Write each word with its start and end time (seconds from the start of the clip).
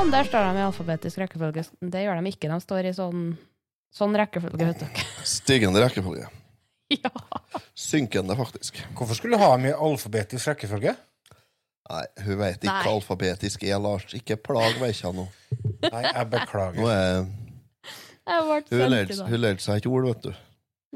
Sånn, 0.00 0.14
der 0.14 0.24
står 0.24 0.46
de 0.46 0.60
i 0.62 0.64
alfabetisk 0.64 1.18
rekkefølge. 1.20 1.62
Det 1.92 2.00
gjør 2.00 2.16
de 2.16 2.30
ikke. 2.30 2.48
De 2.48 2.56
står 2.64 2.86
i 2.88 2.90
sånn, 2.96 3.24
sånn 3.92 4.14
rekkefølge, 4.16 4.68
vet 4.70 4.78
dere. 4.80 5.02
Stigende 5.28 5.82
rekkefølge. 5.82 6.30
Ja. 6.94 7.10
Synkende, 7.76 8.32
faktisk. 8.38 8.78
Hvorfor 8.96 9.18
skulle 9.18 9.36
du 9.36 9.44
ha 9.44 9.50
dem 9.58 9.66
i 9.68 9.74
alfabetisk 9.76 10.48
rekkefølge? 10.48 10.94
Nei, 11.90 12.00
hun 12.24 12.40
vet 12.40 12.64
ikke 12.64 12.78
hva 12.78 12.94
alfabetisk 12.94 13.66
er, 13.68 13.74
Lars. 13.84 14.06
Ikke 14.16 14.38
plag 14.40 14.80
veikja 14.80 15.12
nå. 15.12 15.26
Nei, 15.84 16.02
jeg 16.06 16.16
Nå 16.16 16.24
beklager. 16.32 16.88
er 16.94 17.20
Jeg 17.20 18.48
ble 18.48 18.80
Hun 18.80 18.96
lærte 18.96 19.28
hun 19.34 19.44
lærte 19.44 19.66
seg 19.66 19.84
ikke 19.84 19.94
ord, 19.98 20.08
vet 20.14 20.24
du. 20.30 20.42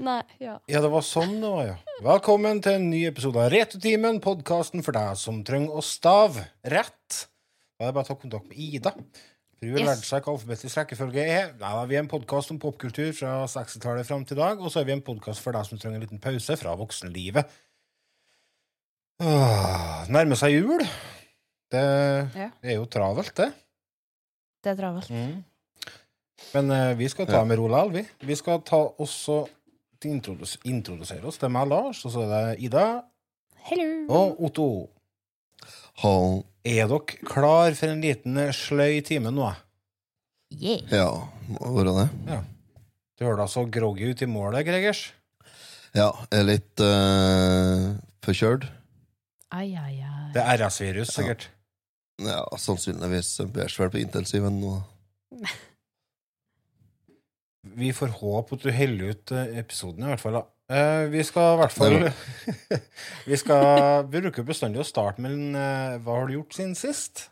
Nei, 0.09 0.19
ja. 0.41 0.57
Ja, 0.65 0.81
det 0.81 0.95
var 0.97 1.05
sånn 1.05 1.37
det 1.45 1.53
var, 1.53 1.69
ja. 1.75 1.77
Velkommen 2.09 2.65
til 2.65 2.81
en 2.81 2.89
ny 2.89 3.05
episode 3.13 3.45
av 3.45 3.53
Retotimen, 3.53 4.25
podkasten 4.25 4.81
for 4.87 4.97
deg 4.97 5.21
som 5.21 5.45
trenger 5.45 5.77
å 5.77 5.85
stave 5.85 6.49
rett. 6.73 7.27
Da 7.85 7.91
er 7.91 7.93
det 7.93 7.99
bare 7.99 8.07
å 8.07 8.09
ta 8.09 8.15
kontakt 8.17 8.47
med 8.49 8.57
Ida. 8.65 8.91
For 8.95 9.67
hun 9.69 9.75
har 9.75 9.81
Yes. 9.85 9.89
lært 9.91 10.07
seg 10.09 10.23
hva 10.25 10.33
alfabetisk 10.33 10.77
rekkefølge 10.81 11.25
er. 11.29 11.51
Nei, 11.61 11.73
vi 11.91 11.97
er 11.97 12.01
en 12.01 12.09
podkast 12.09 12.51
om 12.51 12.59
popkultur 12.59 13.11
fra 13.13 13.45
60-tallet 13.45 14.07
fram 14.09 14.25
til 14.25 14.39
i 14.39 14.41
dag, 14.41 14.59
og 14.61 14.73
så 14.73 14.81
er 14.81 14.85
vi 14.89 14.93
en 14.97 15.03
podkast 15.05 15.41
for 15.45 15.53
deg 15.53 15.67
som 15.69 15.79
trenger 15.79 15.97
en 16.01 16.05
liten 16.07 16.19
pause 16.23 16.57
fra 16.57 16.73
voksenlivet. 16.81 17.45
Åh, 19.21 20.07
nærmer 20.11 20.35
seg 20.41 20.57
jul. 20.57 20.81
Det 21.71 21.83
Ja. 22.35 22.49
er 22.63 22.75
jo 22.79 22.87
travelt, 22.87 23.35
det. 23.37 23.53
Det 24.63 24.73
er 24.73 24.77
travelt. 24.81 25.11
Mm. 25.11 25.45
Men 26.55 26.71
uh, 26.71 26.95
vi 26.97 27.09
skal 27.09 27.27
ta 27.27 27.39
Ja. 27.39 27.45
med 27.45 27.59
ro 27.59 27.69
likevel, 27.69 27.93
vi. 27.93 28.09
Vi 28.27 28.35
skal 28.35 28.61
ta 28.63 28.77
også 28.99 29.47
introdus 30.05 30.57
introdusere 30.65 31.25
oss. 31.25 31.37
Det 31.39 31.45
er 31.45 31.49
meg, 31.49 31.69
Lars, 31.69 32.05
og 32.05 32.13
så 32.13 32.23
er 32.25 32.55
det 32.55 32.61
Ida 32.65 33.03
Hello. 33.57 34.07
og 34.09 34.41
Otto. 34.43 34.89
Ha, 36.03 36.15
Er 36.65 36.89
dere 36.91 37.21
klar 37.29 37.75
for 37.79 37.93
en 37.93 38.03
liten 38.03 38.39
eh, 38.41 38.55
sløy 38.57 39.03
time 39.07 39.31
nå? 39.35 39.53
Yeah. 40.55 40.83
ja, 40.91 41.09
må 41.51 41.75
være 41.75 41.95
det. 41.99 42.39
Du 43.19 43.25
hører 43.27 43.43
da 43.43 43.47
så 43.51 43.65
groggy 43.71 44.11
ut 44.13 44.23
i 44.23 44.29
målet, 44.31 44.67
Gregers. 44.67 45.09
Ja, 45.95 46.11
jeg 46.31 46.41
er 46.41 46.47
litt 46.47 46.83
uh, 46.83 47.93
forkjørt. 48.27 48.67
Ai, 49.55 49.69
ai, 49.79 50.01
ai. 50.03 50.31
Det 50.35 50.43
er 50.43 50.65
RS-virus, 50.65 51.13
sikkert. 51.15 51.47
Ja, 52.23 52.43
sannsynligvis 52.59 53.37
bæsj 53.55 53.79
vel 53.83 53.93
på 53.93 54.03
intensiven 54.03 54.59
nå. 54.63 54.75
Vi 57.75 57.93
får 57.97 58.19
håpe 58.21 58.59
at 58.59 58.67
du 58.67 58.71
holder 58.75 59.15
ut 59.15 59.33
eh, 59.35 59.59
episoden, 59.63 60.05
i 60.05 60.11
hvert 60.13 60.23
fall. 60.23 60.39
da. 60.39 60.45
Eh, 60.75 61.05
vi 61.13 61.23
skal 61.23 61.55
i 61.55 61.59
hvert 61.61 61.75
fall 61.75 62.09
Vi 63.31 63.37
skal 63.39 64.09
vi 64.11 64.23
bruker 64.25 64.47
bestandig 64.47 64.81
å 64.83 64.87
starte 64.89 65.23
med 65.23 65.37
en 65.37 65.59
eh, 65.61 66.01
Hva 66.03 66.19
har 66.19 66.27
du 66.27 66.35
gjort 66.39 66.57
siden 66.57 66.75
sist? 66.79 67.29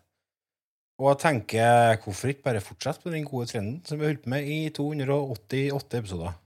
Og 1.02 1.08
jeg 1.08 1.22
tenker, 1.24 1.96
hvorfor 2.04 2.30
ikke 2.30 2.46
bare 2.46 2.62
fortsette 2.62 3.02
på 3.02 3.10
den 3.10 3.24
gode 3.26 3.48
trenden 3.50 3.80
som 3.88 3.98
vi 3.98 4.06
har 4.06 4.12
holdt 4.12 4.28
med 4.30 4.46
i 4.46 4.58
288 4.76 5.98
episoder? 5.98 6.36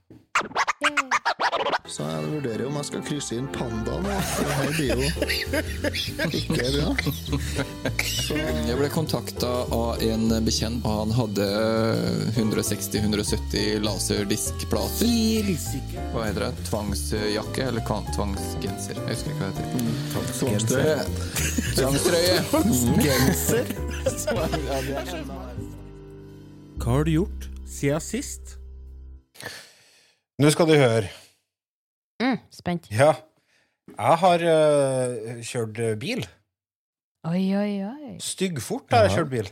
Så 1.87 2.03
jeg 2.03 2.27
vurderer 2.29 2.61
jo 2.63 2.67
om 2.69 2.75
jeg 2.79 2.87
skal 2.89 3.01
krysse 3.07 3.35
inn 3.39 3.47
pandaen. 3.55 4.03
Det 4.05 4.51
her 4.57 4.71
blir 4.75 4.91
jo 4.91 5.03
ikke 6.37 6.67
bra. 6.75 6.89
Jeg 8.67 8.75
ble 8.79 8.89
kontakta 8.93 9.51
av 9.75 10.03
en 10.05 10.25
bekjent, 10.45 10.83
og 10.87 10.91
han 11.01 11.11
hadde 11.17 11.47
160-170 12.35 13.83
laserdiskplater. 13.83 15.07
Hva 16.13 16.21
heter 16.27 16.41
det? 16.45 16.51
Tvangsjakke? 16.69 17.61
Eller 17.71 17.81
tvangsgenser? 17.87 18.95
Jeg 18.99 19.11
husker 19.11 19.29
ikke 19.31 19.41
hva 19.41 19.49
det 19.51 19.63
heter. 19.63 19.81
Tvangstrøye. 20.39 20.99
Tvangstrøye! 21.77 22.37
Hva 26.77 26.89
har 26.93 27.03
du 27.07 27.11
gjort 27.15 27.41
siden 27.67 28.01
sist? 28.03 28.43
Nå 30.37 30.47
skal 30.53 30.67
du 30.69 30.75
høre. 30.77 31.09
Mm, 32.21 32.39
spent. 32.51 32.89
Ja, 32.91 33.13
jeg 33.87 34.17
har 34.23 34.43
uh, 34.43 35.41
kjørt 35.45 35.79
eh, 35.79 35.95
bil. 35.99 36.23
Oi, 37.27 37.43
oi, 37.55 37.71
oi. 37.87 38.11
Styggfort 38.23 38.91
har 38.91 39.07
jeg 39.07 39.17
kjørt 39.17 39.29
bil. 39.31 39.49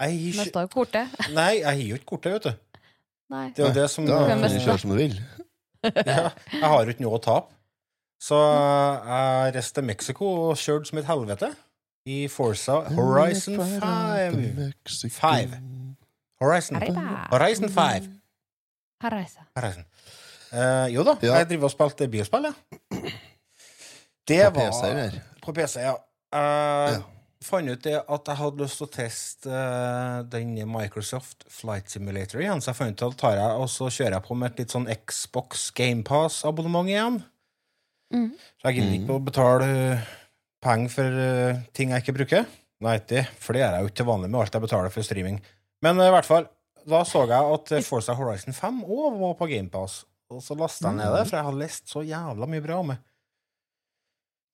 Jeg 0.00 0.34
har 0.36 0.46
ikke- 0.46 0.66
kortet. 0.72 1.16
Nei, 1.38 1.52
jeg 1.60 1.66
har 1.66 1.82
jo 1.88 1.98
ikke 1.98 2.10
kortet, 2.14 2.32
vet 2.32 2.44
du. 2.48 2.52
Nei. 3.30 3.46
Det 3.56 3.64
er 3.64 3.68
jo 3.68 3.74
det 3.80 3.88
som 3.90 4.06
Da 4.06 4.20
kan 4.28 4.42
du 4.42 4.48
kjøre 4.58 4.78
som 4.82 4.90
du 4.90 4.96
vil. 4.96 5.16
ja, 5.84 6.30
Jeg 6.52 6.62
har 6.66 6.84
jo 6.84 6.94
ikke 6.94 7.04
noe 7.04 7.18
å 7.18 7.22
tape. 7.24 7.54
Så 8.20 8.36
jeg 8.36 9.54
reiste 9.56 9.78
til 9.80 9.86
Mexico 9.88 10.30
og 10.50 10.56
kjørte 10.60 10.90
som 10.90 10.98
et 11.00 11.08
helvete. 11.08 11.52
I 12.10 12.26
Forza 12.32 12.80
Horizon 12.96 13.60
5. 13.60 14.40
5. 15.12 15.50
Horizon. 16.40 16.80
5 16.80 16.96
Horizon 17.32 17.68
5. 17.68 18.08
Her 19.00 19.14
reiser 19.16 19.40
jeg. 19.40 19.48
Horizon. 19.56 19.84
Eh, 20.52 20.86
jo 20.94 21.04
da, 21.06 21.14
Ja. 21.22 21.36
jeg 21.38 21.48
driver 21.52 21.68
og 21.68 21.74
spilte 21.74 22.08
bilspill, 22.10 22.48
jeg. 22.50 23.12
Det 24.26 24.40
På 24.52 24.60
var 24.60 24.70
PC, 24.70 24.82
eller? 24.90 25.20
På 25.42 25.52
PC, 25.54 25.80
ja. 25.80 25.94
Jeg 26.32 26.94
Ja. 26.94 27.02
fant 27.42 27.70
ut 27.70 27.82
det 27.82 27.94
at 28.08 28.24
jeg 28.26 28.36
hadde 28.36 28.58
lyst 28.60 28.78
til 28.78 28.86
å 28.86 28.90
teste 28.90 29.46
uh, 29.50 30.22
den 30.22 30.54
Microsoft 30.70 31.44
Flight 31.48 31.88
Simulator 31.90 32.38
igjen, 32.40 32.60
så 32.60 32.70
jeg 32.70 32.76
fant 32.76 33.02
ut 33.02 33.12
at 33.12 33.18
tar 33.18 33.36
jeg 33.38 33.50
og 33.62 33.68
så 33.68 33.88
kjører 33.90 34.12
jeg 34.18 34.22
på 34.28 34.36
med 34.36 34.50
et 34.52 34.58
litt 34.58 34.70
sånn 34.74 34.86
Xbox 35.06 35.70
GamePass-abonnement 35.72 36.88
igjen. 36.88 37.24
Mm. 38.12 38.30
Så 38.60 38.64
jeg 38.70 38.74
gidder 38.76 38.96
ikke 38.98 39.16
å 39.16 39.24
betale 39.24 40.06
penger 40.62 40.90
for 40.90 41.04
uh, 41.04 41.60
ting 41.72 41.90
jeg 41.90 42.02
ikke 42.04 42.16
bruker. 42.18 42.46
Nei, 42.80 42.98
det, 43.08 43.26
for 43.38 43.52
det 43.52 43.62
gjør 43.62 43.74
jeg 43.76 43.82
jo 43.82 43.88
ikke 43.90 43.96
til 44.02 44.06
vanlig 44.08 44.30
med 44.30 44.40
alt 44.40 44.54
jeg 44.56 44.62
betaler 44.62 44.90
for 44.94 45.02
streaming. 45.02 45.40
Men 45.82 45.96
i 46.00 46.10
hvert 46.12 46.26
fall, 46.28 46.46
da 46.88 47.02
så 47.04 47.26
jeg 47.28 47.54
at 47.54 47.84
Forza 47.84 48.14
Horizon 48.16 48.52
5 48.56 48.84
òg 48.84 49.18
var 49.20 49.34
på 49.36 49.48
GamePass. 49.50 50.04
Og 50.30 50.42
så 50.44 50.54
lasta 50.58 50.88
jeg 50.88 51.00
ned 51.00 51.14
det, 51.16 51.24
for 51.28 51.38
jeg 51.40 51.48
har 51.48 51.58
lest 51.58 51.90
så 51.90 52.02
jævla 52.06 52.46
mye 52.50 52.64
bra 52.64 52.80
om 52.82 52.92
det. 52.92 53.00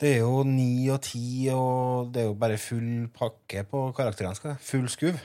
Det 0.01 0.11
er 0.19 0.23
jo 0.25 0.43
ni 0.45 0.89
og 0.93 1.01
ti, 1.05 1.49
og 1.53 2.13
det 2.13 2.23
er 2.23 2.29
jo 2.29 2.37
bare 2.37 2.59
full 2.61 3.09
pakke 3.17 3.65
på 3.69 3.87
karakterene. 3.97 4.37
skal. 4.37 4.57
Full 4.61 4.89
skuv. 4.93 5.21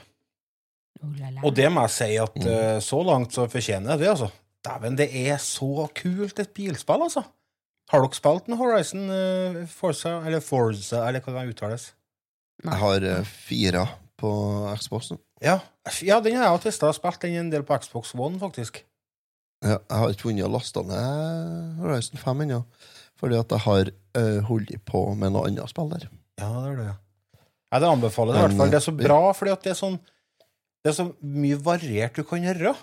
Oh. 1.02 1.12
Og 1.48 1.56
det 1.56 1.68
må 1.74 1.84
jeg 1.88 1.96
si 1.96 2.10
at 2.22 2.38
eh, 2.46 2.78
så 2.84 3.02
langt 3.04 3.36
så 3.36 3.48
fortjener 3.52 3.94
jeg 3.94 4.04
det, 4.04 4.10
altså. 4.14 4.30
Dæven, 4.62 4.98
det 5.00 5.10
er 5.10 5.40
så 5.42 5.88
kult, 5.98 6.40
et 6.40 6.54
bilspill, 6.56 7.08
altså. 7.08 7.24
Har 7.92 8.04
dere 8.04 8.16
spilt 8.16 8.48
en 8.48 8.60
Horizon 8.60 9.10
uh, 9.10 9.64
Forza, 9.68 10.22
eller 10.28 10.40
Forza, 10.40 11.02
eller 11.08 11.24
hva 11.26 11.42
det 11.42 11.56
uttales? 11.56 11.90
Nei. 12.64 12.76
Jeg 12.76 12.82
har 12.84 13.08
uh, 13.10 13.34
fire 13.48 13.88
på 14.22 14.32
Xboxen. 14.80 15.20
Ja, 15.44 15.58
ja 16.06 16.22
den 16.24 16.38
har 16.38 16.52
jeg 16.54 16.64
testa 16.68 16.92
og 16.92 16.96
spilt 16.96 17.26
den 17.26 17.40
en 17.42 17.52
del 17.52 17.66
på 17.68 17.76
Xbox 17.82 18.14
One, 18.16 18.40
faktisk. 18.40 18.84
Ja, 19.62 19.78
jeg 19.78 19.98
har 20.02 20.10
ikke 20.14 20.26
funnet 20.26 20.48
å 20.48 20.52
laste 20.56 20.82
ned 20.90 21.82
Horizon 21.84 22.18
5 22.22 22.40
ennå, 22.48 22.62
fordi 23.22 23.38
at 23.38 23.52
jeg 23.54 23.62
har 23.68 23.92
uh, 24.18 24.40
holdt 24.48 24.72
på 24.90 25.02
med 25.16 25.36
noe 25.36 25.48
annet 25.50 25.70
spill 25.70 25.92
der. 25.92 26.08
Ja, 26.42 26.48
det 26.64 26.72
er 26.72 26.80
det. 26.80 26.94
Ja, 27.72 27.80
det 27.84 27.92
anbefaler 27.92 28.36
jeg 28.36 28.42
i 28.42 28.48
hvert 28.48 28.58
fall. 28.58 28.72
Det 28.74 28.80
er 28.80 28.86
så 28.88 28.92
eh, 28.96 29.04
bra, 29.06 29.20
fordi 29.38 29.52
at 29.54 29.62
det 29.68 29.72
er 29.76 29.78
sånn 29.80 30.00
Det 30.82 30.90
er 30.90 30.96
så 30.98 31.06
mye 31.22 31.60
variert 31.62 32.18
du 32.18 32.24
kan 32.26 32.42
gjøre. 32.44 32.74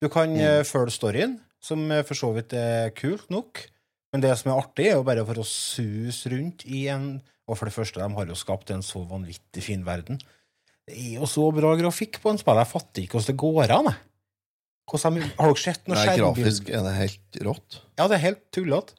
Du 0.00 0.08
kan 0.08 0.32
Mm. 0.32 0.40
eh, 0.40 0.62
følge 0.64 0.94
storyen, 0.96 1.34
som 1.60 1.82
for 2.08 2.16
så 2.16 2.30
vidt 2.34 2.54
er 2.56 2.88
kult 2.96 3.28
nok. 3.30 3.66
Men 4.14 4.22
det 4.24 4.32
som 4.40 4.50
er 4.50 4.62
artig, 4.62 4.86
er 4.88 4.96
jo 4.96 5.04
bare 5.06 5.26
for 5.28 5.38
å 5.42 5.44
suse 5.46 6.32
rundt 6.32 6.64
i 6.66 6.86
en 6.88 7.20
Og 7.50 7.58
for 7.58 7.66
det 7.66 7.74
første, 7.74 7.98
de 8.00 8.14
har 8.14 8.26
jo 8.30 8.34
skapt 8.38 8.70
en 8.70 8.80
så 8.82 9.00
vanvittig 9.10 9.62
fin 9.62 9.80
verden. 9.84 10.20
Det 10.86 10.94
er 10.96 11.16
jo 11.18 11.26
så 11.26 11.48
bra 11.52 11.72
grafikk 11.74 12.20
på 12.22 12.30
en 12.30 12.38
spill. 12.38 12.54
Jeg 12.62 12.70
fatter 12.70 13.02
ikke 13.02 13.18
hvordan 13.18 13.26
det 13.26 13.40
går 13.42 13.72
an. 13.74 13.88
jeg. 13.90 13.98
Hvordan 14.90 15.20
har 15.22 15.52
dere 15.52 15.62
sett 15.62 15.86
noe 15.88 15.98
skjermbilde? 16.00 16.32
grafisk 16.40 16.72
er 16.72 16.86
det 16.86 16.94
helt 16.96 17.38
rått. 17.46 17.78
Ja, 17.96 18.06
det 18.10 18.18
er 18.18 18.24
helt 18.28 18.42
tullete. 18.54 18.96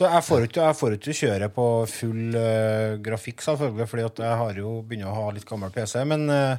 Så 0.00 0.08
jeg 0.08 0.24
får 0.24 0.44
ikke, 0.46 0.64
jeg 0.64 0.76
får 0.78 0.94
ikke 0.96 1.14
kjøre 1.18 1.48
på 1.52 1.64
full 1.92 2.36
uh, 2.38 2.94
grafikk, 3.04 3.42
selvfølgelig, 3.44 3.86
fordi 3.90 4.04
jeg 4.24 4.36
har 4.40 4.60
jo 4.62 4.78
begynner 4.80 5.10
å 5.10 5.16
ha 5.18 5.32
litt 5.36 5.44
gammel 5.48 5.72
PC, 5.74 5.98
men 6.08 6.24
uh, 6.32 6.54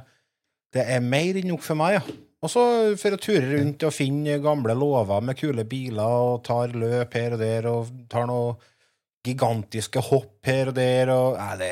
det 0.75 0.83
er 0.85 1.01
mer 1.01 1.39
enn 1.39 1.49
nok 1.49 1.63
for 1.65 1.79
meg, 1.79 1.95
ja. 1.97 2.03
Og 2.41 2.49
så 2.49 2.61
for 2.97 3.13
å 3.13 3.21
ture 3.21 3.47
rundt 3.51 3.83
og 3.85 3.93
finne 3.93 4.39
gamle 4.41 4.73
låver 4.77 5.25
med 5.25 5.37
kule 5.37 5.65
biler, 5.69 6.21
og 6.27 6.43
tar 6.45 6.73
løp 6.73 7.17
her 7.17 7.35
og 7.37 7.41
der, 7.41 7.67
og 7.69 7.89
tar 8.09 8.29
noe 8.29 8.55
gigantiske 9.25 10.01
hopp 10.09 10.45
her 10.45 10.71
og 10.71 10.77
der, 10.77 11.11
og 11.13 11.37
Nei, 11.37 11.57
det, 11.61 11.71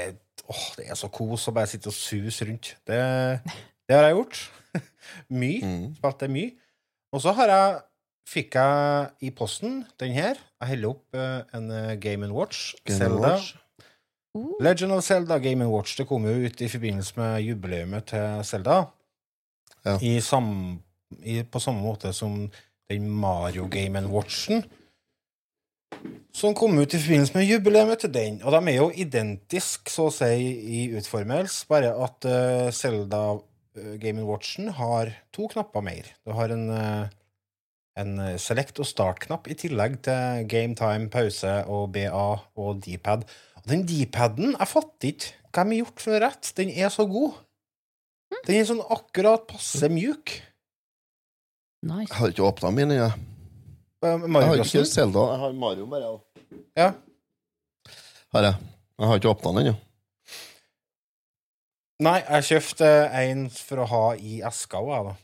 åh, 0.49 0.65
det 0.77 0.89
er 0.89 0.97
så 0.97 1.09
kos 1.13 1.47
å 1.49 1.53
bare 1.55 1.69
sitte 1.69 1.89
og 1.89 1.97
suse 1.97 2.49
rundt. 2.49 2.75
Det, 2.85 2.99
Det 3.89 3.97
har 3.97 4.05
jeg 4.05 4.17
gjort. 4.19 4.41
mye. 5.41 5.61
Mm. 5.65 5.85
Spilt 5.97 6.19
det 6.21 6.29
mye. 6.33 6.51
Og 7.13 7.23
så 7.23 7.33
har 7.37 7.51
jeg 7.51 7.79
fikk 8.29 8.59
jeg 8.59 9.09
i 9.25 9.31
posten 9.33 9.81
den 10.01 10.13
her. 10.13 10.37
Jeg 10.61 10.75
heller 10.75 10.93
opp 10.93 11.17
eh, 11.17 11.41
en 11.57 11.71
Game 11.97 12.27
Game 12.27 12.33
Watch. 12.35 12.75
Game 12.85 12.99
Zelda. 12.99 13.33
Watch. 13.33 13.55
Uh, 14.37 14.53
Legend 14.61 14.91
of 14.91 15.03
Zelda 15.03 15.39
Game 15.39 15.65
Watch. 15.65 15.97
Det 15.97 16.07
kom 16.07 16.25
jo 16.25 16.45
ut 16.45 16.61
i 16.61 16.69
forbindelse 16.69 17.13
med 17.17 17.41
jubileumet 17.41 18.05
til 18.13 18.43
Zelda. 18.45 18.83
Ja. 19.85 19.97
I 20.01 20.19
sam, 20.21 20.79
i, 21.23 21.43
på 21.43 21.59
samme 21.59 21.81
måte 21.81 22.13
som 22.13 22.51
den 22.89 23.09
Mario 23.09 23.67
Game 23.71 24.07
Watchen. 24.07 24.63
Som 26.33 26.53
kom 26.55 26.77
ut 26.77 26.93
i 26.93 26.99
forbindelse 26.99 27.37
med 27.37 27.45
jubileumet 27.49 27.99
til 27.99 28.13
den. 28.13 28.41
Og 28.43 28.51
de 28.51 28.71
er 28.71 28.77
jo 28.77 28.91
identiske, 28.95 29.89
så 29.91 30.07
å 30.09 30.13
si, 30.13 30.33
i 30.77 30.81
utformelse, 30.97 31.65
bare 31.69 31.93
at 32.05 32.29
uh, 32.29 32.69
Zelda 32.73 33.23
Game 34.01 34.23
Watchen 34.27 34.69
har 34.77 35.11
to 35.35 35.47
knapper 35.51 35.83
mer. 35.85 36.07
Du 36.25 36.33
har 36.37 36.51
en, 36.53 36.69
eh, 36.69 37.09
en 37.99 38.19
eh, 38.19 38.37
select- 38.41 38.79
og 38.79 38.87
start-knapp 38.89 39.47
i 39.51 39.57
tillegg 39.59 40.01
til 40.05 40.45
game 40.51 40.75
time, 40.79 41.09
pause 41.13 41.65
og 41.67 41.91
BA 41.95 42.11
og 42.55 42.81
D-pad. 42.85 43.25
Og 43.59 43.67
den 43.71 43.85
D-paden, 43.89 44.55
jeg 44.57 44.67
fatter 44.71 45.11
ikke 45.13 45.33
hva 45.49 45.63
de 45.65 45.75
har 45.75 45.81
gjort 45.83 46.03
for 46.03 46.11
noe 46.13 46.21
rett. 46.27 46.51
Den 46.55 46.69
er 46.69 46.89
så 46.93 47.07
god. 47.09 47.39
Den 48.45 48.59
er 48.59 48.67
sånn 48.69 48.83
akkurat 48.85 49.47
passe 49.49 49.89
mjuk. 49.89 50.35
nice. 51.81 52.09
Jeg 52.11 52.17
har 52.19 52.33
ikke 52.33 52.45
åpna 52.45 52.71
min 52.75 52.91
jeg. 52.91 53.13
Jeg 54.03 54.31
har 54.31 54.61
ikke. 54.63 54.85
Zelda. 54.85 55.25
Jeg 55.33 55.39
har 55.39 55.53
Mario 55.53 55.85
bare. 55.91 56.11
Ja. 56.77 56.91
Har 58.33 58.43
jeg. 58.43 58.55
Jeg 58.99 59.07
har 59.07 59.19
ikke 59.19 59.31
åpna 59.33 59.51
den 59.55 59.65
ennå. 59.67 59.75
Nei, 61.99 62.19
jeg 62.23 62.47
kjøpte 62.53 62.89
en 63.19 63.47
for 63.51 63.83
å 63.83 63.87
ha 63.91 64.03
i 64.15 64.39
eska 64.47 64.79
òg, 64.79 64.91
jeg, 64.93 65.07
da. 65.09 65.15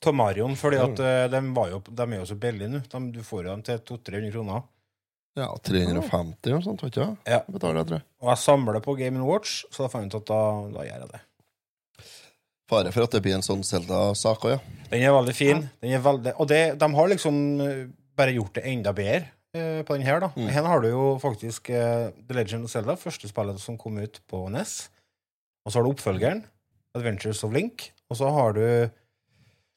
Av 0.00 0.14
Marion, 0.16 0.54
fordi 0.56 0.78
at 0.80 1.00
eh, 1.04 1.24
de, 1.28 1.40
var 1.52 1.72
jo, 1.72 1.80
de 1.84 2.04
er 2.06 2.20
jo 2.22 2.28
så 2.30 2.36
billige 2.40 2.70
nå. 2.72 2.78
De, 2.88 3.00
du 3.12 3.18
får 3.26 3.48
dem 3.50 3.64
til 3.66 3.80
200-300 3.90 4.30
kroner. 4.32 4.62
Ja, 5.38 5.48
350 5.54 6.46
eller 6.46 6.56
noe 6.56 6.64
sånt, 6.64 6.84
vet 6.86 6.96
du? 6.96 7.02
Ja. 7.28 7.40
Betaler 7.50 7.82
jeg, 7.82 7.88
tror 7.90 7.98
jeg. 7.98 8.06
Og 8.22 8.30
jeg 8.32 8.42
samler 8.42 8.78
på 8.84 8.94
Game 8.98 9.26
Watch, 9.26 9.64
så 9.70 9.84
da 9.84 9.90
fant 9.92 10.06
jeg 10.06 10.14
ut 10.14 10.22
at 10.22 10.30
da, 10.30 10.40
da 10.78 10.86
gjør 10.86 11.04
jeg 11.04 11.10
det. 11.12 11.20
Fare 12.70 12.92
for 12.94 13.06
at 13.06 13.16
det 13.16 13.22
blir 13.24 13.34
en 13.34 13.44
sånn 13.44 13.66
Zelda-sak 13.66 14.46
òg, 14.46 14.54
ja. 14.54 14.86
Den 14.92 15.04
er 15.06 15.14
veldig 15.14 15.34
fin. 15.34 15.66
Den 15.82 15.94
er 15.98 16.02
veldig, 16.04 16.36
og 16.38 16.48
det, 16.50 16.62
de 16.78 16.88
har 16.94 17.12
liksom 17.12 17.42
eh, 17.66 17.82
bare 18.18 18.34
gjort 18.38 18.56
det 18.58 18.64
enda 18.70 18.94
bedre 18.94 19.26
eh, 19.58 19.82
på 19.86 19.98
den 19.98 20.06
her, 20.06 20.22
da. 20.22 20.30
Mm. 20.38 20.48
Her 20.54 20.70
har 20.70 20.82
du 20.82 20.88
jo 20.90 21.04
faktisk 21.22 21.70
eh, 21.74 22.08
The 22.22 22.38
Legend 22.38 22.66
of 22.66 22.74
Zelda, 22.74 22.98
første 22.98 23.30
spillet 23.30 23.58
som 23.62 23.78
kom 23.78 23.98
ut 24.02 24.22
på 24.30 24.46
NES. 24.54 24.78
Og 25.64 25.72
så 25.72 25.78
har 25.78 25.84
du 25.84 25.92
oppfølgeren, 25.92 26.44
Adventures 26.96 27.44
of 27.44 27.52
Link. 27.54 27.90
Og 28.10 28.18
så 28.18 28.30
har 28.34 28.56
du 28.56 28.64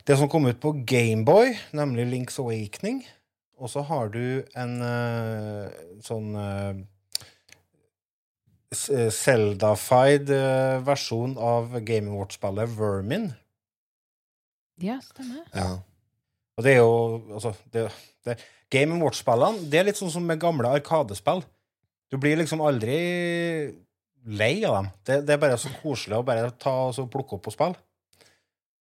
det 0.08 0.18
som 0.20 0.30
kom 0.32 0.48
ut 0.50 0.60
på 0.60 0.74
Gameboy, 0.88 1.54
nemlig 1.76 2.08
Links 2.12 2.40
Awakening. 2.42 3.04
Og 3.62 3.70
så 3.72 3.84
har 3.88 4.10
du 4.12 4.44
en 4.60 4.74
uh, 4.82 5.70
sånn 6.04 6.34
uh, 6.36 6.74
eh, 8.74 9.08
Zelda-fied 9.14 10.34
eh, 10.34 10.82
versjon 10.84 11.38
av 11.40 11.78
Game 11.88 12.12
Watch-spillet 12.12 12.74
Vermin. 12.76 13.30
Ja, 14.84 14.98
stemmer. 15.06 15.46
ja. 15.54 15.70
Og 16.58 16.66
det 16.66 16.74
er 16.74 16.82
jo 16.82 16.98
altså, 17.38 17.54
det, 17.74 17.88
det, 18.26 18.36
Game 18.74 18.98
Watch-spillene 19.00 19.70
det 19.72 19.80
er 19.80 19.88
litt 19.88 20.02
sånn 20.02 20.12
som 20.14 20.26
med 20.28 20.42
gamle 20.42 20.74
Arkadespill. 20.74 21.46
Du 22.12 22.20
blir 22.22 22.38
liksom 22.42 22.62
aldri 22.66 22.98
lei 24.26 24.64
av 24.68 24.78
dem. 24.78 24.92
Det, 25.06 25.18
det 25.28 25.36
er 25.36 25.42
bare 25.42 25.58
så 25.62 25.72
koselig 25.82 26.20
å 26.20 26.28
bare 26.28 26.52
ta 26.60 26.74
og 26.88 26.94
så 26.96 27.08
plukke 27.12 27.38
opp 27.38 27.50
og 27.50 27.56
spille. 27.56 27.82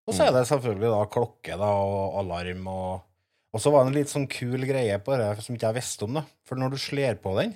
Og 0.07 0.17
så 0.17 0.27
er 0.27 0.35
det 0.35 0.47
selvfølgelig 0.49 0.91
da 0.91 1.01
klokke 1.11 1.57
da, 1.59 1.71
og 1.79 2.21
alarm 2.25 2.69
og 2.73 3.09
Og 3.53 3.61
så 3.61 3.69
var 3.69 3.85
det 3.85 3.91
en 3.91 3.97
litt 3.99 4.09
sånn 4.09 4.25
kul 4.33 4.63
greie 4.65 4.95
på 5.05 5.13
det 5.21 5.27
som 5.45 5.53
ikke 5.53 5.69
jeg 5.69 5.77
visste 5.77 6.07
om. 6.07 6.15
da. 6.17 6.23
For 6.49 6.57
når 6.57 6.73
du 6.73 6.79
slår 6.81 7.19
på 7.21 7.35
den, 7.37 7.53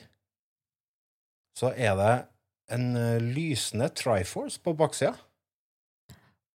så 1.57 1.71
er 1.73 1.95
det 1.97 2.11
en 2.77 2.91
eh, 3.01 3.23
lysende 3.23 3.89
Triforce 3.97 4.61
på 4.61 4.75
baksida. 4.77 5.15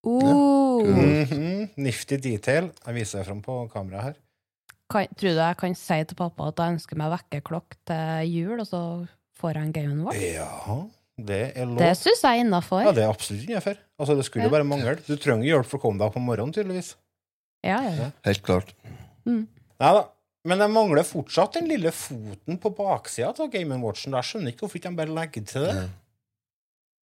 Uh, 0.05 0.61
Mm 0.81 1.25
-hmm. 1.25 1.69
Nifty 1.75 2.17
detail. 2.17 2.71
Jeg 2.85 2.93
viser 2.93 3.19
det 3.19 3.25
fram 3.25 3.41
på 3.41 3.67
kameraet 3.73 4.03
her. 4.03 4.13
kan, 4.89 5.07
tror 5.15 5.29
du 5.29 5.39
jeg 5.39 5.57
kan 5.57 5.75
si 5.75 6.03
til 6.03 6.15
pappa 6.15 6.47
at 6.47 6.59
jeg 6.59 6.73
ønsker 6.73 6.97
meg 6.97 7.11
vekkerklokk 7.11 7.75
til 7.87 8.31
jul, 8.31 8.59
og 8.59 8.67
så 8.67 9.07
får 9.39 9.49
jeg 9.53 9.63
en 9.63 9.73
Game 9.73 10.03
Watch? 10.03 10.19
Ja, 10.19 10.87
det 11.27 11.41
er 11.57 11.65
lov. 11.69 11.77
Det 11.81 11.91
syns 11.99 12.21
jeg 12.23 12.39
er 12.39 12.43
innafor. 12.45 12.83
Ja, 12.85 12.91
det 12.95 13.03
er 13.05 13.11
absolutt 13.13 13.45
innenfor. 13.49 13.77
Altså, 14.01 14.15
det 14.17 14.25
skulle 14.27 14.45
jo 14.45 14.49
Ja. 14.51 14.55
bare 14.57 14.67
mangle. 14.67 14.95
Du 15.07 15.15
trenger 15.17 15.45
hjelp 15.47 15.65
for 15.69 15.77
å 15.79 15.81
komme 15.85 15.99
deg 16.01 16.07
opp 16.11 16.17
om 16.17 16.25
morgenen, 16.27 16.53
tydeligvis. 16.55 16.95
Ja, 17.63 17.77
ja, 17.85 17.91
ja. 17.97 18.09
Helt 18.25 18.41
klart. 18.45 18.73
Mm. 19.25 19.43
Nei 19.79 19.93
da. 19.97 20.07
Men 20.49 20.57
jeg 20.63 20.73
mangler 20.73 21.05
fortsatt 21.05 21.53
den 21.59 21.67
lille 21.69 21.91
foten 21.93 22.57
på 22.57 22.71
baksida 22.73 23.29
av 23.29 23.51
Game 23.53 23.75
Watchen. 23.83 24.15
Jeg 24.17 24.25
skjønner 24.25 24.49
ikke 24.55 24.65
hvorfor 24.65 24.79
ikke 24.79 24.89
de 24.89 24.97
bare 24.97 25.13
legger 25.19 25.45
til 25.45 25.67
det. 25.67 25.75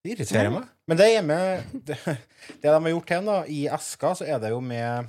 Det 0.02 0.12
irriterer 0.16 0.50
meg. 0.50 0.66
Men 0.90 0.96
det 0.98 1.06
er 1.14 1.22
med 1.22 1.62
Det, 1.86 1.96
det 2.06 2.66
de 2.66 2.74
har 2.74 2.90
gjort 2.90 3.10
her, 3.14 3.22
da, 3.28 3.38
i 3.46 3.60
eska, 3.78 4.14
så 4.18 4.26
er 4.26 4.40
det 4.42 4.50
jo 4.50 4.58
med 4.60 5.06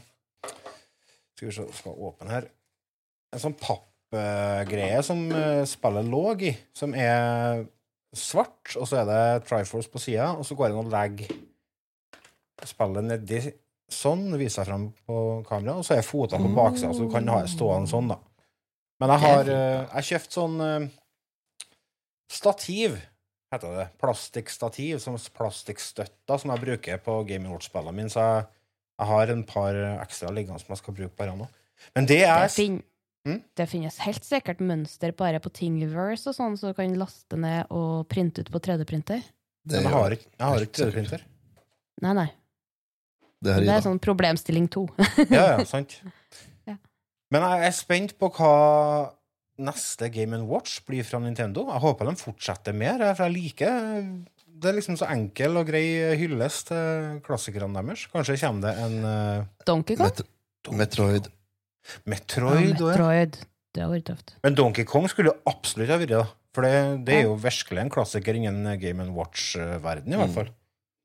Skal 1.38 1.48
vi 1.50 1.56
se, 1.56 1.66
skal 1.80 1.98
åpne 2.10 2.30
her. 2.30 2.48
En 3.34 3.42
sånn 3.42 3.58
pappgreie 3.58 5.02
som 5.06 5.26
eh, 5.32 5.64
spillet 5.70 6.08
lå 6.10 6.24
i, 6.50 6.54
som 6.78 6.94
er 6.98 7.66
svart, 8.16 8.76
og 8.76 8.88
så 8.90 9.02
er 9.02 9.10
det 9.10 9.48
Triforce 9.50 9.92
på 9.92 10.02
sida, 10.02 10.32
og 10.38 10.46
så 10.48 10.58
går 10.58 10.72
det 10.72 10.78
an 10.80 10.88
å 10.88 10.94
legge 10.94 11.28
spillet 12.68 13.06
nedi 13.08 13.42
sånn, 13.90 14.26
viser 14.38 14.64
jeg 14.64 14.70
frem 14.70 14.88
på 15.08 15.20
kamera, 15.48 15.78
og 15.80 15.86
så 15.88 15.96
er 15.98 16.06
føttene 16.06 16.50
på 16.50 16.58
baksida, 16.58 16.92
så 16.94 17.06
du 17.06 17.14
kan 17.14 17.30
ha 17.32 17.40
det 17.46 17.54
stående 17.54 17.90
sånn, 17.90 18.12
da. 18.12 18.20
Men 19.00 19.14
jeg 19.14 19.24
har 19.24 19.50
eh, 19.54 19.86
Jeg 19.96 20.08
kjøpt 20.10 20.36
sånn 20.36 20.58
eh, 20.66 20.90
stativ, 22.30 22.98
heter 23.54 23.78
det. 23.78 23.88
Plastikkstativ, 24.02 25.00
som 25.02 25.16
plastikkstøtter, 25.38 26.42
som 26.42 26.54
jeg 26.54 26.64
bruker 26.66 27.02
på 27.06 27.16
Game 27.30 27.50
Watch-spillene 27.50 27.96
mine, 27.96 28.14
så 28.14 28.26
jeg, 28.26 28.46
jeg 29.00 29.12
har 29.14 29.34
en 29.34 29.46
par 29.48 29.80
ekstra 30.04 30.34
liggende 30.36 30.62
som 30.62 30.76
jeg 30.76 30.84
skal 30.84 30.98
bruke 31.00 31.16
på 31.16 31.26
her 31.26 31.40
nå. 31.40 31.48
Men 31.96 32.10
det 32.10 32.24
er 32.28 32.44
Det, 32.44 32.54
fin 32.58 32.82
Mm? 33.28 33.42
det 33.60 33.66
finnes 33.68 33.98
helt 34.06 34.24
sikkert 34.24 34.62
mønster 34.64 35.12
bare 35.18 35.42
på 35.44 35.52
Thingiverse 35.52 36.32
og 36.32 36.38
sånn, 36.38 36.56
så 36.58 36.72
du 36.72 36.78
kan 36.78 36.94
laste 36.98 37.36
ned 37.36 37.68
og 37.76 38.08
printe 38.12 38.46
ut 38.46 38.52
på 38.54 38.62
3D-printer. 38.64 39.26
Men 39.70 39.86
jeg 39.86 39.94
har 39.94 40.16
ikke, 40.16 40.30
jeg 40.32 40.46
har 40.46 40.66
ikke 40.66 40.78
3D-printer. 40.80 41.26
Nei, 42.06 42.14
nei. 42.16 42.30
Det 43.40 43.56
her 43.56 43.68
Det 43.68 43.76
er 43.76 43.86
sånn 43.86 44.02
problemstilling 44.04 44.68
to. 44.72 44.86
Ja, 45.36 45.58
ja, 45.58 45.68
sant. 45.68 46.00
Ja. 46.68 46.76
Men 47.32 47.46
jeg 47.46 47.70
er 47.70 47.76
spent 47.76 48.16
på 48.20 48.32
hva 48.36 48.54
neste 49.60 50.08
Game 50.12 50.40
Watch 50.48 50.80
blir 50.88 51.04
fra 51.08 51.20
Nintendo. 51.24 51.68
Jeg 51.74 51.84
håper 51.84 52.10
de 52.10 52.20
fortsetter 52.20 52.76
mer, 52.76 53.04
for 53.12 53.28
jeg 53.28 53.36
liker 53.36 54.06
Det 54.60 54.72
er 54.72 54.78
liksom 54.80 54.96
så 55.00 55.08
enkel 55.12 55.60
og 55.60 55.68
grei 55.68 56.16
hyllest 56.20 56.72
til 56.72 57.20
klassikerne 57.28 57.76
deres. 57.80 58.08
Kanskje 58.12 58.40
kommer 58.42 58.70
det 58.70 58.88
en 58.88 58.98
uh, 59.04 59.50
Donkey 59.68 60.00
Kong? 60.00 60.08
Met 60.08 60.24
Metroid. 60.80 61.30
Metroid. 62.06 62.76
ja, 62.76 62.76
ja. 62.78 62.86
Metroid. 62.92 63.38
Det 63.74 63.84
hadde 63.84 63.94
vært 63.94 64.08
tøft. 64.10 64.32
Men 64.44 64.56
Donkey 64.58 64.86
Kong 64.90 65.08
skulle 65.12 65.34
absolutt 65.48 65.90
ha 65.94 65.98
vært 66.02 66.10
det. 66.16 66.24
For 66.58 66.66
det, 66.66 67.06
det 67.06 67.14
er 67.20 67.28
jo 67.28 67.36
virkelig 67.38 67.84
en 67.84 67.92
klassiker 67.94 68.34
innen 68.40 68.80
Game 68.82 69.06
Watch-verden, 69.14 70.14
i 70.14 70.18
hvert 70.18 70.30
Mm. 70.32 70.34
fall. 70.40 70.50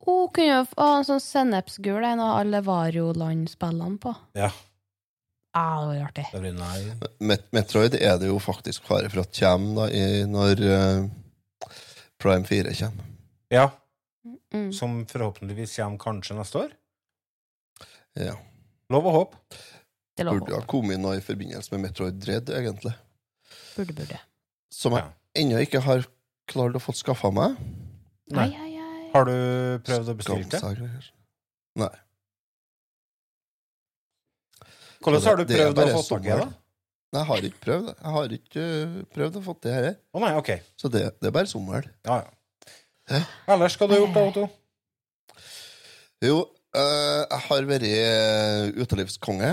Oh, 0.06 0.28
kunne 0.32 0.46
jo 0.48 0.62
ha 0.78 0.86
en 0.98 1.04
sånn 1.04 1.20
sennepsgul 1.20 2.04
en 2.04 2.20
av 2.20 2.38
alle 2.40 2.60
Vario-land-spillene 2.64 3.98
på. 4.00 4.14
Ja. 4.36 4.50
Ah, 5.54 5.84
det 5.92 6.00
var 6.00 6.08
artig. 6.08 6.24
Det 6.32 6.40
blir 6.40 6.56
nei. 6.56 7.08
Met 7.20 7.44
Metroid 7.52 7.94
er 7.94 8.18
det 8.18 8.26
jo 8.32 8.38
faktisk 8.42 8.82
fare 8.88 9.08
for 9.12 9.20
at 9.20 9.32
kommer 9.38 9.84
da, 9.86 9.92
i, 9.94 10.24
når 10.26 10.64
uh, 10.64 11.68
Prime 12.18 12.44
4 12.48 12.72
kommer. 12.80 13.04
Ja, 13.52 13.70
Mm. 14.54 14.72
som 14.72 15.04
forhåpentligvis 15.06 15.76
kommer 15.76 15.98
kanskje 15.98 16.34
neste 16.38 16.56
år. 16.64 16.70
Ja. 18.16 18.36
Lov 18.92 19.06
og 19.10 19.12
håp. 19.18 19.34
Det 20.14 20.26
Burde 20.28 20.54
ha 20.54 20.62
kommet 20.70 21.00
noe 21.02 21.16
i 21.18 21.22
forbindelse 21.24 21.72
med 21.74 21.80
Metroid 21.88 22.20
Dread, 22.22 22.50
egentlig. 22.54 22.92
Burde, 23.74 23.94
burde. 23.98 24.18
Som 24.70 24.94
jeg 24.94 25.02
Ja. 25.02 25.10
ennå 25.42 25.58
ikke 25.64 25.80
har 25.82 26.04
klart 26.46 26.76
å 26.78 26.82
få 26.82 26.94
skaffa 26.94 27.32
meg. 27.34 27.56
Nei. 28.30 28.44
Ai, 28.46 28.54
ai, 28.54 28.76
ai. 28.78 29.10
Har 29.14 29.24
du 29.26 29.34
prøvd 29.84 30.12
å 30.12 30.16
bestille 30.16 30.48
det? 30.50 31.10
Nei. 31.76 31.90
Hvordan 35.04 35.22
har 35.26 35.36
du 35.36 35.44
prøvd 35.50 35.78
å 35.82 35.88
få 35.98 36.02
tak 36.08 36.24
i 36.24 36.30
det? 36.38 36.46
Nei, 37.14 37.20
Jeg 37.20 37.26
har 37.28 37.44
ikke 37.46 37.60
prøvd. 37.62 37.88
Jeg 37.94 38.12
har 38.14 38.32
ikke 38.38 38.62
eh, 38.64 38.94
prøvd 39.14 39.36
å 39.38 39.42
få 39.44 39.54
det 39.62 39.72
her. 39.74 39.84
Å 40.14 40.22
nei, 40.22 40.32
ok. 40.38 40.48
Så 40.80 40.88
det, 40.90 41.02
det 41.20 41.28
er 41.30 41.34
bare 41.36 41.46
sommer. 41.50 41.86
Ja, 42.06 42.16
ja. 42.24 42.72
Hæ? 43.10 43.20
Ellers, 43.54 43.76
hva 43.76 43.86
har 43.86 43.92
du 43.92 44.00
gjort 44.00 44.14
da, 44.16 44.22
Otto? 44.30 44.46
Jo, 46.24 46.38
eh, 46.74 47.22
jeg 47.30 47.40
har 47.48 47.66
vært 47.70 47.86
eh, 47.88 48.82
utelivskonge. 48.82 49.50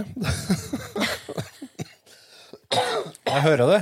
Jeg 2.71 3.43
hører 3.45 3.67
det. 3.69 3.81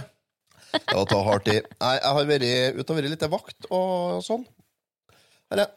Det 0.73 0.95
var 0.95 1.05
ta 1.09 1.19
hardt 1.25 1.49
i. 1.49 1.57
Nei, 1.81 1.93
jeg 1.97 2.15
har 2.15 2.27
vært 2.29 2.45
ute 2.77 2.85
og 2.93 2.97
vært 2.99 3.11
litt 3.13 3.27
vakt 3.33 3.67
og 3.73 4.19
sånn. 4.25 4.45
Her 5.49 5.63
er. 5.65 5.71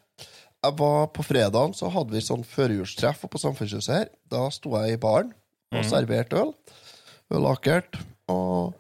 jeg 0.66 0.76
var 0.78 1.06
på 1.16 1.24
fredagen, 1.24 1.72
så 1.76 1.88
hadde 1.92 2.12
vi 2.12 2.20
sånn 2.24 2.44
førjulstreff 2.44 3.24
på 3.24 3.40
Samfunnshuset 3.40 3.94
her. 3.94 4.10
Da 4.32 4.44
sto 4.52 4.74
jeg 4.82 4.98
i 4.98 5.00
baren 5.00 5.32
og 5.72 5.86
serverte 5.88 6.36
øl. 6.42 6.52
Ølakert. 7.32 7.96
Og 8.32 8.74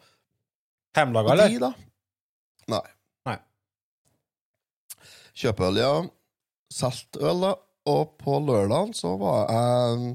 Hjemmelaga, 0.92 1.38
de, 1.40 1.46
eller? 1.56 1.62
da? 1.64 1.72
Nei. 2.74 2.82
Nei. 3.30 3.38
Kjøpeøl, 5.40 5.80
ja. 5.80 5.92
Solgt 6.72 7.16
øl, 7.20 7.46
da. 7.46 7.54
Og 7.88 8.16
på 8.20 8.38
lørdagen 8.38 8.92
så 8.94 9.16
var 9.18 9.50
jeg 9.50 9.98
mm, 9.98 10.10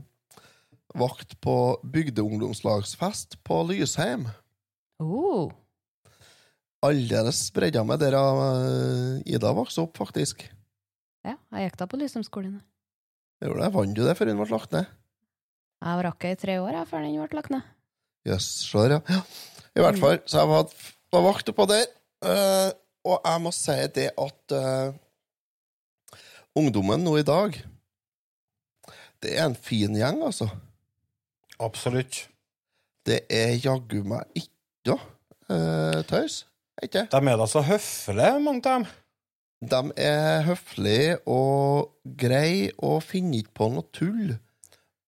vakt 1.02 1.36
på 1.44 1.56
bygdeungdomslagsfest 1.84 3.40
på 3.48 3.62
Lysheim. 3.68 4.28
Oh. 5.04 5.52
Aldeles 6.86 7.42
bredda 7.54 7.84
meg 7.86 8.00
der 8.02 8.16
eh, 8.16 9.28
Ida 9.28 9.52
vokste 9.58 9.84
opp, 9.84 9.98
faktisk. 10.00 10.46
Ja, 11.28 11.36
jeg 11.58 11.68
gikk 11.68 11.80
da 11.82 11.90
på 11.92 12.00
Lysheimskolen. 12.00 12.62
Gjorde 13.44 13.66
det? 13.66 13.74
Vant 13.76 13.98
du 13.98 14.04
det 14.06 14.16
før 14.18 14.32
hun 14.32 14.40
ble 14.42 14.50
lagt 14.54 14.74
ned? 14.74 14.88
Jeg 15.84 16.06
rakk 16.08 16.26
i 16.26 16.36
tre 16.40 16.58
år 16.64 16.74
jeg, 16.74 16.90
før 16.90 17.04
den 17.06 17.20
ble 17.20 17.38
lagt 17.38 17.54
ned. 17.54 17.74
Jøss, 18.28 18.50
yes, 18.64 18.92
ja. 18.96 19.02
ja. 19.12 19.22
I 19.78 19.84
hvert 19.84 20.00
fall, 20.02 20.22
så 20.26 20.42
jeg 20.42 20.50
var, 20.50 20.72
var 21.14 21.26
vakt 21.28 21.52
oppå 21.52 21.68
der. 21.70 21.86
Uh, 22.26 22.72
og 23.08 23.20
jeg 23.22 23.44
må 23.44 23.52
si 23.56 23.76
det 23.96 24.08
at 24.20 24.54
eh, 24.58 24.96
ungdommen 26.58 27.04
nå 27.06 27.18
i 27.20 27.26
dag 27.26 27.58
Det 29.24 29.34
er 29.34 29.46
en 29.48 29.56
fin 29.58 29.96
gjeng, 29.98 30.22
altså. 30.26 30.50
Absolutt. 31.58 32.28
Det 33.08 33.24
er 33.34 33.56
jaggu 33.58 34.04
meg 34.06 34.28
ikke 34.38 34.98
uh, 35.50 36.04
tøys. 36.06 36.44
Ikke? 36.84 37.08
De 37.10 37.18
er 37.18 37.40
da 37.40 37.48
så 37.50 37.64
høflige, 37.66 38.40
mange 38.44 38.62
av 38.62 38.84
dem. 38.84 38.88
De 39.74 39.80
er 39.98 40.44
høflige 40.46 41.16
og 41.26 41.96
greie 42.22 42.70
og 42.78 43.00
finner 43.02 43.42
ikke 43.42 43.56
på 43.58 43.70
noe 43.74 43.90
tull. 43.96 44.36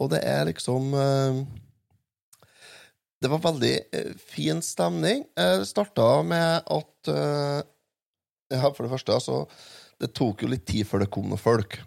Og 0.02 0.10
det 0.10 0.24
er 0.26 0.48
liksom 0.48 0.94
eh, 0.96 1.42
Det 3.22 3.30
var 3.30 3.44
veldig 3.44 3.74
eh, 3.94 4.14
fin 4.18 4.64
stemning. 4.66 5.28
Det 5.38 5.68
starta 5.70 6.24
med 6.26 6.64
at 6.66 7.12
Ja, 8.50 8.72
for 8.74 8.82
det 8.82 8.90
første, 8.96 9.14
altså 9.14 9.44
Det 10.00 10.12
tok 10.16 10.44
jo 10.46 10.50
litt 10.52 10.66
tid 10.70 10.88
før 10.88 11.04
det 11.04 11.10
kom 11.12 11.28
noen 11.28 11.42
folk. 11.42 11.80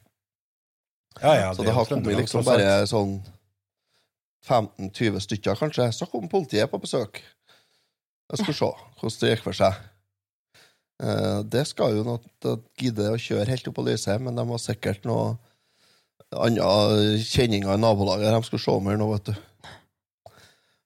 Ja, 1.21 1.33
ja, 1.37 1.53
Så 1.55 1.63
det, 1.63 1.71
det 1.71 1.77
har 1.77 1.89
kommet 1.89 2.17
liksom 2.19 2.45
bare 2.45 2.83
sånn 2.89 3.19
15-20 4.49 5.21
stykker, 5.27 5.57
kanskje. 5.61 5.87
Så 5.95 6.09
kom 6.11 6.29
politiet 6.33 6.71
på 6.73 6.81
besøk. 6.83 7.21
Jeg 8.33 8.41
skulle 8.41 8.57
se 8.59 8.71
hvordan 9.01 9.19
det 9.21 9.33
gikk 9.35 9.45
for 9.45 9.57
seg. 9.59 9.81
Eh, 11.03 11.41
Det 11.53 11.65
skal 11.69 11.97
jo 11.99 12.05
noe 12.07 12.57
gidde 12.81 13.11
å 13.13 13.21
kjøre 13.21 13.49
helt 13.51 13.69
opp 13.69 13.77
på 13.79 13.85
Lyse, 13.87 14.17
men 14.23 14.37
de 14.39 14.47
har 14.49 14.63
sikkert 14.63 15.05
noe 15.09 15.35
andre 16.33 17.19
kjenninger 17.21 17.75
i 17.75 17.81
nabolaget 17.81 18.33
de 18.33 18.43
skulle 18.47 18.65
se 18.65 18.77
mer 18.81 18.97
nå, 19.01 19.09
vet 19.13 19.33
du. 19.33 19.35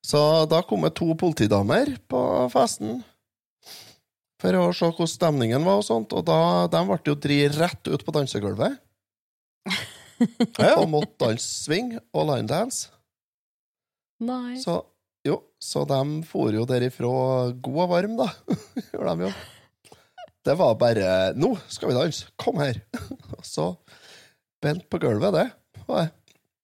Så 0.06 0.20
da 0.50 0.60
kom 0.66 0.82
det 0.86 0.94
to 0.98 1.12
politidamer 1.18 1.96
på 2.10 2.20
festen 2.52 3.00
for 4.42 4.58
å 4.58 4.66
se 4.76 4.88
hvordan 4.90 5.10
stemningen 5.10 5.64
var, 5.64 5.80
og 5.80 5.86
sånt, 5.86 6.12
og 6.16 6.26
da, 6.28 6.66
de 6.72 6.82
ble 6.88 6.98
jo 7.08 7.16
dri 7.16 7.38
rett 7.54 7.88
ut 7.88 8.04
på 8.04 8.14
dansegulvet 8.16 8.76
og 10.78 10.90
måtte 10.92 11.24
danse 11.24 11.64
swing 11.64 11.96
og 12.12 12.28
linedance. 12.30 12.92
Nei. 14.24 14.56
Så 14.62 14.78
jo, 15.26 15.40
så 15.60 15.82
de 15.88 16.00
for 16.28 16.54
jo 16.54 16.64
derifra 16.68 17.10
god 17.50 17.82
og 17.84 17.90
varm, 17.90 18.16
da. 18.20 18.28
Gjorde 18.92 19.14
de 19.16 19.26
jo. 19.26 19.32
Det 20.46 20.54
var 20.54 20.76
bare 20.78 21.32
'Nå 21.34 21.56
skal 21.66 21.90
vi 21.90 21.96
danse! 21.96 22.28
Kom 22.38 22.60
her!' 22.62 22.78
Og 23.34 23.42
så 23.54 23.72
bent 24.62 24.86
på 24.90 25.00
gulvet, 25.02 25.34
det. 25.34 25.48
var 25.88 26.04
jeg. 26.04 26.12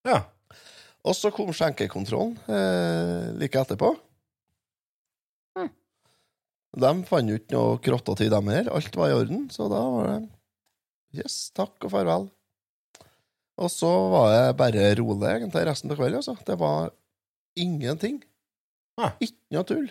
ja. 0.07 0.21
Og 1.03 1.17
så 1.19 1.33
kom 1.35 1.51
skjenkekontrollen 1.51 2.37
eh, 2.47 3.33
like 3.35 3.59
etterpå. 3.59 3.91
De 6.73 6.93
fant 7.05 7.29
jo 7.29 7.37
ikke 7.37 7.53
noe 7.53 7.81
krotter 7.85 8.25
i 8.25 8.31
dem 8.33 8.49
her. 8.53 8.71
Alt 8.73 8.95
var 8.97 9.11
i 9.11 9.17
orden, 9.17 9.49
så 9.53 9.69
da 9.73 9.83
var 9.93 10.09
det 10.09 10.21
Yes, 11.13 11.51
takk 11.53 11.77
og 11.85 11.91
farvel. 11.93 12.31
Og 13.61 13.69
så 13.69 13.91
var 14.09 14.31
jeg 14.33 14.55
bare 14.57 14.87
rolig 14.97 15.29
egentlig 15.29 15.67
resten 15.69 15.93
av 15.93 15.99
kvelden. 16.01 16.23
Altså. 16.23 16.37
Det 16.49 16.57
var 16.57 16.95
ingenting. 17.61 18.23
Ah. 18.97 19.13
Ikke 19.21 19.37
noe 19.53 19.69
tull. 19.69 19.91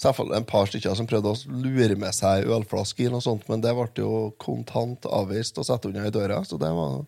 Selvfølgelig 0.00 0.36
en 0.36 0.48
par 0.48 0.68
stykker 0.68 0.96
som 0.96 1.08
prøvde 1.08 1.32
å 1.32 1.60
lure 1.64 1.96
med 2.00 2.16
seg 2.16 2.48
ølflaske 2.52 3.08
og 3.08 3.22
sånt, 3.24 3.46
men 3.48 3.62
det 3.64 3.72
ble 3.76 3.86
jo 4.00 4.10
kontant 4.40 5.04
avvist 5.08 5.56
og 5.60 5.68
satt 5.68 5.88
unna 5.88 6.08
i 6.08 6.12
døra, 6.12 6.42
så 6.44 6.58
det 6.60 6.72
var 6.76 7.04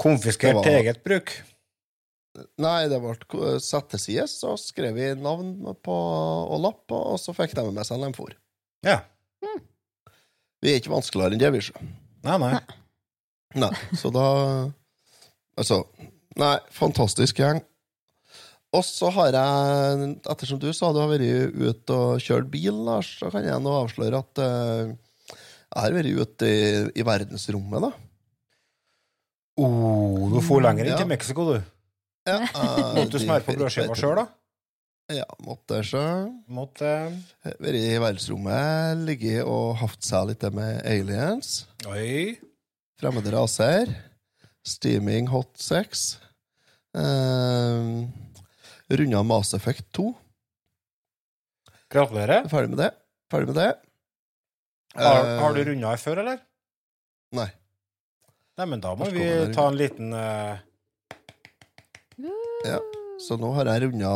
Konfiskert 0.00 0.62
til 0.64 0.78
eget 0.78 1.02
bruk. 1.04 1.32
Nei, 2.60 2.88
det 2.90 2.98
ble 3.02 3.54
satt 3.62 3.88
til 3.92 4.00
side, 4.02 4.26
så 4.30 4.54
skrev 4.60 4.94
vi 4.96 5.08
navn 5.20 5.54
på, 5.84 5.96
og 6.50 6.60
lapp, 6.64 6.84
og 6.96 7.16
så 7.20 7.34
fikk 7.36 7.54
de 7.58 7.64
med 7.70 7.86
seg 7.88 8.02
en 8.06 8.16
for. 8.16 8.34
Ja. 8.86 9.00
Vi 10.60 10.68
er 10.74 10.78
ikke 10.80 10.92
vanskeligere 10.92 11.36
enn 11.36 11.40
det, 11.42 11.50
vi, 11.54 11.62
sjø. 11.64 11.80
Nei, 12.26 12.36
nei. 12.42 12.52
Nei, 13.60 13.72
så 13.98 14.10
da 14.14 14.26
Altså, 15.58 15.80
nei, 16.40 16.54
fantastisk 16.72 17.40
gjeng. 17.42 17.58
Og 18.76 18.84
så 18.86 19.08
har 19.16 19.32
jeg, 19.34 20.10
ettersom 20.30 20.60
du 20.62 20.68
sa 20.76 20.92
du 20.94 21.00
har 21.02 21.08
vært 21.10 21.56
ute 21.58 21.96
og 21.96 22.20
kjørt 22.22 22.46
bil, 22.52 22.76
Lars, 22.86 23.08
så 23.18 23.32
kan 23.34 23.42
jeg 23.48 23.58
nå 23.64 23.72
avsløre 23.80 24.20
at 24.22 24.40
uh, 24.44 24.92
jeg 25.34 25.82
har 25.82 25.96
vært 25.96 26.12
ute 26.22 26.46
i, 26.48 26.62
i 27.02 27.04
verdensrommet, 27.04 27.82
da. 27.88 27.90
Oh, 29.60 30.30
du 30.32 30.38
for 30.46 30.62
lenger 30.64 30.86
inn 30.86 30.94
Ja. 30.94 31.00
til 31.02 31.10
Mexico, 31.10 31.48
du. 31.50 31.58
Ja, 32.28 32.36
Måtte 32.96 33.16
du 33.16 33.22
smøre 33.22 33.44
på 33.46 33.54
brødskiva 33.56 33.96
sjøl, 33.96 34.18
da? 34.20 34.26
Ja, 35.10 35.24
måtte 35.42 35.80
så. 35.82 36.00
Måtte 36.54 36.86
Vært 37.42 37.74
i 37.80 37.96
verdensrommet, 37.98 39.00
ligget 39.08 39.42
og 39.42 39.72
hatt 39.80 40.04
seg 40.06 40.28
litt 40.30 40.44
med 40.54 40.84
aliens. 40.86 41.64
Oi. 41.90 42.36
Fremmede 43.00 43.32
raser. 43.34 43.90
Steaming 44.62 45.26
hot 45.32 45.56
sex. 45.58 46.12
Uh, 46.94 48.06
Runda 48.92 49.22
Mass 49.26 49.50
Effect 49.56 49.88
2. 49.98 50.12
Gratulerer. 51.90 52.46
Ferdig 52.52 52.70
med 52.76 52.82
det. 52.84 52.90
Ferdig 53.32 53.50
med 53.50 53.58
det. 53.64 53.70
Har, 54.94 55.24
Eh, 55.24 55.38
har 55.40 55.54
du 55.54 55.60
runda 55.64 55.90
her 55.92 56.00
før, 56.02 56.18
eller? 56.22 56.38
Nei. 57.34 57.46
Nei, 58.58 58.66
men 58.66 58.80
da 58.82 58.94
må 58.98 59.06
vi 59.14 59.26
ta 59.54 59.68
en 59.70 59.78
liten 59.78 60.12
eh, 60.14 60.58
Ja. 62.66 62.78
Så 63.20 63.36
nå 63.40 63.50
har 63.56 63.68
jeg 63.68 63.86
runda 63.86 64.10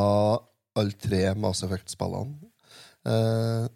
alle 0.78 0.96
tre 1.00 1.22
Mass 1.38 1.62
Effect-spillene. 1.64 2.36
Eh, 3.08 3.66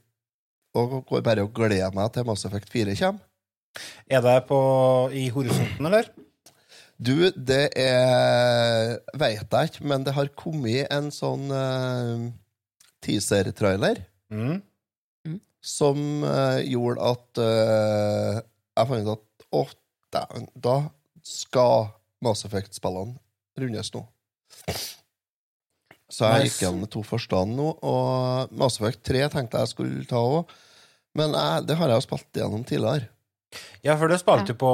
og 0.78 0.94
går 1.08 1.24
bare 1.26 1.44
og 1.44 1.52
gleder 1.56 1.92
meg 1.96 2.12
til 2.14 2.26
Mass 2.28 2.46
Effect 2.48 2.70
4 2.72 2.96
kommer. 3.00 3.24
Er 4.10 4.22
det 4.24 4.38
på, 4.48 4.58
i 5.14 5.28
horisonten, 5.32 5.86
eller? 5.86 6.08
Du, 6.98 7.28
det 7.30 7.68
er 7.78 8.96
Veit 9.14 9.52
jeg 9.54 9.70
ikke, 9.70 9.84
men 9.86 10.02
det 10.06 10.16
har 10.16 10.30
kommet 10.34 10.88
en 10.90 11.12
sånn 11.14 11.44
uh, 11.52 12.24
teaser-trailer 13.06 14.04
Mm. 14.28 15.38
som 15.64 15.96
eh, 16.28 16.58
gjorde 16.68 17.00
at 17.14 17.38
eh, 17.40 18.40
jeg 18.76 18.88
fant 18.90 19.06
ut 19.06 19.12
at 19.14 19.46
å, 19.56 19.62
da, 20.12 20.20
da 20.52 20.74
skal 21.24 21.86
Mass 22.24 22.44
Effect-spillene 22.44 23.16
rundes 23.56 23.88
nå. 23.94 24.02
Så 26.08 26.30
jeg 26.32 26.48
gikk 26.48 26.62
gjennom 26.64 26.86
de 26.86 26.90
to 26.92 27.02
første 27.04 27.42
nå, 27.50 27.68
og 27.84 28.54
Mass 28.56 28.78
Effect 28.80 29.02
3 29.06 29.26
tenkte 29.34 29.60
jeg 29.60 29.72
skulle 29.74 30.06
ta 30.08 30.20
òg. 30.24 30.54
Men 31.18 31.34
jeg, 31.36 31.66
det 31.68 31.76
har 31.80 31.90
jeg 31.92 32.00
jo 32.00 32.06
spilt 32.06 32.40
gjennom 32.40 32.64
tidligere. 32.68 33.10
Ja, 33.84 33.96
for 33.96 34.10
det 34.12 34.20
spilte 34.20 34.52
jo 34.52 34.60
på 34.60 34.72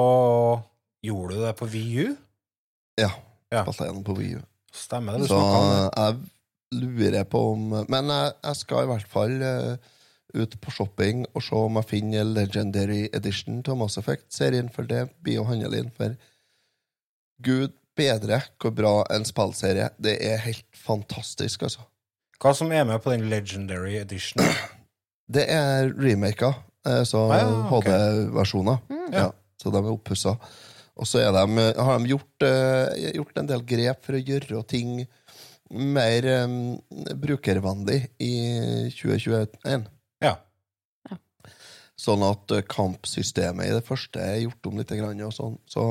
Gjorde 1.04 1.36
du 1.36 1.42
det 1.44 1.52
på 1.58 1.66
VU? 1.68 2.14
Ja. 2.98 3.10
Ja. 3.52 3.62
Spilte 3.62 3.84
jeg 3.84 3.90
gjennom 3.90 4.06
på 4.06 4.16
Wii 4.18 4.38
U. 4.38 4.44
Stemmer 4.74 5.18
det? 5.18 5.28
Du 5.28 5.34
Så 5.34 5.40
jeg 5.42 6.80
lurer 6.80 7.26
på 7.30 7.42
om 7.52 7.68
Men 7.92 8.10
jeg, 8.10 8.32
jeg 8.42 8.60
skal 8.62 8.86
i 8.86 8.90
hvert 8.90 9.10
fall 9.12 9.36
eh, 9.46 9.92
ut 10.34 10.56
på 10.60 10.72
shopping 10.74 11.22
og 11.30 11.44
se 11.46 11.58
om 11.58 11.78
jeg 11.78 11.90
finner 11.92 12.26
Legendary 12.26 13.04
Edition 13.14 13.60
til 13.62 13.78
Mass 13.78 13.98
Effect-serien, 14.00 14.70
for 14.72 14.88
det 14.90 15.06
blir 15.22 15.38
jo 15.38 15.46
handla 15.46 15.78
inn 15.78 15.92
for 15.94 16.16
Gud 17.44 17.74
bedre 17.96 18.40
hvor 18.60 18.74
bra 18.74 18.94
en 19.14 19.26
spillserie 19.26 19.90
Det 20.02 20.16
er 20.24 20.42
helt 20.44 20.66
fantastisk, 20.76 21.66
altså. 21.68 21.84
Hva 22.42 22.52
som 22.56 22.72
er 22.74 22.84
med 22.88 23.00
på 23.02 23.14
den 23.14 23.28
Legendary 23.30 23.96
Edition? 24.00 24.44
Det 25.34 25.46
er 25.48 25.88
remaker, 25.96 26.58
eh, 26.86 27.02
så 27.08 27.24
Ah, 27.32 27.38
ja, 27.40 27.52
okay. 27.72 27.94
HD-versjoner. 27.94 28.82
Ja, 29.14 29.30
så 29.62 29.72
de 29.72 29.80
er 29.80 29.92
oppussa. 29.94 30.34
Og 30.94 31.08
så 31.08 31.22
er 31.24 31.32
de, 31.32 31.62
har 31.80 31.98
de 31.98 32.10
gjort, 32.12 32.44
eh, 32.44 33.14
gjort 33.16 33.40
en 33.40 33.48
del 33.48 33.64
grep 33.66 34.04
for 34.04 34.18
å 34.18 34.20
gjøre 34.20 34.60
ting 34.68 35.06
mer 35.74 36.26
um, 36.44 36.76
brukervennlig 37.18 38.04
i 38.22 38.34
2021. 38.94 39.88
Ja. 40.22 40.36
Sånn 41.98 42.24
at 42.26 42.52
eh, 42.54 42.64
kampsystemet 42.68 43.70
i 43.70 43.74
det 43.74 43.84
første 43.86 44.20
er 44.22 44.44
gjort 44.44 44.70
om 44.70 44.78
litt. 44.78 44.92
Grann, 44.94 45.24
og 45.26 45.34
sånn. 45.34 45.56
Så, 45.70 45.84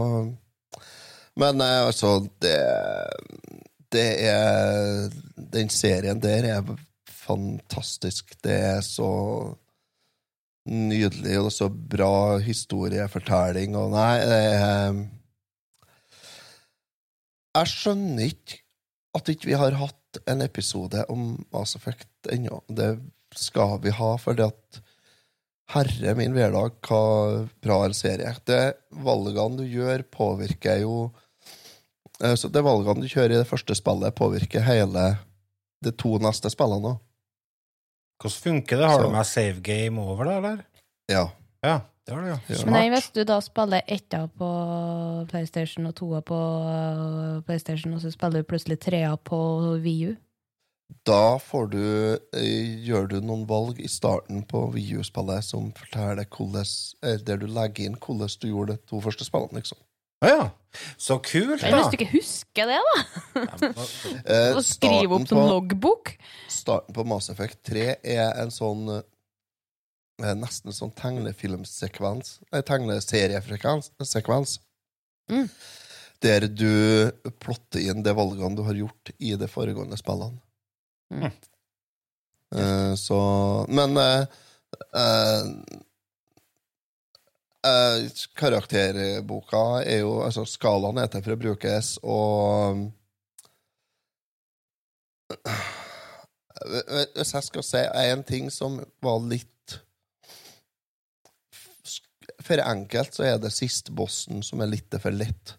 men 1.40 1.62
eh, 1.62 1.82
altså, 1.88 2.20
det 2.42 2.58
Det 3.94 4.10
er 4.26 5.10
Den 5.36 5.70
serien 5.70 6.22
der 6.22 6.48
er 6.50 6.76
fantastisk. 7.08 8.34
Det 8.44 8.56
er 8.74 8.82
så 8.82 9.10
nydelig, 10.68 11.38
og 11.40 11.52
så 11.52 11.70
bra 11.70 12.40
historiefortelling, 12.44 13.76
og 13.80 13.92
nei, 13.96 14.18
det 14.28 14.42
er 14.56 15.00
Jeg 17.54 17.72
skjønner 17.74 18.32
ikke 18.32 18.64
at 19.14 19.30
ikke 19.30 19.52
vi 19.52 19.60
har 19.60 19.76
hatt 19.78 20.20
en 20.30 20.42
episode 20.42 21.04
om 21.12 21.36
Mass 21.54 21.76
Effect 21.78 22.32
ennå. 22.34 22.64
Det 22.68 22.96
skal 23.38 23.78
vi 23.84 23.94
ha, 23.94 24.16
fordi 24.22 24.48
at 24.48 24.82
Herre 25.74 26.14
min 26.18 26.34
hverdag, 26.36 26.76
hva 26.86 27.04
bra 27.64 27.78
en 27.86 27.96
serie. 27.98 28.34
Det 28.46 28.64
valgene 29.06 29.62
du 29.62 29.64
gjør, 29.70 30.04
påvirker 30.12 30.82
jo 30.84 30.98
eh, 31.08 31.23
Så 32.40 32.48
det 32.48 32.64
valgene 32.64 33.04
du 33.04 33.10
kjører 33.12 33.34
i 33.36 33.40
det 33.42 33.48
første 33.50 33.76
spillet, 33.76 34.16
påvirker 34.16 34.64
hele 34.64 35.18
de 35.84 35.92
to 36.00 36.16
neste 36.24 36.48
spillene 36.54 36.94
òg. 36.94 37.02
Hvordan 38.24 38.42
funker 38.46 38.78
det? 38.80 38.88
Har 38.88 39.02
Så- 39.02 39.08
du 39.08 39.12
med 39.12 39.26
save 39.28 39.60
game 39.62 40.00
over, 40.00 40.26
da, 40.26 40.38
eller? 40.38 40.66
Ja. 41.12 41.30
Ja, 41.64 41.82
det 42.06 42.14
har 42.14 42.22
du, 42.22 42.28
ja. 42.28 42.40
Men 42.66 42.74
nei, 42.74 42.90
hvis 42.90 43.12
du 43.14 43.24
da 43.24 43.40
spiller 43.42 43.82
etta 43.88 44.28
på 44.28 44.50
PlayStation 45.30 45.86
og 45.88 45.96
toa 45.96 46.22
på 46.22 46.36
uh, 46.36 47.42
PlayStation, 47.48 47.94
og 47.94 48.02
så 48.04 48.12
spiller 48.12 48.44
du 48.44 48.50
plutselig 48.50 48.80
trea 48.80 49.16
på 49.18 49.40
VU 49.84 50.16
Da 51.08 51.38
får 51.40 51.70
du, 51.72 52.20
eh, 52.38 52.84
gjør 52.86 53.08
du 53.10 53.22
noen 53.22 53.48
valg 53.48 53.80
i 53.80 53.88
starten 53.88 54.44
på 54.46 54.68
VU-spillet 54.76 55.44
som 55.44 55.72
forteller 55.72 56.26
hvordan, 56.26 56.68
eh, 57.04 57.18
der 57.18 57.38
du 57.38 57.48
legger 57.48 57.86
inn 57.86 57.96
hvordan 57.96 58.30
du 58.40 58.48
gjorde 58.48 58.76
de 58.76 58.78
to 58.88 59.00
første 59.02 59.26
spillene. 59.26 59.54
liksom. 59.54 59.78
Å 60.24 60.30
ja. 60.32 60.44
Så 60.98 61.20
kult, 61.22 61.62
da! 61.62 61.70
hvis 61.78 61.92
du 61.92 61.98
ikke 62.00 62.12
husker 62.16 62.70
det, 62.72 62.80
da, 62.82 63.02
Eh, 64.34 64.56
og 64.56 64.64
skriver 64.66 65.20
opp 65.20 65.28
som 65.30 65.42
loggbok 65.46 66.16
Starten 66.50 66.96
på 66.96 67.06
Mass 67.06 67.30
Effect 67.30 67.60
3 67.70 67.84
er 68.00 68.40
en 68.42 68.54
sånn 68.54 68.88
eh, 68.96 70.34
Nesten 70.40 70.72
en 70.72 70.78
sånn 70.78 70.94
tegnefilmsekvens 70.98 72.40
Nei, 72.50 72.64
tegneseriefrekvens 72.66 73.92
Mm. 75.32 75.46
Der 76.24 76.48
du 76.52 77.12
plotter 77.40 77.80
inn 77.80 78.04
de 78.04 78.12
valgene 78.16 78.58
du 78.58 78.64
har 78.68 78.76
gjort 78.76 79.12
i 79.24 79.30
de 79.40 79.48
foregående 79.48 79.96
spillene. 80.00 80.42
Mm. 81.14 81.30
Eh, 82.60 82.92
så 83.00 83.20
Men 83.72 83.96
eh, 87.64 87.70
eh, 87.70 88.06
eh, 88.06 88.26
Karakterboka 88.36 89.84
er 89.84 90.04
jo 90.04 90.22
Altså, 90.26 90.46
skalaen 90.46 90.98
er 91.02 91.08
til 91.12 91.24
for 91.24 91.36
å 91.36 91.40
brukes, 91.46 91.98
og 92.04 92.84
Hvis 97.16 97.34
jeg 97.34 97.44
skal 97.50 97.64
si 97.64 97.82
én 98.06 98.24
ting 98.28 98.52
som 98.54 98.78
var 99.04 99.20
litt 99.26 99.50
For 102.44 102.60
enkelt, 102.60 103.16
så 103.16 103.24
er 103.28 103.38
det 103.42 103.54
sistbossen 103.56 104.44
som 104.44 104.62
er 104.62 104.72
litt 104.72 105.02
for 105.02 105.12
lett 105.12 105.58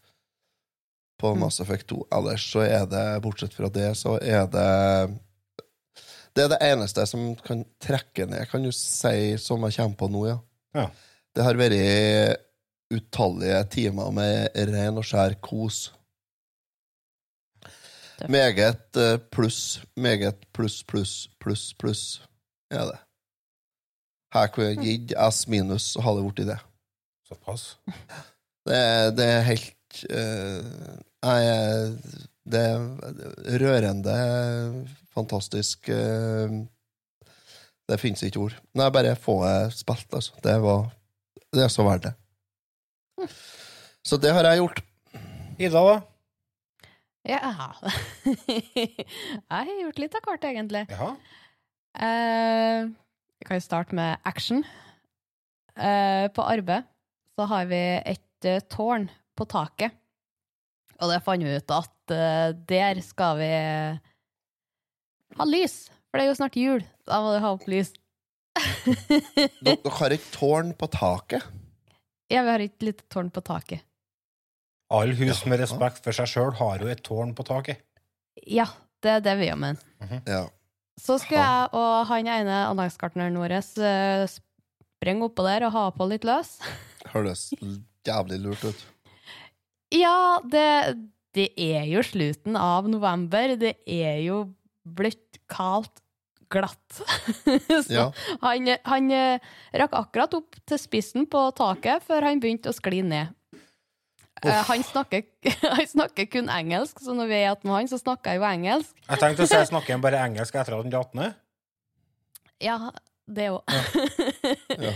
på 1.20 1.32
Mm. 1.32 1.40
Mass 1.40 1.60
Effect 1.60 1.86
2. 1.88 2.06
Ellers 2.12 2.52
så 2.52 2.60
er 2.60 2.86
det, 2.86 3.22
bortsett 3.22 3.54
fra 3.54 3.68
det, 3.68 3.94
så 3.96 4.18
er 4.20 4.46
det 4.46 5.18
Det 6.36 6.42
er 6.44 6.48
det 6.50 6.58
eneste 6.66 7.06
som 7.06 7.36
kan 7.36 7.64
trekke 7.78 8.26
ned, 8.26 8.48
kan 8.50 8.62
du 8.62 8.72
si, 8.72 9.36
som 9.38 9.62
jeg 9.62 9.76
kommer 9.76 9.96
på 9.96 10.08
nå, 10.10 10.26
ja. 10.26 10.38
Ja. 10.74 10.88
Det 11.34 11.42
har 11.42 11.58
vært 11.58 12.40
utallige 12.94 13.60
timer 13.74 14.12
med 14.14 14.54
ren 14.70 15.00
og 15.00 15.06
skjær 15.08 15.34
kos. 15.42 15.88
Det- 18.18 18.28
Meget 18.30 18.96
eh, 18.96 19.16
pluss, 19.34 19.80
meget 19.96 20.44
pluss, 20.54 20.82
pluss, 20.86 21.14
pluss, 21.42 21.72
pluss 21.74 22.04
er 22.70 22.84
det. 22.92 22.98
Her 24.34 24.46
kunne 24.54 24.68
jeg 24.70 24.84
gitt 24.84 25.14
S 25.32 25.44
minus 25.50 25.96
og 25.96 26.02
ha 26.06 26.14
det 26.14 26.22
borti 26.26 26.46
det. 26.46 26.58
Såpass. 27.28 27.64
Det, 28.66 28.78
det 29.18 29.26
er 29.28 29.42
helt 29.48 29.98
uh, 30.10 30.94
Nei, 31.24 31.40
eh, 31.48 32.16
det 32.48 32.60
er 32.60 33.58
rørende, 33.62 34.14
fantastisk 35.14 35.88
uh, 35.92 36.54
Det 37.88 37.98
fins 38.00 38.22
ikke 38.26 38.40
ord. 38.46 38.56
Nei, 38.76 38.88
bare 38.94 39.14
få 39.16 39.38
det 39.44 39.74
spilt, 39.78 40.08
altså. 40.16 40.32
Det 40.44 40.56
var 40.64 40.86
Det 41.54 41.64
er 41.64 41.72
så 41.72 41.86
verdt 41.86 42.08
det. 42.08 42.14
Så 44.04 44.18
det 44.20 44.32
har 44.34 44.46
jeg 44.48 44.60
gjort. 44.62 44.82
Ida, 45.58 45.80
da? 45.86 45.96
Ja. 47.24 47.70
jeg 48.58 49.06
har 49.48 49.70
gjort 49.80 50.00
litt 50.02 50.16
av 50.18 50.26
hvert, 50.28 50.46
egentlig. 50.50 50.84
Ja. 50.90 51.12
Eh, 51.94 52.90
jeg 53.40 53.48
kan 53.48 53.60
jo 53.60 53.64
starte 53.64 53.96
med 53.96 54.18
action. 54.28 54.64
Eh, 55.74 56.26
på 56.30 56.44
arbeid 56.46 56.86
så 57.34 57.46
har 57.50 57.66
vi 57.70 57.82
et 57.98 58.46
eh, 58.46 58.62
tårn 58.70 59.08
på 59.34 59.46
taket. 59.50 59.94
Og 61.02 61.10
det 61.10 61.22
fant 61.26 61.42
vi 61.42 61.56
ut 61.56 61.74
at 61.74 62.14
eh, 62.14 62.52
der 62.68 63.00
skal 63.02 63.40
vi 63.40 63.50
ha 65.38 65.48
lys. 65.48 65.88
For 66.10 66.20
det 66.20 66.26
er 66.26 66.30
jo 66.30 66.38
snart 66.38 66.58
jul. 66.60 66.84
Da 67.08 67.18
må 67.22 67.34
du 67.34 67.40
ha 67.42 67.54
opp 67.56 67.66
lys. 67.70 67.94
Dere, 69.64 69.90
har 69.98 70.14
et 70.14 70.26
tårn 70.34 70.72
på 70.78 70.86
taket. 70.92 71.42
ja, 72.30 72.42
vi 72.42 72.50
har 72.50 72.62
et 72.62 72.82
lite 72.86 73.04
tårn 73.10 73.30
på 73.34 73.42
taket. 73.44 73.82
Alle 74.94 75.16
hus 75.18 75.42
med 75.48 75.58
respekt 75.62 76.04
for 76.04 76.14
seg 76.14 76.28
sjøl 76.30 76.52
har 76.60 76.82
jo 76.84 76.90
et 76.92 77.02
tårn 77.02 77.32
på 77.34 77.46
taket. 77.46 77.80
Ja, 78.46 78.66
det 79.02 79.16
er 79.16 79.24
det 79.24 79.34
vi 79.40 79.48
gjør 79.48 79.58
med 79.62 79.80
den. 79.80 80.22
Ja. 80.28 80.44
Så 81.00 81.16
skulle 81.18 81.42
jeg 81.42 81.70
og 81.74 82.06
han 82.06 82.28
ene 82.30 82.60
anleggsgartneren 82.68 83.38
vår 83.40 83.56
eh, 83.58 84.26
sprenge 84.30 85.26
oppå 85.26 85.46
der 85.46 85.66
og 85.66 85.74
ha 85.74 85.88
på 85.96 86.06
litt 86.10 86.26
løs. 86.28 86.58
Høres 87.14 87.48
jævlig 88.06 88.38
lurt 88.44 88.62
ut. 88.68 88.84
Ja, 89.94 90.38
det, 90.46 90.68
det 91.34 91.48
er 91.58 91.88
jo 91.90 92.04
slutten 92.06 92.58
av 92.58 92.86
november. 92.90 93.56
Det 93.58 93.76
er 93.90 94.20
jo 94.22 94.44
bløtt, 94.84 95.40
kaldt 95.50 96.03
glatt. 96.52 97.00
Så 97.86 97.92
Ja. 97.92 98.08
han, 98.42 98.68
han 98.84 99.10
eh, 99.14 99.38
rakk 99.80 99.94
akkurat 100.00 100.34
opp 100.40 100.58
til 100.68 100.80
spissen 100.80 101.26
på 101.30 101.46
taket 101.56 102.04
før 102.06 102.26
han 102.28 102.42
begynte 102.42 102.72
å 102.72 102.76
skli 102.76 103.02
ned. 103.06 103.32
Eh, 104.44 104.60
han, 104.68 104.82
snakker, 104.84 105.24
han 105.78 105.86
snakker 105.88 106.28
kun 106.28 106.50
engelsk, 106.52 107.00
så 107.00 107.14
når 107.16 107.30
vi 107.30 107.40
er 107.46 107.56
med 107.64 107.74
han, 107.78 107.88
så 107.88 108.00
snakker 108.02 108.34
jeg 108.34 108.42
jo 108.42 108.48
engelsk. 108.50 108.94
Jeg 109.08 109.22
tenkte 109.22 109.46
å 109.46 109.50
si 109.50 109.56
jeg 109.60 109.70
snakker 109.72 110.02
bare 110.04 110.20
engelsk 110.26 110.54
etter 110.60 110.76
at 110.76 110.84
han 110.84 110.92
datt 110.92 111.14
ned. 111.16 111.36
Ja, 112.62 112.78
det 113.26 113.50
òg. 113.54 113.62
Ja. 114.78 114.94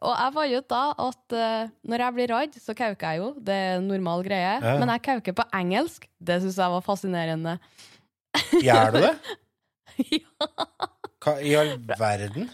Og 0.00 0.14
jeg 0.16 0.32
fant 0.32 0.54
ut 0.56 0.68
da 0.72 0.82
at 1.04 1.34
uh, 1.36 1.72
når 1.84 2.02
jeg 2.06 2.14
blir 2.16 2.30
redd, 2.32 2.54
så 2.62 2.72
kauker 2.76 3.10
jeg 3.10 3.20
jo. 3.20 3.26
Det 3.44 3.52
er 3.52 3.74
en 3.76 3.88
normal 3.90 4.22
greie. 4.24 4.54
Ja. 4.64 4.78
Men 4.80 4.88
jeg 4.94 5.02
kauker 5.04 5.34
på 5.36 5.44
engelsk. 5.58 6.06
Det 6.16 6.38
syns 6.40 6.56
jeg 6.56 6.72
var 6.72 6.84
fascinerende. 6.86 7.58
Gjør 8.64 8.94
du 8.94 8.98
det? 9.04 9.10
ja. 10.20 10.48
Hva 11.20 11.36
i 11.44 11.54
all 11.58 11.76
verden? 11.98 12.48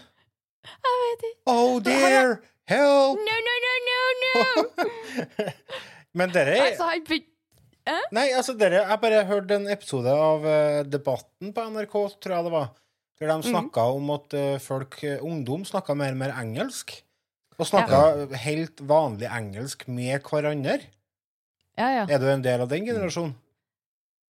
Jeg 0.67 0.99
vet 1.01 1.25
ikke. 1.29 1.41
Oh 1.51 1.79
dear! 1.83 2.37
Help! 2.67 3.21
No, 3.23 3.35
no, 3.47 3.55
no, 3.63 3.73
no, 3.87 3.99
no! 4.23 5.25
Men 6.17 6.33
dere 6.33 6.57
altså, 6.65 6.89
han 6.89 7.05
eh? 7.07 8.03
Nei, 8.15 8.25
altså 8.35 8.57
dere, 8.59 8.81
jeg 8.83 9.01
bare 9.03 9.23
hørte 9.29 9.55
en 9.55 9.69
episode 9.71 10.11
av 10.11 10.43
uh, 10.43 10.81
Debatten 10.83 11.53
på 11.55 11.67
NRK, 11.71 11.95
tror 12.19 12.35
jeg 12.35 12.47
det 12.49 12.53
var, 12.57 12.69
der 13.21 13.31
de 13.31 13.51
snakka 13.53 13.87
om 13.95 14.11
at 14.17 14.35
uh, 14.35 14.57
folk, 14.61 14.99
eh, 15.07 15.23
ungdom 15.23 15.63
snakka 15.67 15.95
mer 15.97 16.17
og 16.17 16.19
mer 16.25 16.35
engelsk. 16.35 16.97
Og 17.57 17.65
snakka 17.65 18.27
helt 18.43 18.83
vanlig 18.85 19.31
engelsk 19.31 19.87
med 19.89 20.19
hverandre. 20.27 20.81
Ja, 21.77 21.87
ja. 21.93 22.03
Er 22.05 22.19
du 22.21 22.27
en 22.29 22.43
del 22.45 22.61
av 22.61 22.69
den 22.69 22.85
generasjonen? 22.85 23.33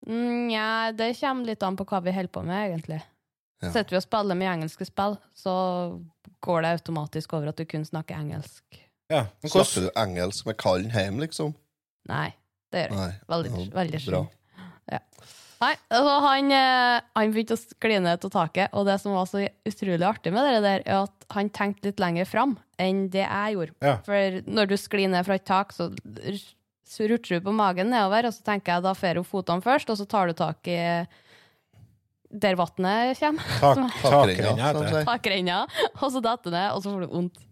Mm, 0.05 0.51
det 0.97 1.13
kommer 1.19 1.49
litt 1.49 1.63
an 1.65 1.77
på 1.79 1.85
hva 1.89 2.01
vi 2.05 2.13
holder 2.15 2.33
på 2.33 2.43
med, 2.45 2.69
egentlig. 2.69 3.01
Ja. 3.63 3.71
Sitter 3.73 3.95
vi 3.95 3.99
og 3.99 4.05
spiller 4.05 4.37
med 4.37 4.51
engelske 4.51 4.85
spill, 4.85 5.17
så 5.33 5.53
går 6.45 6.61
det 6.61 6.75
automatisk 6.77 7.33
over 7.33 7.49
at 7.49 7.57
du 7.57 7.65
kun 7.65 7.85
snakker 7.87 8.19
engelsk. 8.19 8.63
Ja. 9.09 9.25
Men 9.41 9.51
Snakker 9.53 9.87
du 9.87 9.89
engelsk 9.97 10.45
med 10.45 10.59
kallen 10.61 10.93
hjem, 10.93 11.17
liksom? 11.23 11.55
Nei, 12.11 12.29
det 12.73 12.85
gjør 12.85 12.99
jeg 13.01 13.15
ikke. 13.15 13.29
Veldig, 13.33 13.51
Ja, 13.51 13.67
veldig 13.79 14.01
sjelden. 14.03 14.29
Ja. 14.91 15.01
Nei, 15.57 15.71
altså 15.89 16.17
han, 16.21 16.51
eh, 16.53 16.99
han 17.17 17.31
begynte 17.33 17.55
å 17.57 17.77
kline 17.81 18.11
til 18.21 18.29
taket, 18.29 18.69
og 18.77 18.85
det 18.85 18.99
som 19.01 19.15
var 19.17 19.25
så 19.25 19.41
utrolig 19.65 20.05
artig 20.05 20.31
med 20.35 20.45
det 20.45 20.59
der, 20.61 20.83
er 20.85 21.07
at 21.07 21.25
han 21.33 21.49
tenkte 21.49 21.89
litt 21.89 22.03
lenger 22.03 22.29
fram 22.29 22.53
enn 22.77 23.07
det 23.09 23.23
jeg 23.23 23.55
gjorde. 23.55 23.73
Ja. 23.81 23.95
For 24.05 24.37
når 24.45 24.69
du 24.69 24.75
sklir 24.77 25.09
ned 25.09 25.25
fra 25.25 25.39
et 25.39 25.47
tak, 25.49 25.73
så 25.73 25.89
rutsjer 26.87 27.39
du 27.41 27.47
på 27.47 27.53
magen 27.55 27.89
nedover, 27.91 28.29
og 28.29 28.35
så 28.35 28.43
tenker 28.47 28.77
jeg 28.77 28.85
da 28.85 28.93
får 28.97 29.19
hun 29.21 29.27
fotene 29.27 29.65
først, 29.65 29.89
og 29.91 29.99
så 29.99 30.05
tar 30.09 30.29
du 30.31 30.37
tak 30.37 30.69
i 30.71 30.77
der 32.27 32.57
vannet 32.59 33.19
kommer, 33.19 33.43
tak, 33.61 33.77
Takrenna, 34.03 34.55
Tak 34.57 34.75
heter 34.75 34.95
det. 34.97 35.03
takrenna, 35.07 35.59
og 36.01 36.09
så 36.11 36.21
detter 36.23 36.51
ned, 36.55 36.71
og 36.75 36.83
så 36.83 36.91
får 36.93 37.05
du 37.05 37.13
vondt. 37.13 37.43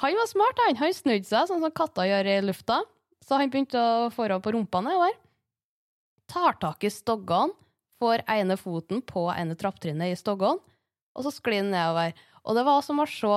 Han 0.00 0.16
var 0.16 0.28
smart, 0.30 0.62
han. 0.64 0.78
Han 0.80 0.94
snudde 0.96 1.28
seg, 1.28 1.48
sånn 1.50 1.60
som 1.60 1.74
katter 1.76 2.08
gjør 2.08 2.30
i 2.32 2.38
lufta. 2.40 2.78
Så 3.20 3.36
han 3.36 3.50
begynte 3.52 3.76
å 3.76 4.08
få 4.14 4.24
henne 4.24 4.40
på 4.40 4.54
rumpa 4.56 4.80
nedover. 4.82 5.12
Tar 6.30 6.56
tak 6.62 6.86
i 6.88 6.90
stoggene, 6.92 7.52
får 8.00 8.22
ene 8.32 8.56
foten 8.56 9.02
på 9.04 9.26
ene 9.34 9.56
trapptrinnet 9.60 10.14
i 10.14 10.16
stoggene, 10.16 10.62
og 11.12 11.26
så 11.26 11.32
sklir 11.34 11.60
han 11.60 11.68
nedover. 11.74 12.14
Og 12.48 12.56
det 12.56 12.64
var 12.64 12.80
som 12.86 13.02
å 13.02 13.06
se 13.10 13.34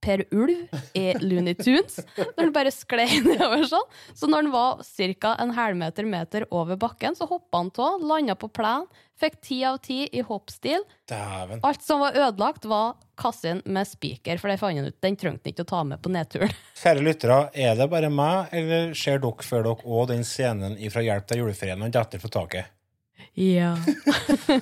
Per 0.00 0.24
Ulv 0.32 0.72
i 0.96 1.04
Looney 1.20 1.54
Tunes, 1.58 1.98
når 2.16 2.40
han 2.40 2.54
bare 2.54 2.72
sklei 2.72 3.20
nedover 3.26 3.66
sånn. 3.68 3.86
Så 4.16 4.30
når 4.30 4.46
han 4.46 4.54
var 4.54 4.80
ca. 5.20 5.34
en 5.42 5.54
halvmeter 5.56 6.08
meter 6.08 6.46
over 6.50 6.80
bakken, 6.80 7.16
så 7.18 7.28
hoppa 7.28 7.60
han 7.60 7.72
av, 7.76 8.00
landa 8.00 8.36
på 8.38 8.48
plenen, 8.48 8.88
fikk 9.20 9.36
ti 9.44 9.60
av 9.68 9.76
ti 9.84 9.98
i 10.16 10.24
hoppstil. 10.24 10.80
Dæven. 11.10 11.60
Alt 11.66 11.84
som 11.84 12.00
var 12.00 12.16
ødelagt, 12.16 12.64
var 12.64 12.96
kassen 13.20 13.60
med 13.68 13.88
spiker, 13.88 14.40
for 14.40 14.48
det 14.48 14.56
fant 14.62 14.80
han 14.80 14.88
ut. 14.88 14.96
Den 15.04 15.20
trengte 15.20 15.44
han 15.44 15.52
ikke 15.52 15.68
å 15.68 15.72
ta 15.74 15.84
med 15.84 16.00
på 16.00 16.12
nedturen. 16.14 16.56
Kjære 16.80 17.04
lyttere, 17.04 17.40
er 17.52 17.76
det 17.76 17.90
bare 17.92 18.08
meg, 18.12 18.48
eller 18.56 18.94
ser 18.96 19.20
dere 19.20 19.44
før 19.44 19.68
dere 19.68 19.96
òg 20.00 20.12
den 20.14 20.24
scenen 20.24 20.78
fra 20.90 21.04
Hjelp 21.04 21.28
til 21.28 21.44
juleferien 21.44 21.84
han 21.84 21.92
detter 21.92 22.22
fra 22.22 22.32
taket? 22.40 22.76
Ja. 23.38 23.74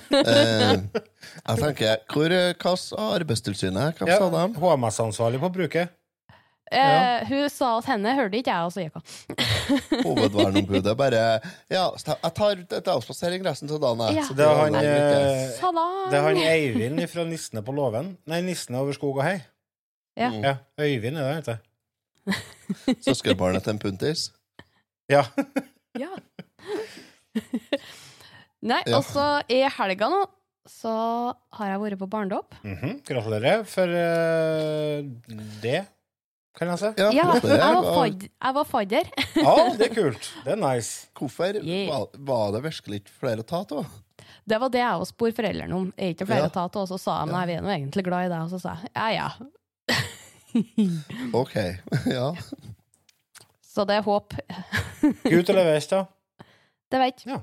Eh, 0.09 0.79
jeg 0.79 1.59
tenker, 1.59 2.01
hvor, 2.11 2.31
eh, 2.33 2.53
hva 2.61 2.71
sa 2.79 3.05
Arbeidstilsynet? 3.15 3.97
Hva 3.99 4.07
sa 4.19 4.27
de? 4.33 4.43
HMS-ansvarlig 4.59 5.39
på 5.41 5.49
bruket. 5.53 5.91
Eh, 6.71 7.25
hun 7.25 7.49
sa 7.49 7.71
at 7.79 7.87
henne 7.89 8.11
hørte 8.13 8.37
ikke 8.37 8.53
jeg, 8.53 8.65
og 8.67 8.73
så 8.73 8.83
gikk 8.83 8.97
hun. 8.99 10.03
Hovedverneombudet 10.05 10.93
bare 10.99 11.21
Ja, 11.71 11.87
jeg 11.97 12.33
tar 12.37 12.61
et 12.77 12.91
avspasering 12.93 13.45
resten 13.45 13.71
av 13.73 13.81
dagen, 13.81 14.03
jeg. 14.05 14.19
Ja. 14.19 14.27
Det 14.37 14.45
er 14.45 14.59
han, 14.59 14.77
eh, 14.77 14.83
det 16.11 16.19
er 16.19 16.27
han 16.27 16.41
Eivind 16.43 17.01
fra 17.09 17.25
Nissene 17.25 17.63
på 17.65 17.73
låven. 17.75 18.13
Nei, 18.29 18.41
Nissene 18.45 18.83
over 18.83 18.97
skog 18.97 19.17
og 19.17 19.25
hei. 19.25 19.39
Ja. 20.19 20.29
Mm. 20.29 20.43
Ja, 20.45 20.55
Øyvind 20.83 21.17
er 21.17 21.23
det, 21.25 21.35
vet 21.39 21.49
du. 21.49 21.57
Søskenbarnet 23.07 23.65
til 23.65 23.73
en 23.73 23.81
puntis. 23.81 24.29
Ja. 25.09 25.25
Ja. 25.97 26.13
Nei, 28.61 28.81
Ja. 28.85 28.97
altså 28.99 29.41
i 29.49 29.61
helga 29.77 30.09
nå, 30.11 30.25
så 30.67 30.91
har 31.55 31.69
jeg 31.71 31.79
vært 31.79 31.99
på 32.01 32.09
barnedåp. 32.09 32.55
Mm 32.63 32.75
-hmm. 32.77 33.03
Gratulerer 33.07 33.63
for 33.65 33.87
uh, 33.87 35.01
det, 35.61 35.85
kan 36.57 36.67
jeg 36.67 36.79
si. 36.79 36.85
Ja, 36.97 37.09
Ja, 37.11 37.33
jeg 37.33 37.73
var, 37.73 37.95
fad 37.95 38.29
jeg 38.43 38.53
var 38.53 38.63
fadder. 38.65 39.03
Ja, 39.35 39.55
det 39.77 39.89
er 39.91 39.95
kult. 39.95 40.33
Det 40.45 40.51
er 40.51 40.55
nice. 40.73 41.07
Hvorfor 41.17 41.55
Yeah. 41.63 41.87
var, 41.89 42.07
var 42.17 42.51
det 42.51 42.63
virkelig 42.63 42.95
ikke 43.01 43.11
flere 43.19 43.39
å 43.39 43.43
ta 43.43 43.57
av? 43.75 43.85
Det 44.49 44.59
var 44.59 44.69
det 44.69 44.79
jeg 44.79 44.93
også 44.99 45.13
spurte 45.13 45.35
foreldrene 45.35 45.75
om. 45.75 45.93
Er 45.97 46.09
ikke 46.13 46.25
flere 46.25 46.41
Ja. 46.41 46.47
å 46.47 46.53
ta 46.53 46.63
av? 46.63 46.75
Og 46.75 46.87
så 46.87 46.97
sa 46.99 47.25
de 47.25 47.31
nei, 47.31 47.45
vi 47.45 47.53
er 47.53 47.61
nå 47.61 47.69
egentlig 47.69 48.03
glad 48.03 48.25
i 48.25 48.29
deg. 48.29 48.41
Og 48.41 48.49
så 48.49 48.59
sa 48.59 48.75
jeg 48.81 48.91
ja, 48.95 49.09
ja. 49.09 49.29
OK. 51.33 51.55
Ja. 52.17 52.35
Så 53.61 53.85
det 53.85 53.95
er 53.95 54.01
håp. 54.01 54.33
Gutt 55.23 55.49
eller 55.49 55.63
vest, 55.73 55.89
da? 55.89 56.05
Det 56.91 56.99
vet 56.99 57.25
Ja. 57.25 57.39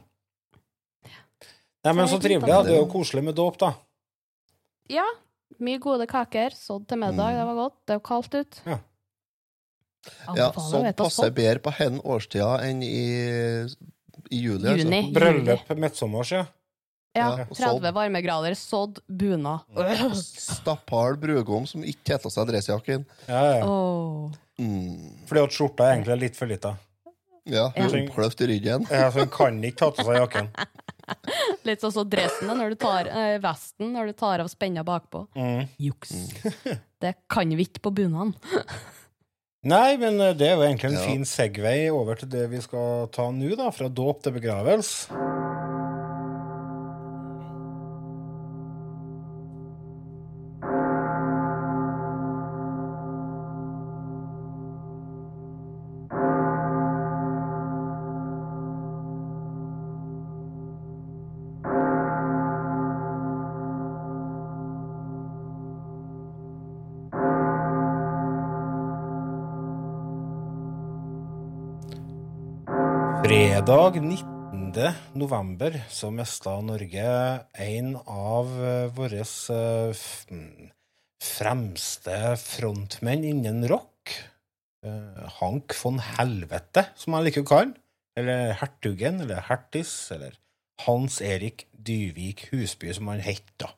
Nei, 1.86 1.92
men 1.94 2.08
så 2.10 2.18
trivelig. 2.22 2.50
Ja. 2.50 2.62
Det 2.66 2.74
er 2.74 2.80
jo 2.80 2.88
koselig 2.90 3.22
med 3.26 3.36
dåp, 3.38 3.58
da. 3.62 3.72
Ja. 4.90 5.06
Mye 5.62 5.78
gode 5.82 6.08
kaker. 6.10 6.54
Sådd 6.58 6.88
til 6.90 6.98
middag. 7.00 7.32
Mm. 7.32 7.38
Det 7.38 7.46
var 7.48 7.58
godt. 7.62 7.76
Det 7.86 7.94
er 7.94 8.00
jo 8.00 8.04
kaldt 8.10 8.34
ut. 8.34 8.60
Ja. 8.66 8.78
ja 10.34 10.48
Anbefaler 10.50 10.66
å 10.66 10.70
så 10.70 10.82
vite 10.84 10.98
passer 11.00 11.32
bedre 11.36 11.62
på 11.64 11.74
hen 11.78 12.00
årstida 12.02 12.50
enn 12.66 12.82
i, 12.86 12.98
i 14.30 14.42
juli. 14.42 14.66
altså. 14.66 14.82
Juni. 14.84 15.02
Bryllup 15.14 15.74
midtsommers, 15.78 16.34
ja. 16.36 16.44
Ja, 17.16 17.30
Ja, 17.40 17.44
30 17.48 17.94
varmegrader, 17.96 18.54
sådd, 18.60 18.98
bunad. 19.08 19.64
Stappal 20.20 21.16
brudgom 21.16 21.64
som 21.66 21.84
ikke 21.86 22.18
tar 22.20 22.32
seg 22.34 22.50
dressjakken. 22.50 23.06
ja, 23.24 23.44
ja. 23.56 23.62
Oh. 23.64 24.34
Mm. 24.60 25.24
Fordi 25.28 25.42
at 25.44 25.52
skjorta 25.56 25.86
er 25.86 25.94
egentlig 25.96 26.18
litt 26.26 26.36
for 26.36 26.48
lita. 26.48 26.74
Ja, 27.46 27.70
Ja. 27.76 27.86
oppkløft 27.86 28.40
i 28.40 28.46
ryggen. 28.50 28.86
Ja, 28.90 29.10
så 29.12 29.24
hun 29.24 29.30
kan 29.32 29.64
ikke 29.64 29.78
ta 29.78 29.86
av 29.92 30.04
seg 30.04 30.16
jakken. 30.20 30.48
Litt 31.68 31.82
sånn 31.84 31.94
som 31.94 32.08
dressen 32.10 32.50
når 32.50 32.74
du 32.74 32.78
tar 32.82 33.08
eh, 33.10 33.36
vesten 33.42 33.92
når 33.94 34.10
du 34.10 34.16
tar 34.18 34.42
av 34.44 34.50
spenna 34.52 34.84
bakpå. 34.86 35.26
Mm. 35.38 35.66
Juks. 35.78 36.14
Det 37.02 37.12
kan 37.28 37.50
vi 37.52 37.66
ikke 37.68 37.82
på 37.84 37.92
bunaden. 37.98 38.34
Nei, 39.66 39.96
men 39.98 40.20
eh, 40.22 40.34
det 40.38 40.46
er 40.48 40.54
jo 40.56 40.62
egentlig 40.66 40.92
en 40.92 40.98
Ja. 41.00 41.06
fin 41.08 41.24
Segway 41.26 41.88
over 41.90 42.14
til 42.20 42.30
det 42.30 42.44
vi 42.52 42.60
skal 42.62 43.08
ta 43.14 43.28
nå, 43.34 43.50
da. 43.58 43.70
Fra 43.74 43.88
dåp 43.90 44.22
til 44.22 44.36
begravelse. 44.38 45.10
Fredag 73.66 73.96
19. 73.98 74.92
november 75.18 75.74
så 75.90 76.12
mista 76.14 76.52
Norge 76.62 77.06
en 77.66 77.88
av 78.06 78.52
eh, 78.62 78.92
våre 78.94 79.24
eh, 79.26 80.02
mm, 80.30 80.68
fremste 81.18 82.18
frontmenn 82.38 83.24
innen 83.26 83.66
rock. 83.66 84.12
Eh, 84.86 85.24
Hank 85.40 85.74
von 85.80 85.98
Helvete, 85.98 86.84
som 86.94 87.16
jeg 87.16 87.26
liker 87.26 87.42
å 87.42 87.48
kalle. 87.50 87.74
Eller 88.14 88.54
Hertugen, 88.60 89.18
eller 89.24 89.42
Hertis, 89.48 89.96
eller 90.14 90.38
Hans 90.86 91.18
Erik 91.18 91.66
Dyvik 91.74 92.46
Husby, 92.52 92.94
som 92.94 93.10
han 93.10 93.24
het 93.26 93.50
da. 93.58 93.72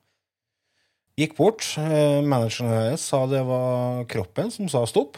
Gikk 1.17 1.39
bort. 1.41 1.65
Manageren 1.81 2.75
hennes 2.77 3.09
sa 3.09 3.25
det 3.33 3.41
var 3.49 4.05
kroppen 4.13 4.53
som 4.53 4.69
sa 4.69 4.85
stopp. 4.85 5.17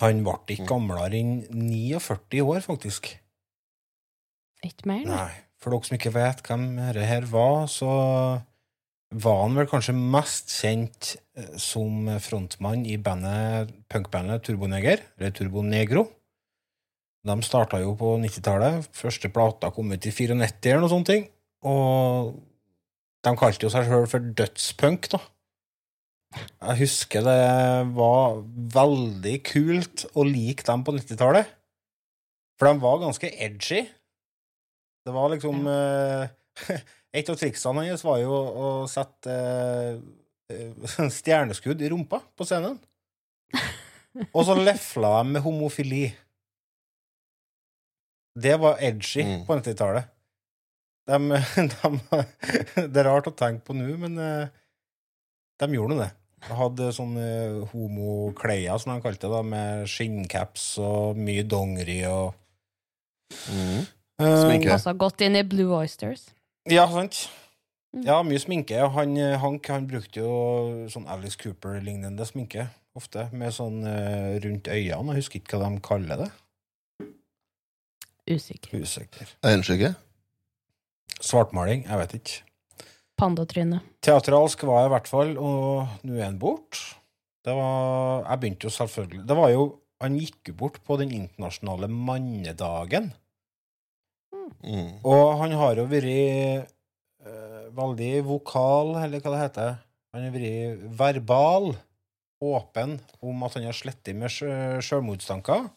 Han 0.00 0.22
ble 0.24 0.38
ikke 0.54 0.68
gamlere 0.70 1.18
enn 1.18 1.42
49 1.52 2.40
år, 2.46 2.62
faktisk. 2.64 3.10
Ikke 4.64 4.88
mer, 4.88 5.04
nei. 5.08 5.32
For 5.62 5.74
dere 5.74 5.86
som 5.86 5.98
ikke 5.98 6.14
vet 6.14 6.40
hvem 6.46 6.64
dette 6.78 7.04
her 7.06 7.26
var, 7.30 7.66
så 7.70 7.90
var 9.12 9.42
han 9.42 9.58
vel 9.58 9.68
kanskje 9.68 9.94
mest 9.94 10.54
kjent 10.54 11.12
eh, 11.36 11.52
som 11.60 12.08
frontmann 12.22 12.86
i 12.88 12.96
bandet, 12.96 13.74
punkbandet 13.92 14.46
Turboneger, 14.46 15.04
eller 15.18 15.34
Turbonegro. 15.36 16.06
De 17.22 17.36
starta 17.46 17.78
jo 17.82 17.92
på 17.98 18.16
90-tallet. 18.18 18.88
Første 18.98 19.30
plata 19.30 19.70
kom 19.74 19.92
ut 19.92 20.08
i 20.08 20.10
94 20.10 20.72
eller 20.72 20.82
noe 20.82 20.90
sånt. 20.90 21.12
Og 21.70 22.32
de 23.22 23.34
kalte 23.38 23.68
jo 23.68 23.70
seg 23.70 23.86
sjøl 23.86 24.08
for 24.10 24.32
dødspunk, 24.40 25.06
da. 25.12 25.20
Jeg 26.32 26.78
husker 26.80 27.24
det 27.26 27.40
var 27.96 28.38
veldig 28.76 29.34
kult 29.44 30.04
å 30.16 30.24
like 30.24 30.64
dem 30.66 30.84
på 30.86 30.94
90-tallet. 30.96 31.50
For 32.58 32.68
de 32.70 32.82
var 32.82 33.00
ganske 33.02 33.28
edgy. 33.42 33.82
Det 35.02 35.12
var 35.14 35.32
liksom 35.34 35.66
eh, 35.66 36.30
Et 37.12 37.28
av 37.28 37.36
triksene 37.36 37.82
hans 37.90 38.04
var 38.06 38.20
jo 38.22 38.32
å 38.32 38.68
sette 38.88 39.32
uh, 40.48 41.08
stjerneskudd 41.18 41.82
i 41.84 41.90
rumpa 41.92 42.22
på 42.38 42.46
scenen. 42.48 42.78
Og 44.36 44.46
så 44.48 44.56
lefla 44.56 45.18
de 45.18 45.34
med 45.34 45.44
homofili. 45.44 46.06
Det 48.40 48.54
var 48.60 48.80
edgy 48.80 49.26
Mm. 49.26 49.44
på 49.44 49.58
90-tallet. 49.60 50.08
De, 51.10 51.18
de, 51.18 52.22
det 52.88 53.00
er 53.02 53.08
rart 53.10 53.28
å 53.28 53.34
tenke 53.36 53.66
på 53.66 53.74
nå, 53.76 53.90
men 54.00 54.16
eh, 54.22 54.48
de 55.60 55.68
gjorde 55.76 55.96
nå 55.96 56.00
det. 56.00 56.10
De 56.42 56.56
hadde 56.58 56.90
sånne 56.94 57.26
homokleier, 57.70 58.78
som 58.82 58.94
de 58.94 59.04
kalte 59.04 59.28
det, 59.28 59.32
da, 59.32 59.42
med 59.46 59.90
skinncaps 59.90 60.72
og 60.82 61.18
mye 61.18 61.44
dongeri 61.46 62.00
og 62.10 62.32
Mm. 63.48 63.86
Eh, 64.20 64.40
Sminke. 64.44 64.68
Passa 64.68 64.92
godt 64.92 65.22
inn 65.24 65.36
i 65.38 65.42
Blue 65.46 65.72
Oysters. 65.76 66.28
Ja, 66.70 66.86
sant. 66.90 67.24
Mm. 67.92 68.04
Ja, 68.06 68.20
mye 68.24 68.40
sminke. 68.40 68.78
Han, 68.94 69.16
eh, 69.16 69.38
Hank 69.40 69.68
han 69.72 69.88
brukte 69.88 70.22
jo 70.22 70.34
sånn 70.92 71.08
Alice 71.10 71.36
Cooper-lignende 71.40 72.26
sminke, 72.28 72.68
ofte, 72.96 73.26
med 73.32 73.52
sånn 73.56 73.82
uh, 73.84 74.38
rundt 74.44 74.68
øynene. 74.68 75.16
Jeg 75.16 75.22
husker 75.22 75.40
ikke 75.40 75.60
hva 75.60 75.72
de 75.72 75.82
kaller 75.84 76.22
det. 76.22 76.30
Usikker. 78.30 78.78
Usikker. 78.84 79.32
Øyenskygge? 79.44 79.94
Svartmaling? 81.20 81.86
Jeg 81.88 82.00
vet 82.04 82.16
ikke. 82.20 82.51
Pandatryne. 83.22 83.78
Teatralsk 84.02 84.64
var 84.66 84.82
jeg 84.82 84.90
i 84.90 84.92
hvert 84.96 85.10
fall, 85.10 85.32
og 85.38 86.02
nå 86.02 86.18
er 86.18 86.26
han 86.26 86.40
bort. 86.42 86.80
Det 87.42 87.54
var 87.58 88.22
Jeg 88.28 88.38
begynte 88.38 88.68
jo 88.68 88.70
selvfølgelig 88.70 89.24
Det 89.26 89.34
var 89.34 89.48
jo 89.50 89.62
Han 90.02 90.14
gikk 90.14 90.50
jo 90.52 90.54
bort 90.60 90.76
på 90.86 90.94
den 91.00 91.10
internasjonale 91.14 91.88
mannedagen. 91.90 93.08
Mm. 94.62 94.98
Og 95.06 95.38
han 95.40 95.54
har 95.58 95.78
jo 95.78 95.86
vært 95.90 96.06
eh, 96.10 97.66
veldig 97.74 98.10
vokal, 98.26 98.96
eller 99.02 99.22
hva 99.22 99.32
det 99.34 99.40
heter. 99.44 99.72
Han 100.14 100.26
har 100.26 100.34
vært 100.34 100.84
verbal 100.98 101.72
åpen 102.42 102.96
om 103.22 103.46
at 103.46 103.54
han 103.58 103.68
har 103.68 103.78
slettet 103.78 104.18
med 104.18 104.30
sjø- 104.34 104.82
sjølmordstanker, 104.82 105.68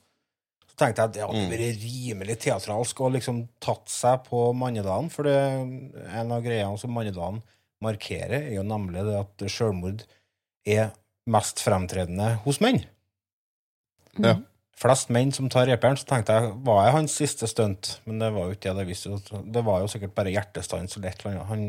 så 0.75 0.81
tenkte 0.83 1.01
jeg 1.01 1.07
at 1.07 1.15
det 1.15 1.23
hadde 1.23 1.43
vært 1.53 1.83
rimelig 1.85 2.35
teatralsk 2.43 2.99
og 3.05 3.13
liksom 3.15 3.45
tatt 3.63 3.87
seg 3.87 4.25
på 4.25 4.49
mannedagen. 4.59 5.07
For 5.13 5.23
det, 5.23 5.35
en 6.11 6.33
av 6.35 6.41
greiene 6.43 6.75
som 6.81 6.91
mannedagen 6.91 7.39
markerer, 7.85 8.41
er 8.41 8.57
jo 8.57 8.65
nemlig 8.67 9.05
det 9.07 9.15
at 9.21 9.45
selvmord 9.51 10.03
er 10.67 10.89
mest 11.31 11.63
fremtredende 11.63 12.33
hos 12.43 12.59
menn. 12.63 12.81
Ja. 14.19 14.35
Flest 14.75 15.13
menn 15.15 15.31
som 15.31 15.47
tar 15.51 15.69
reperen, 15.69 15.95
så 15.95 16.09
tenkte 16.09 16.35
jeg 16.35 16.51
var 16.67 16.83
jeg 16.83 16.95
hans 16.97 17.15
siste 17.21 17.47
stunt, 17.47 17.93
men 18.03 18.19
det 18.19 18.33
var 18.35 18.49
jo 18.49 18.57
ikke 18.57 18.73
det. 18.73 18.83
Det, 18.83 18.87
visste 18.91 19.39
det 19.55 19.63
var 19.63 19.79
jo 19.79 19.91
sikkert 19.91 20.17
bare 20.17 20.35
hjertestans 20.35 20.97
eller 20.97 21.13
et 21.13 21.23
eller 21.23 21.37
annet. 21.37 21.47
Han, 21.53 21.63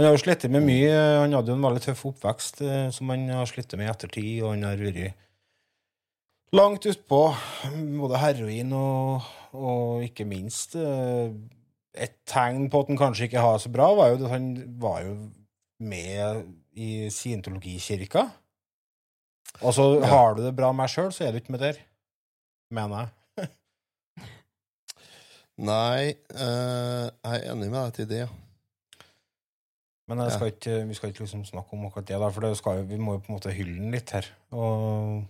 han 0.00 0.08
har 0.08 0.16
jo 0.16 0.24
slitt 0.24 0.48
med 0.48 0.64
mye. 0.64 0.96
Han 1.20 1.36
hadde 1.36 1.52
jo 1.52 1.58
en 1.60 1.68
veldig 1.68 1.84
tøff 1.84 2.06
oppvekst 2.14 2.64
eh, 2.64 2.88
som 2.96 3.12
han 3.12 3.28
har 3.28 3.52
slitt 3.52 3.76
med 3.76 3.90
i 3.90 3.92
ettertid, 3.92 4.32
og 4.40 4.54
han 4.54 4.64
har 4.70 4.80
vært 4.80 5.25
langt 6.52 6.86
utpå 6.86 7.20
både 7.98 8.18
heroin 8.22 8.72
og, 8.76 9.24
og 9.56 10.04
ikke 10.06 10.24
minst 10.28 10.76
eh, 10.78 11.32
Et 11.96 12.12
tegn 12.28 12.68
på 12.70 12.82
at 12.82 12.90
han 12.92 12.98
kanskje 13.00 13.24
ikke 13.24 13.40
har 13.40 13.54
det 13.56 13.62
så 13.64 13.70
bra, 13.72 13.86
var 13.96 14.10
jo 14.12 14.18
at 14.20 14.30
han 14.34 14.48
var 14.80 14.98
jo 15.06 15.14
med 15.80 16.42
i 16.76 17.08
scientologikirka. 17.08 18.26
Altså, 19.62 19.86
Ja. 20.02 20.06
har 20.10 20.34
du 20.36 20.42
det 20.44 20.52
bra 20.56 20.72
med 20.76 20.84
deg 20.84 20.92
sjøl, 20.92 21.08
så 21.12 21.24
er 21.24 21.32
du 21.32 21.38
ikke 21.40 21.52
med 21.56 21.62
der. 21.64 21.78
Mener 22.70 23.06
jeg. 23.06 23.08
Nei, 25.70 26.12
eh, 26.36 27.06
jeg 27.08 27.40
er 27.40 27.48
enig 27.54 27.70
med 27.70 27.80
deg 27.80 27.94
til 27.96 28.08
det. 28.10 28.18
ja. 28.26 28.28
Men 30.06 30.20
skal 30.30 30.52
ikke, 30.52 30.74
vi 30.86 30.94
skal 30.94 31.08
ikke 31.10 31.24
liksom 31.24 31.46
snakke 31.48 31.72
om 31.74 31.86
akkurat 31.88 32.06
det, 32.06 32.20
der, 32.20 32.30
for 32.30 32.44
det 32.44 32.52
skal 32.60 32.84
vi 32.86 32.98
må 33.00 33.16
jo 33.16 33.24
på 33.24 33.32
en 33.32 33.38
måte 33.40 33.50
hylle 33.56 33.80
den 33.80 33.90
litt 33.90 34.12
her. 34.14 34.28
Og 34.52 35.24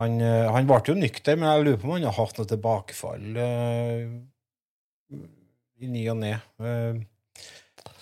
han, 0.00 0.20
eh, 0.20 0.50
han 0.52 0.68
ble 0.68 0.80
jo 0.88 0.94
nykter, 0.98 1.38
men 1.38 1.48
jeg 1.50 1.64
lurer 1.64 1.80
på 1.80 1.88
om 1.88 1.96
han 1.96 2.06
har 2.08 2.16
hatt 2.18 2.38
noe 2.40 2.50
tilbakefall 2.50 3.40
uh, 3.40 5.18
i 5.84 5.90
ny 5.90 6.04
og 6.12 6.18
ne. 6.20 6.32
Uh, 6.60 7.02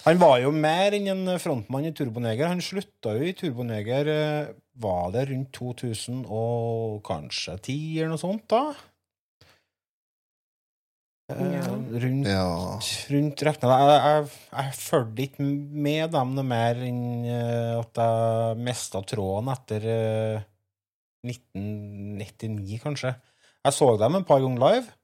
han 0.03 0.19
var 0.19 0.39
jo 0.43 0.51
mer 0.55 0.97
enn 0.97 1.11
en 1.13 1.35
frontmann 1.39 1.87
i 1.87 1.93
Turboneger. 1.95 2.49
Han 2.51 2.63
slutta 2.65 3.15
jo 3.19 3.27
i 3.29 3.35
Turboneger 3.39 4.09
uh, 4.11 4.55
Var 4.83 5.13
det 5.15 5.27
rundt 5.31 5.53
2000 5.55 6.25
og 6.27 7.03
kanskje 7.07 7.59
10 7.59 7.77
eller 8.01 8.15
noe 8.15 8.23
sånt, 8.23 8.47
da? 8.51 8.65
Ja. 11.33 11.63
Rundt 12.03 12.27
Ja. 12.29 12.49
rundt. 13.13 13.45
Jeg, 13.47 13.57
jeg, 13.63 14.25
jeg 14.53 14.73
fulgte 14.77 15.23
ikke 15.23 15.45
med 15.87 16.11
dem 16.13 16.35
noe 16.37 16.45
mer 16.45 16.81
enn 16.85 17.05
at 17.79 18.01
jeg 18.03 18.59
mista 18.67 19.01
tråden 19.07 19.53
etter 19.55 19.87
1999, 21.27 22.81
kanskje. 22.83 23.15
Jeg 23.63 23.77
så 23.77 23.89
dem 24.01 24.19
et 24.19 24.27
par 24.27 24.43
ganger 24.43 24.63
live, 24.63 24.95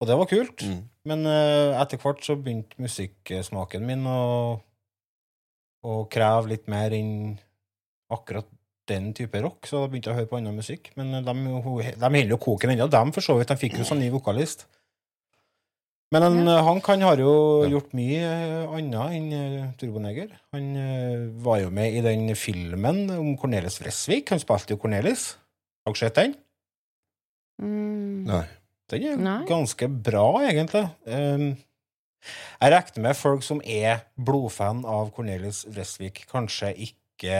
og 0.00 0.08
det 0.08 0.18
var 0.18 0.30
kult. 0.30 0.64
Mm. 0.66 0.82
Men 1.10 1.26
uh, 1.26 1.78
etter 1.82 1.98
hvert 2.02 2.22
så 2.22 2.36
begynte 2.38 2.78
musikksmaken 2.82 3.86
min 3.86 4.06
å, 4.06 4.20
å 5.82 5.96
kreve 6.10 6.52
litt 6.54 6.68
mer 6.70 6.94
enn 6.94 7.14
akkurat 8.12 8.46
den 8.90 9.12
type 9.16 9.40
rock, 9.42 9.66
så 9.66 9.84
da 9.84 9.90
begynte 9.90 10.10
jeg 10.10 10.16
å 10.16 10.20
høre 10.20 10.30
på 10.30 10.38
annen 10.38 10.58
musikk. 10.58 10.90
Men 10.98 11.14
eh, 11.14 11.24
de, 11.24 11.34
de 11.38 12.08
holder 12.10 12.32
jo 12.34 12.38
koken 12.42 12.74
ennå, 12.74 12.88
dem 12.90 13.12
for 13.14 13.24
så 13.24 13.36
vidt. 13.38 13.52
De 13.52 13.58
fikk 13.60 13.78
jo 13.78 13.86
sånn 13.86 14.02
ny 14.02 14.10
vokalist. 14.12 14.66
Men 16.12 16.26
han, 16.26 16.48
han 16.66 16.80
kan 16.84 17.00
har 17.00 17.16
jo 17.22 17.32
Ja. 17.64 17.70
gjort 17.72 17.94
mye 17.96 18.20
eh, 18.20 18.74
annet 18.76 19.14
enn 19.16 19.28
eh, 19.32 19.68
Turboneger. 19.80 20.34
Han 20.52 20.66
eh, 20.76 21.22
var 21.44 21.62
jo 21.62 21.70
med 21.72 21.94
i 21.96 22.02
den 22.04 22.26
filmen 22.36 23.06
om 23.14 23.30
Cornelis 23.40 23.78
Vresvik. 23.80 24.28
Han 24.34 24.42
spilte 24.42 24.74
jo 24.74 24.80
Cornelis. 24.82 25.30
Har 25.86 25.94
dere 25.94 26.02
sett 26.04 26.18
den? 26.20 26.34
Mm. 27.62 28.24
Nei. 28.28 28.44
Den 28.92 29.06
er 29.08 29.16
Nei. 29.24 29.38
ganske 29.48 29.88
bra, 29.88 30.26
egentlig. 30.44 30.84
Um, 31.08 31.54
jeg 32.60 32.72
regner 32.74 33.02
med 33.08 33.16
folk 33.16 33.42
som 33.46 33.62
er 33.64 34.04
blodfan 34.20 34.84
av 34.84 35.08
Cornelis 35.16 35.62
Vresvik, 35.72 36.26
kanskje 36.30 36.74
ikke 36.90 37.38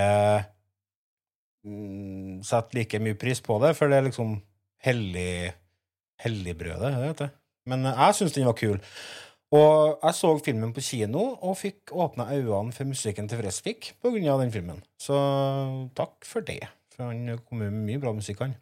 mm, 1.67 2.41
setter 2.47 2.81
like 2.81 3.03
mye 3.05 3.19
pris 3.21 3.43
på 3.45 3.59
det, 3.63 3.75
for 3.79 3.93
det 3.93 4.01
er 4.01 4.09
liksom 4.09 4.39
hellig 4.87 5.53
helligbrødet, 6.23 6.89
det 6.89 7.07
heter 7.11 7.29
det. 7.29 7.33
Men 7.67 7.87
jeg 7.87 8.19
syns 8.19 8.35
den 8.37 8.49
var 8.49 8.59
kul. 8.59 8.81
Og 9.53 9.99
jeg 10.01 10.17
så 10.17 10.33
filmen 10.41 10.73
på 10.73 10.81
kino 10.81 11.25
og 11.45 11.59
fikk 11.61 11.93
åpna 11.93 12.31
øynene 12.33 12.73
for 12.73 12.89
musikken 12.89 13.29
til 13.29 13.43
Fresvik 13.43 13.93
pga. 14.01 14.39
den 14.41 14.53
filmen. 14.53 14.83
Så 14.99 15.17
takk 15.95 16.25
for 16.25 16.41
det. 16.41 16.63
For 16.97 17.11
han 17.11 17.39
kom 17.49 17.59
med 17.59 17.71
mye 17.73 18.01
bra 18.01 18.13
musikk, 18.13 18.41
han. 18.41 18.57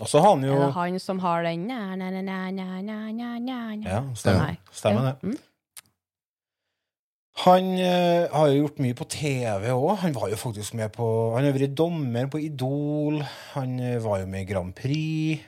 Og 0.00 0.08
så 0.08 0.20
har 0.22 0.36
han 0.36 0.44
jo 0.44 0.54
Er 0.54 0.66
det 0.66 0.74
han 0.74 0.98
som 0.98 1.18
har 1.18 1.42
den 1.42 1.66
na, 1.68 1.96
na, 1.96 2.10
na, 2.10 2.50
na, 2.50 2.80
na, 2.80 3.10
na, 3.10 3.38
na. 3.40 3.58
Ja, 3.84 4.02
stemmer, 4.14 4.56
stemmer 4.72 5.02
det. 5.10 5.16
Mm. 5.22 5.38
Han 7.42 7.68
eh, 7.80 8.28
har 8.30 8.48
jo 8.48 8.58
gjort 8.62 8.78
mye 8.84 8.94
på 8.94 9.04
TV 9.08 9.70
òg. 9.72 9.96
Han 10.04 10.14
var 10.14 10.28
jo 10.28 10.36
faktisk 10.36 10.74
med 10.74 10.92
på 10.92 11.06
Han 11.34 11.44
har 11.44 11.52
vært 11.56 11.76
dommer 11.76 12.28
på 12.30 12.40
Idol. 12.40 13.22
Han 13.54 13.80
eh, 13.80 13.98
var 14.04 14.20
jo 14.20 14.26
med 14.26 14.44
i 14.44 14.52
Grand 14.52 14.74
Prix. 14.76 15.40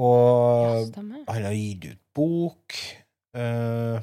Og 0.00 0.94
han 0.96 1.44
har 1.44 1.54
gitt 1.56 1.90
ut 1.90 2.02
bok. 2.16 2.76
Uh, 3.36 4.00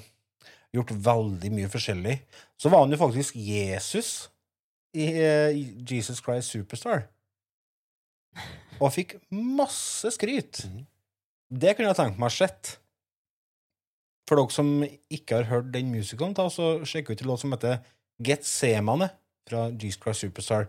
gjort 0.75 0.93
veldig 1.07 1.51
mye 1.53 1.69
forskjellig. 1.71 2.17
Så 2.59 2.71
var 2.71 2.83
han 2.83 2.93
jo 2.93 2.99
faktisk 3.01 3.37
Jesus 3.39 4.29
i 4.97 5.09
uh, 5.17 5.51
Jesus 5.89 6.21
Christ 6.23 6.53
Superstar. 6.53 7.07
Og 8.77 8.93
fikk 8.93 9.17
masse 9.33 10.11
skryt. 10.13 10.65
Mm. 10.69 10.83
Det 11.49 11.73
kunne 11.75 11.91
jeg 11.91 11.99
tenkt 12.01 12.21
meg 12.21 12.33
sett. 12.35 12.77
For 14.27 14.39
dere 14.39 14.53
som 14.53 14.83
ikke 14.83 15.39
har 15.39 15.47
hørt 15.49 15.71
den 15.71 15.93
musikalen, 15.93 16.35
ta, 16.35 16.49
så 16.51 16.81
sjekk 16.85 17.13
ut 17.13 17.23
en 17.23 17.31
låt 17.31 17.41
som 17.41 17.55
heter 17.55 17.79
Get 18.23 18.45
Semane 18.45 19.09
fra 19.47 19.69
Jesus 19.71 20.01
Christ 20.03 20.25
Superstar. 20.25 20.67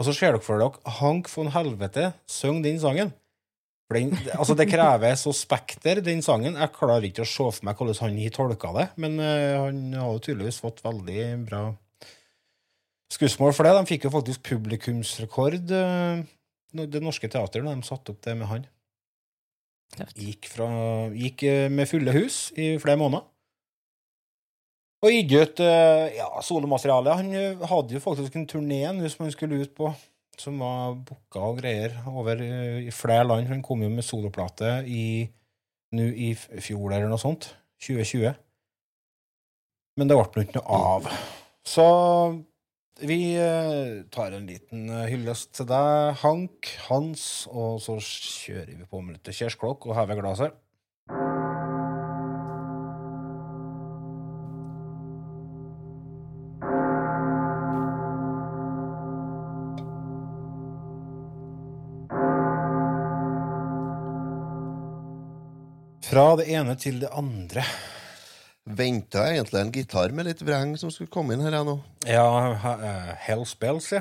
Og 0.00 0.08
så 0.08 0.14
ser 0.16 0.34
dere 0.34 0.44
for 0.44 0.60
dere 0.60 0.96
Hank 0.98 1.28
von 1.32 1.52
Helvete 1.52 2.10
synge 2.30 2.64
den 2.66 2.80
sangen. 2.80 3.12
For 3.86 3.98
den, 4.00 4.16
altså 4.34 4.56
det 4.58 4.66
krever 4.66 5.14
så 5.18 5.30
spekter, 5.36 6.00
den 6.02 6.22
sangen. 6.24 6.58
Jeg 6.58 6.74
klarer 6.74 7.04
ikke 7.06 7.22
å 7.22 7.28
se 7.30 7.44
for 7.54 7.66
meg 7.68 7.78
hvordan 7.78 8.00
han 8.02 8.16
tolka 8.34 8.72
det, 8.74 8.86
men 8.98 9.20
eh, 9.22 9.54
han 9.62 9.82
har 9.94 10.08
jo 10.10 10.22
tydeligvis 10.24 10.58
fått 10.62 10.82
veldig 10.82 11.26
bra 11.46 11.60
skussmål 13.14 13.54
for 13.54 13.68
det. 13.68 13.76
De 13.76 13.92
fikk 13.92 14.08
jo 14.08 14.14
faktisk 14.16 14.42
publikumsrekord, 14.48 15.70
eh, 15.70 16.24
Det 16.76 17.00
Norske 17.00 17.30
Teatret, 17.30 17.62
da 17.62 17.76
de 17.76 17.86
satte 17.86 18.10
opp 18.10 18.18
det 18.26 18.34
med 18.36 18.50
han. 18.50 18.66
Gikk, 20.18 20.50
fra, 20.50 20.66
gikk 21.14 21.46
eh, 21.46 21.70
med 21.70 21.86
fulle 21.86 22.10
hus 22.12 22.50
i 22.58 22.74
flere 22.82 22.98
måneder. 22.98 23.22
Og 25.06 25.14
gitt 25.14 25.30
ut 25.30 25.60
ja, 25.62 26.26
solomateriale. 26.42 27.14
Han 27.20 27.66
hadde 27.70 27.94
jo 27.94 28.02
faktisk 28.02 28.34
en 28.34 28.48
turné 28.50 28.80
som 29.12 29.28
han 29.28 29.30
skulle 29.30 29.60
ut 29.62 29.74
på, 29.76 29.92
som 30.40 30.58
var 30.62 30.96
booka 31.06 31.42
og 31.50 31.60
greier 31.60 31.94
over 32.10 32.40
eh, 32.42 32.86
i 32.86 32.94
flere 32.94 33.26
land. 33.26 33.48
Han 33.50 33.64
kom 33.64 33.84
jo 33.84 33.92
med 33.92 34.06
soloplate 34.06 34.80
i 34.88 35.26
nå 35.96 36.08
i 36.10 36.32
fjor 36.36 36.92
eller 36.92 37.08
noe 37.10 37.20
sånt. 37.20 37.50
2020. 37.82 38.34
Men 39.96 40.10
det 40.10 40.18
ble 40.18 40.26
nå 40.42 40.44
ikke 40.44 40.60
noe 40.60 40.82
av. 40.90 41.08
Så 41.66 41.86
vi 43.06 43.36
eh, 43.36 44.04
tar 44.12 44.32
en 44.32 44.46
liten 44.48 44.88
eh, 44.88 45.08
hyllest 45.12 45.52
til 45.58 45.68
deg, 45.68 46.16
Hank, 46.22 46.70
Hans, 46.86 47.24
og 47.50 47.80
så 47.84 47.98
kjører 48.00 48.72
vi 48.72 48.88
på 48.88 49.02
med 49.02 49.18
litt 49.18 49.36
kjærsklokk 49.36 49.88
og 49.88 49.98
hever 49.98 50.20
glasset. 50.22 50.56
Fra 66.16 66.30
det 66.40 66.46
ene 66.48 66.72
til 66.80 67.02
det 67.02 67.10
andre. 67.12 67.60
Venta 68.64 69.26
egentlig 69.28 69.58
en 69.60 69.72
gitar 69.74 70.12
med 70.16 70.24
litt 70.24 70.38
vreng 70.40 70.70
som 70.80 70.88
skulle 70.88 71.10
komme 71.12 71.34
inn 71.36 71.42
her, 71.44 71.58
nå. 71.60 71.74
Ja, 72.08 72.54
eh, 72.56 73.10
Hell 73.26 73.42
Spells, 73.44 73.90
ja. 73.92 74.00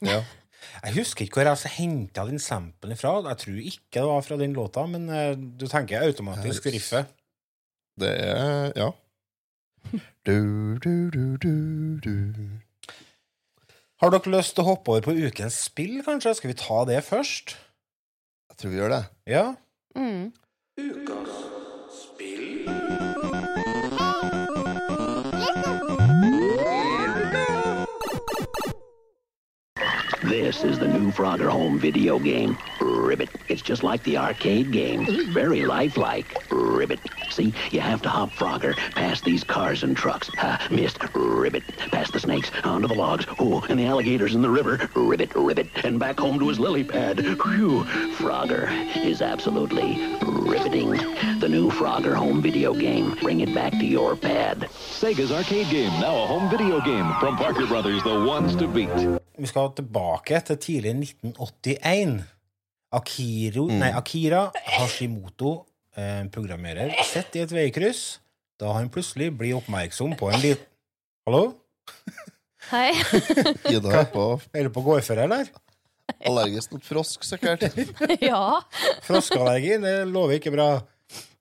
Ja. 0.00 0.22
Jeg 0.86 0.94
husker 0.96 1.26
ikke 1.26 1.42
hvor 1.42 1.50
jeg 1.50 1.72
henta 1.74 2.24
den 2.24 2.40
samplen 2.40 2.94
ifra. 2.94 3.12
Jeg 3.28 3.40
tror 3.42 3.58
ikke 3.60 3.98
det 3.98 4.06
var 4.08 4.24
fra 4.24 4.38
den 4.40 4.54
låta, 4.56 4.86
men 4.88 5.04
eh, 5.12 5.34
du 5.36 5.66
tenker 5.68 6.06
automatisk 6.06 6.70
riffet. 6.72 7.12
Det 8.00 8.14
er 8.24 8.72
Ja. 8.76 8.88
Du, 10.26 10.80
du, 10.80 11.10
du, 11.12 11.36
du, 11.36 12.00
du. 12.00 12.16
Har 14.00 14.16
dere 14.16 14.34
lyst 14.38 14.56
til 14.56 14.64
å 14.64 14.70
hoppe 14.72 14.96
over 14.96 15.04
på 15.04 15.18
ukens 15.20 15.60
spill, 15.68 16.00
kanskje? 16.08 16.34
Skal 16.40 16.54
vi 16.54 16.58
ta 16.64 16.80
det 16.88 17.04
først? 17.04 17.58
Jeg 18.50 18.60
tror 18.62 18.72
vi 18.72 18.80
gjør 18.80 18.96
det. 18.96 19.04
Ja. 19.36 19.46
Mm. 20.00 20.32
This 30.42 30.64
is 30.64 30.78
the 30.78 30.86
new 30.86 31.10
Frogger 31.12 31.48
Home 31.48 31.78
video 31.78 32.18
game, 32.18 32.58
Ribbit. 32.86 33.30
It's 33.48 33.62
just 33.62 33.82
like 33.82 34.02
the 34.04 34.16
arcade 34.16 34.70
game. 34.72 35.32
very 35.32 35.64
lifelike. 35.66 36.36
Ribbit. 36.50 37.00
See, 37.30 37.52
you 37.70 37.80
have 37.80 38.02
to 38.02 38.08
hop 38.08 38.30
Frogger 38.30 38.74
past 38.94 39.24
these 39.24 39.44
cars 39.44 39.82
and 39.82 39.96
trucks. 39.96 40.28
Ha, 40.38 40.66
missed. 40.70 40.98
Ribbit. 41.14 41.64
Past 41.90 42.12
the 42.12 42.20
snakes, 42.20 42.50
onto 42.64 42.88
the 42.88 42.94
logs, 42.94 43.26
oh, 43.38 43.64
and 43.68 43.78
the 43.78 43.86
alligators 43.86 44.34
in 44.34 44.42
the 44.42 44.50
river. 44.50 44.88
Ribbit, 44.94 45.34
ribbit, 45.34 45.68
and 45.84 45.98
back 45.98 46.18
home 46.18 46.38
to 46.38 46.48
his 46.48 46.58
lily 46.58 46.84
pad. 46.84 47.18
Phew. 47.18 47.84
Frogger 48.18 48.68
is 48.96 49.20
absolutely 49.22 49.98
riveting. 50.22 50.90
The 51.40 51.48
new 51.48 51.70
Frogger 51.70 52.14
Home 52.14 52.40
video 52.42 52.72
game. 52.74 53.14
Bring 53.22 53.40
it 53.40 53.54
back 53.54 53.72
to 53.72 53.84
your 53.84 54.16
pad. 54.16 54.68
Sega's 54.70 55.32
arcade 55.32 55.68
game, 55.70 55.92
now 56.00 56.16
a 56.22 56.26
home 56.26 56.48
video 56.50 56.80
game 56.80 57.12
from 57.20 57.36
Parker 57.36 57.66
Brothers, 57.66 58.02
the 58.02 58.14
ones 58.14 58.56
to 58.56 58.68
beat. 58.68 59.20
Vi 59.38 59.46
skal 59.46 59.68
tilbake 59.76 60.40
til 60.46 60.56
tidlig 60.58 60.90
1981. 60.90 62.35
Akiro, 62.94 63.66
nei, 63.70 63.90
Akira 63.90 64.46
Hashimoto, 64.76 65.66
eh, 65.96 66.22
programmerer, 66.32 66.94
sitter 67.02 67.40
i 67.40 67.44
et 67.46 67.54
veikryss 67.56 68.04
da 68.60 68.72
han 68.76 68.88
plutselig 68.92 69.32
blir 69.36 69.58
oppmerksom 69.58 70.14
på 70.16 70.30
en 70.32 70.40
liten 70.40 70.64
Hallo? 71.26 71.56
Hei. 72.70 72.92
Ida 73.74 73.90
er 73.98 74.06
på 74.12 74.26
Er 74.54 74.68
du 74.68 74.70
på 74.74 74.84
gårdføre, 74.86 75.26
eller? 75.26 75.50
allergisk 76.26 76.72
mot 76.72 76.84
frosk, 76.86 77.24
sikkert. 77.26 77.64
ja. 78.30 78.60
Froskeallergi, 79.02 79.76
det 79.82 79.94
lover 80.06 80.38
ikke 80.38 80.52
bra. 80.54 80.68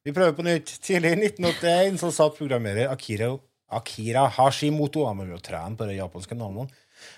Vi 0.05 0.13
prøver 0.13 0.33
på 0.37 0.45
nytt. 0.45 0.73
Tidlig 0.85 1.13
i 1.13 1.19
1981 1.29 1.99
så 2.01 2.11
satt 2.13 2.37
programmerer 2.37 2.89
Akira, 2.91 3.31
Akira 3.73 4.27
Hashimoto 4.29 5.05
Han 5.07 5.17
må 5.21 5.29
jo 5.29 5.39
trene 5.43 5.77
på 5.77 5.87
de 5.89 5.99
japanske 5.99 6.37
navnene. 6.37 6.69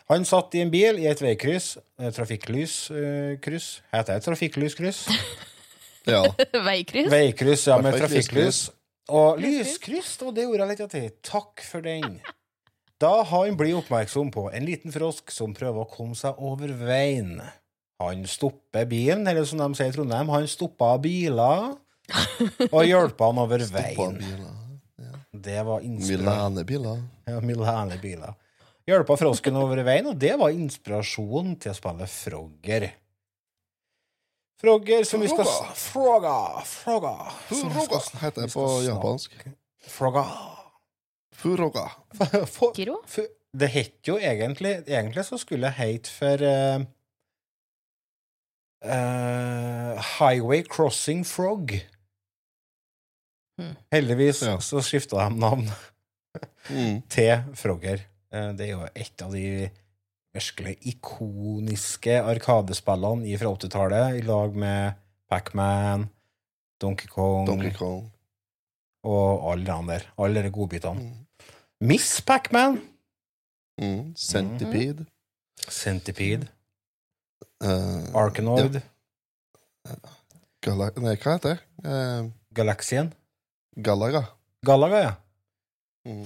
Han 0.10 0.26
satt 0.26 0.56
i 0.56 0.62
en 0.64 0.72
bil 0.72 1.00
i 1.02 1.08
et 1.12 1.22
veikryss. 1.22 1.78
eh, 2.00 2.12
Trafikklyskryss. 2.16 3.68
Heter 3.94 4.14
det 4.18 4.24
trafikklyskryss? 4.28 5.06
Ja. 6.08 6.22
Veikryss. 6.64 7.10
Veikryss, 7.12 7.66
ja, 7.68 7.82
med 7.84 7.98
trafikklys. 8.00 8.70
Og 9.12 9.42
lyskryss, 9.44 10.14
og 10.24 10.30
det 10.38 10.46
ordet 10.48 10.62
jeg 10.62 10.70
lette 10.70 10.86
etter. 10.88 11.10
Takk 11.28 11.60
for 11.68 11.84
den. 11.84 12.22
Da 13.04 13.10
han 13.28 13.58
blir 13.60 13.76
oppmerksom 13.82 14.30
på 14.32 14.46
en 14.56 14.64
liten 14.64 14.94
frosk 14.96 15.34
som 15.36 15.52
prøver 15.58 15.84
å 15.84 15.90
komme 15.92 16.16
seg 16.16 16.40
over 16.40 16.72
veien. 16.80 17.42
Han 18.00 18.24
stopper 18.24 18.88
bilen, 18.88 19.28
eller 19.28 19.44
som 19.50 19.60
de 19.60 19.68
sier 19.76 19.92
i 19.92 19.96
Trondheim, 19.98 20.32
han 20.32 20.48
stoppa 20.48 20.94
biler 21.04 21.76
og 22.72 22.82
hjelper 22.88 23.28
han 23.34 23.44
over 23.44 23.68
Stoppa 23.68 23.84
veien. 23.84 24.18
biler. 24.24 25.12
Det 25.44 25.60
var 25.68 25.84
inspirasjon. 25.84 26.24
Milenebiler. 26.56 27.02
Ja, 27.28 27.42
milene 27.44 28.00
biler. 28.00 28.40
Hjelpa 28.88 29.18
frosken 29.20 29.58
over 29.60 29.82
veien, 29.84 30.08
og 30.08 30.16
det 30.22 30.34
var 30.40 30.54
inspirasjonen 30.56 31.58
til 31.60 31.74
å 31.74 31.76
spille 31.78 32.08
Frogger. 32.08 32.86
Frogger, 34.62 35.04
som 35.06 35.22
vi 35.22 35.28
skal 35.30 35.46
Frogga! 35.78 36.36
Frogga! 36.66 37.12
skal- 37.52 38.22
heter 38.24 38.46
det 38.48 38.54
på 38.54 38.68
japansk. 38.86 39.36
Frogga. 39.92 40.24
Furoga. 41.38 41.84
For, 42.56 42.72
Kiro? 42.74 42.96
det 43.58 43.68
het 43.76 44.08
jo 44.10 44.16
egentlig 44.18 44.72
Egentlig 44.90 45.24
så 45.28 45.38
skulle 45.38 45.68
det 45.70 45.78
hete 45.78 46.10
for 46.10 46.42
uh, 46.42 46.82
uh, 48.86 50.02
Highway 50.18 50.64
Crossing 50.66 51.22
Frog. 51.28 51.76
Hmm. 53.62 53.76
Heldigvis 53.94 54.42
Ja. 54.42 54.58
så 54.62 54.82
skifta 54.82 55.18
de 55.30 55.40
navn 55.40 55.70
Mm. 56.70 57.02
til 57.10 57.44
Frogger. 57.56 58.02
Eh, 58.34 58.52
Det 58.58 58.68
er 58.68 58.72
jo 58.74 58.88
et 58.96 59.22
av 59.24 59.32
de 59.32 59.70
virkelig 60.38 60.76
ikoniske 60.92 62.20
arkadespillene 62.22 63.38
fra 63.40 63.54
80-tallet, 63.56 64.20
i 64.20 64.26
lag 64.28 64.56
med 64.56 64.94
Pacman, 65.30 66.10
Donkey 66.82 67.08
Kong 67.08 67.48
Donkey 67.48 67.74
Kong. 67.74 68.12
og 69.04 69.52
alle 69.52 69.66
de 69.66 69.88
der. 69.88 70.06
Alle 70.18 70.44
de 70.44 70.52
godbitene. 70.52 71.02
Mm. 71.02 71.26
Miss 71.82 72.22
Pacman! 72.22 72.82
Mm. 73.82 74.16
Centipede. 74.16 75.06
Centipede. 75.70 76.48
Uh, 77.64 78.06
Arkanoid. 78.18 78.82
Gala 80.62 80.90
Nei, 80.98 81.16
hva 81.16 81.38
heter 81.38 81.56
det? 81.56 81.60
Uh, 81.86 82.30
Galaxien. 82.54 83.14
Galaga. 83.82 84.24
Galaga, 84.66 85.02
ja. 85.02 85.14
Mm. 86.06 86.26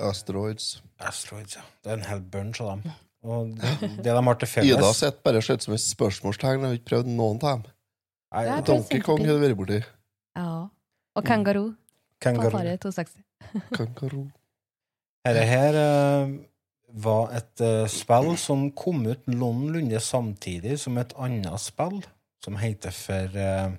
Asteroids. 0.00 0.80
Asteroids, 0.98 1.56
ja. 1.58 1.64
Det 1.84 1.92
er 1.92 2.00
en 2.00 2.08
hel 2.08 2.20
bunch 2.32 2.60
av 2.64 2.72
dem. 2.74 2.92
Og 3.20 3.52
det 3.56 4.08
de 4.08 4.20
har 4.24 4.38
til 4.40 4.48
felles 4.48 4.78
Ida 4.78 4.92
sitter 4.96 5.20
bare 5.24 5.40
og 5.42 5.44
ser 5.44 5.60
ut 5.60 5.66
som 5.66 5.76
et 5.76 5.84
spørsmålstegn. 5.84 6.60
Jeg 6.64 6.72
har 6.72 6.78
ikke 6.78 6.90
prøvd 6.94 7.10
noen 7.12 7.40
av 7.40 7.48
dem. 7.50 7.64
Nei, 8.30 8.44
Ja, 8.46 8.60
Donkey 8.64 9.02
Kong 9.04 9.24
har 9.26 9.36
du 9.36 9.42
vært 9.42 9.58
borti. 9.58 9.80
Ja. 10.38 10.52
Og 11.18 11.26
kangaroo. 11.26 11.72
Kangaroo. 12.22 12.54
Atari 12.54 12.76
260. 12.78 13.24
Kangaroo. 13.76 14.28
Dette 15.26 15.42
her 15.50 15.76
uh, 15.76 16.30
var 17.04 17.34
et 17.36 17.64
uh, 17.64 17.84
spill 17.90 18.32
som 18.40 18.70
kom 18.72 19.02
ut 19.08 19.28
noenlunde 19.28 20.00
samtidig 20.00 20.78
som 20.80 20.96
et 21.02 21.12
annet 21.20 21.60
spill, 21.60 22.00
som 22.44 22.56
heter 22.56 22.94
for 22.94 23.36
uh, 23.36 23.74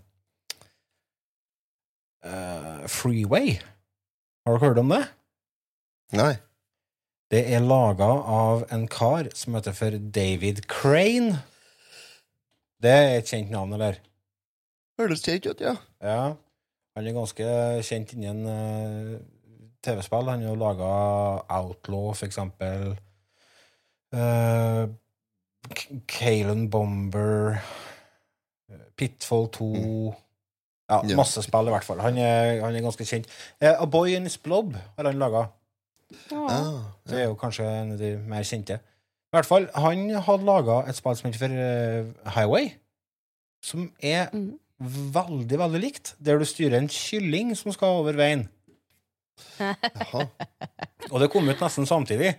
eh, 2.22 2.86
Freeway. 2.86 3.56
Har 4.46 4.58
dere 4.58 4.68
hørt 4.68 4.84
om 4.84 4.94
det? 4.94 5.02
Nei. 6.18 6.34
Det 7.32 7.46
er 7.56 7.64
laga 7.64 8.08
av 8.28 8.66
en 8.76 8.88
kar 8.92 9.30
som 9.38 9.56
heter 9.56 9.76
for 9.76 9.96
David 10.12 10.66
Crane. 10.72 11.38
Det 12.82 12.92
er 12.92 13.14
et 13.20 13.30
kjent 13.30 13.52
navn, 13.54 13.72
eller? 13.78 14.00
Høres 15.00 15.24
kjent 15.24 15.48
ut, 15.48 15.62
ja. 15.64 15.76
Ja. 16.04 16.34
Han 16.98 17.08
er 17.08 17.16
ganske 17.16 17.46
kjent 17.88 18.12
innen 18.18 18.42
uh, 18.44 19.14
TV-spill. 19.86 20.28
Han 20.34 20.44
har 20.44 20.60
laga 20.60 20.90
Outlaw, 21.62 22.10
for 22.18 22.28
eksempel. 22.28 22.98
Uh, 24.12 24.90
Kalen 26.12 26.66
Bomber. 26.74 27.62
Pitfall 29.00 29.48
2 29.56 29.72
Ja, 30.92 31.00
Ja. 31.08 31.16
masse 31.16 31.40
spill, 31.46 31.70
i 31.70 31.72
hvert 31.72 31.88
fall. 31.88 32.02
Han 32.04 32.18
er, 32.20 32.60
han 32.66 32.76
er 32.76 32.84
ganske 32.84 33.08
kjent. 33.08 33.30
Uh, 33.64 33.78
A 33.80 33.86
Boy 33.88 34.18
in 34.18 34.28
His 34.28 34.36
Blob 34.38 34.76
har 34.98 35.08
han 35.08 35.22
laga. 35.22 35.46
Ah, 36.36 36.92
Det 37.08 37.20
er 37.20 37.30
jo 37.30 37.38
kanskje 37.40 37.68
en 37.68 37.94
av 37.96 38.02
de 38.02 38.16
mer 38.30 38.48
kjente. 38.48 38.80
I 39.32 39.38
hvert 39.38 39.48
fall, 39.48 39.68
han 39.80 40.10
hadde 40.26 40.48
laga 40.48 40.82
et 40.90 40.98
spill 40.98 41.16
som 41.16 41.30
heter 41.30 41.40
for 41.40 41.54
uh, 41.56 42.32
Highway, 42.36 42.74
som 43.64 43.86
er 44.04 44.28
mm. 44.34 44.50
veldig, 45.16 45.60
veldig 45.62 45.82
likt, 45.84 46.16
der 46.20 46.42
du 46.42 46.48
styrer 46.48 46.82
en 46.82 46.92
kylling 46.92 47.54
som 47.56 47.72
skal 47.72 48.02
over 48.02 48.18
veien. 48.20 48.50
Jaha. 49.62 50.26
Og 51.12 51.22
det 51.22 51.32
kom 51.32 51.48
ut 51.48 51.64
nesten 51.64 51.88
samtidig. 51.88 52.34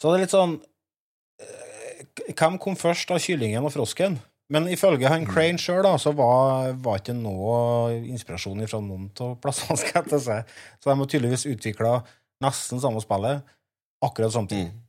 Så 0.00 0.10
det 0.10 0.16
er 0.16 0.24
litt 0.24 0.34
sånn 0.34 0.56
eh, 1.40 2.32
Hvem 2.32 2.58
kom 2.60 2.74
først 2.76 3.12
av 3.14 3.20
kyllingen 3.22 3.64
og 3.64 3.72
frosken? 3.72 4.18
Men 4.52 4.68
ifølge 4.70 5.10
han 5.10 5.26
Crane 5.26 5.58
sjøl 5.58 5.88
så 5.98 6.12
var, 6.14 6.72
var 6.82 7.00
ikke 7.00 7.16
noe 7.18 7.96
inspirasjon 8.06 8.62
fra 8.70 8.80
noen 8.82 9.08
av 9.24 9.34
plassene. 9.42 9.78
skal 9.80 10.00
jeg 10.00 10.10
til 10.10 10.18
å 10.18 10.22
si. 10.22 10.38
Så 10.78 10.90
de 10.90 10.94
har 10.94 11.10
tydeligvis 11.10 11.48
utvikla 11.50 11.94
nesten 12.44 12.82
samme 12.82 13.00
spillet 13.04 13.46
akkurat 14.04 14.34
samtidig. 14.34 14.72
Mm. 14.72 14.82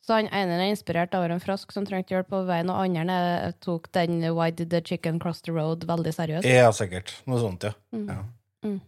Så 0.00 0.16
han 0.16 0.30
ene 0.32 0.56
er 0.56 0.70
inspirert 0.72 1.12
av 1.14 1.26
en 1.28 1.42
frosk 1.42 1.72
som 1.74 1.84
trengte 1.86 2.14
hjelp 2.14 2.30
på 2.32 2.40
veien, 2.48 2.70
og 2.72 2.82
andre 2.82 3.52
tok 3.62 3.90
den 3.94 4.22
Why 4.34 4.48
did 4.50 4.72
the 4.72 4.80
chicken 4.82 5.20
cross 5.20 5.42
the 5.44 5.52
road 5.54 5.84
veldig 5.86 6.14
seriøst. 6.16 6.48
Ja, 6.48 6.70
sikkert. 6.74 7.12
Noe 7.28 7.40
sånt, 7.42 7.66
ja. 7.68 7.74
Mm. 7.94 8.08
ja. 8.08 8.22
Mm. 8.66 8.78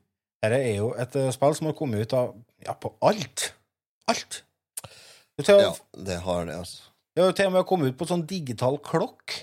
Dette 0.43 0.59
er 0.59 0.75
jo 0.81 0.89
et 0.99 1.15
eh, 1.21 1.29
spill 1.35 1.55
som 1.55 1.69
har 1.69 1.77
kommet 1.79 2.03
ut 2.03 2.17
av 2.17 2.33
ja, 2.65 2.75
på 2.75 2.91
alt. 3.05 3.53
Alt. 4.11 4.41
Det 5.39 5.47
har 5.49 5.63
Ja, 5.63 5.71
det 6.09 6.19
har 6.25 6.49
det, 6.49 6.57
altså. 6.65 6.91
det 7.15 7.25
har 7.25 7.37
til 7.37 7.51
og 7.51 7.55
med 7.55 7.69
kommet 7.69 7.93
ut 7.93 7.99
på 8.01 8.09
sånn 8.09 8.25
digital 8.29 8.81
klokk. 8.83 9.37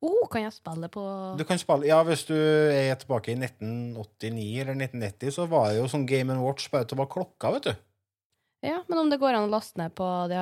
Oh, 0.00 0.24
kan 0.32 0.46
jeg 0.46 0.54
spille 0.56 0.88
på 0.88 1.02
Du 1.36 1.42
kan 1.44 1.58
spille, 1.60 1.84
ja, 1.90 1.98
Hvis 2.08 2.22
du 2.24 2.32
er 2.34 2.94
tilbake 2.96 3.34
i 3.34 3.36
1989 3.36 4.62
eller 4.62 4.78
1990, 4.78 5.34
så 5.36 5.44
var 5.50 5.68
det 5.70 5.82
jo 5.82 5.90
sånn 5.92 6.06
Game 6.08 6.36
Watch 6.40 6.70
bare 6.72 6.88
til 6.88 6.96
å 6.96 7.02
være 7.02 7.12
klokka, 7.18 7.50
vet 7.58 7.68
du. 7.68 7.74
Ja, 8.64 8.78
men 8.88 8.98
om 9.00 9.10
det 9.12 9.20
går 9.20 9.36
an 9.36 9.48
å 9.48 9.52
laste 9.52 9.80
ned 9.80 9.92
på 9.96 10.06
de 10.32 10.40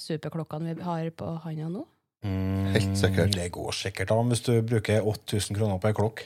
superklokkene 0.00 0.76
vi 0.76 0.84
har 0.84 1.08
på 1.16 1.30
handa 1.44 1.68
nå? 1.72 1.86
Helt 2.74 2.96
sikkert. 3.00 3.32
Det 3.36 3.48
går 3.52 3.72
sikkert 3.76 4.12
an 4.14 4.28
hvis 4.32 4.44
du 4.44 4.52
bruker 4.64 5.04
8000 5.08 5.56
kroner 5.56 5.80
på 5.80 5.90
ei 5.90 5.96
klokk. 5.96 6.22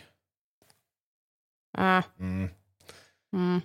Eh, 1.79 2.03
Mm. 2.19 2.51
mm. 3.35 3.63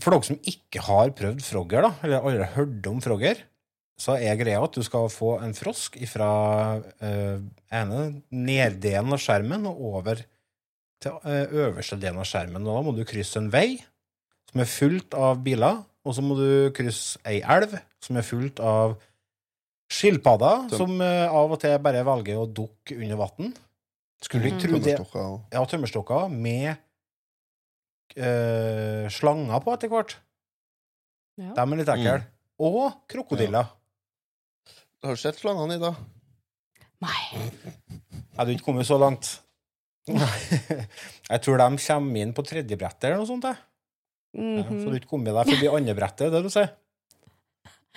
For 0.00 0.12
dere 0.16 0.24
som 0.24 0.40
ikke 0.48 0.80
har 0.86 1.10
prøvd 1.16 1.42
Frogger, 1.44 1.84
da, 1.84 1.90
eller 2.04 2.24
aldri 2.24 2.44
har 2.44 2.54
hørt 2.56 2.86
om 2.88 3.00
Frogger, 3.04 3.42
så 4.00 4.16
er 4.16 4.38
greia 4.40 4.62
at 4.64 4.76
du 4.76 4.82
skal 4.86 5.10
få 5.12 5.34
en 5.44 5.52
frosk 5.56 5.98
fra 6.08 6.30
uh, 6.80 7.40
ene 7.76 7.98
neddelen 8.32 9.12
av 9.12 9.20
skjermen 9.20 9.66
og 9.68 9.82
over 9.92 10.22
til 11.00 11.16
eh, 11.24 11.46
øverste 11.48 11.98
delen 12.00 12.20
av 12.20 12.28
skjermen. 12.28 12.66
Og 12.66 12.76
da 12.76 12.84
må 12.84 12.92
du 12.96 13.06
krysse 13.08 13.40
en 13.40 13.50
vei 13.52 13.78
som 14.50 14.62
er 14.62 14.68
fullt 14.68 15.16
av 15.16 15.40
biler, 15.44 15.80
og 16.04 16.16
så 16.16 16.24
må 16.24 16.36
du 16.38 16.50
krysse 16.76 17.20
ei 17.28 17.40
elv 17.40 17.76
som 18.04 18.18
er 18.18 18.26
fullt 18.26 18.60
av 18.64 18.96
skilpadder, 19.90 20.68
som 20.76 21.00
eh, 21.02 21.26
av 21.26 21.56
og 21.56 21.60
til 21.62 21.76
bare 21.82 22.04
velger 22.06 22.40
å 22.40 22.46
dukke 22.46 22.98
under 22.98 23.20
vann. 23.20 23.52
Skulle 24.20 24.50
ikke 24.50 24.66
tro 24.66 24.80
det 24.84 24.98
Ja, 25.54 25.62
tømmerstokker 25.64 26.28
med 26.32 26.74
eh, 28.16 29.08
slanger 29.12 29.64
på 29.64 29.76
etter 29.76 29.92
hvert. 29.92 30.18
Ja. 31.40 31.54
De 31.56 31.64
er 31.64 31.80
litt 31.80 31.92
ekle. 31.94 32.18
Mm. 32.20 32.28
Og 32.68 32.82
krokodiller. 33.08 33.70
Har 35.04 35.16
du 35.16 35.20
sett 35.20 35.38
slangene 35.40 35.76
i 35.78 35.82
dag? 35.82 35.96
Nei. 37.00 37.20
Jeg 38.30 38.36
hadde 38.38 38.54
ikke 38.56 38.66
kommet 38.70 38.88
så 38.88 38.96
langt. 39.00 39.34
jeg 40.10 41.40
tror 41.44 41.60
de 41.60 41.66
kommer 41.84 42.20
inn 42.22 42.30
på 42.34 42.42
tredje 42.48 42.76
brettet 42.80 43.04
eller 43.10 43.20
noe 43.20 43.28
sånt. 43.28 43.44
Jeg. 43.46 43.58
Ja, 44.32 44.62
Mhm. 44.64 44.78
så 44.84 44.90
du 44.92 44.96
ikke 44.96 45.10
kommet 45.10 45.34
deg 45.34 45.48
forbi 45.50 45.68
andre 45.74 45.94
brettet, 45.98 46.30
det 46.32 46.40
du 46.44 46.48
sier. 46.52 46.70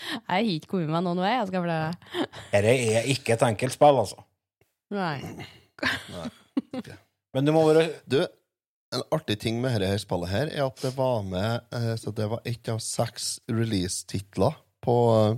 Jeg 0.04 0.26
har 0.28 0.48
ikke 0.50 0.72
kommet 0.74 0.90
meg 0.96 1.04
noen 1.06 1.22
vei. 1.24 1.32
Jeg 1.38 1.48
skal 1.52 1.64
fortelle. 1.64 2.28
Dette 2.52 2.74
er 2.98 3.10
ikke 3.14 3.36
et 3.38 3.46
enkelt 3.48 3.76
spill, 3.76 4.00
altså. 4.02 4.24
Nei. 4.94 5.46
Men 7.34 7.46
du 7.48 7.52
må 7.56 7.64
være 7.70 7.86
Du, 8.10 8.20
en 8.94 9.04
artig 9.16 9.38
ting 9.42 9.62
med 9.62 9.78
dette 9.82 10.02
spillet 10.04 10.30
her 10.34 10.52
er 10.54 10.66
at 10.68 10.82
det 10.84 10.92
var 10.98 11.24
med 11.26 11.64
eh, 11.74 11.94
Så 12.00 12.12
det 12.16 12.28
var 12.30 12.44
ett 12.48 12.70
av 12.72 12.78
seks 12.84 13.40
release-titler 13.50 14.54
på 14.86 14.96
eh, 15.18 15.38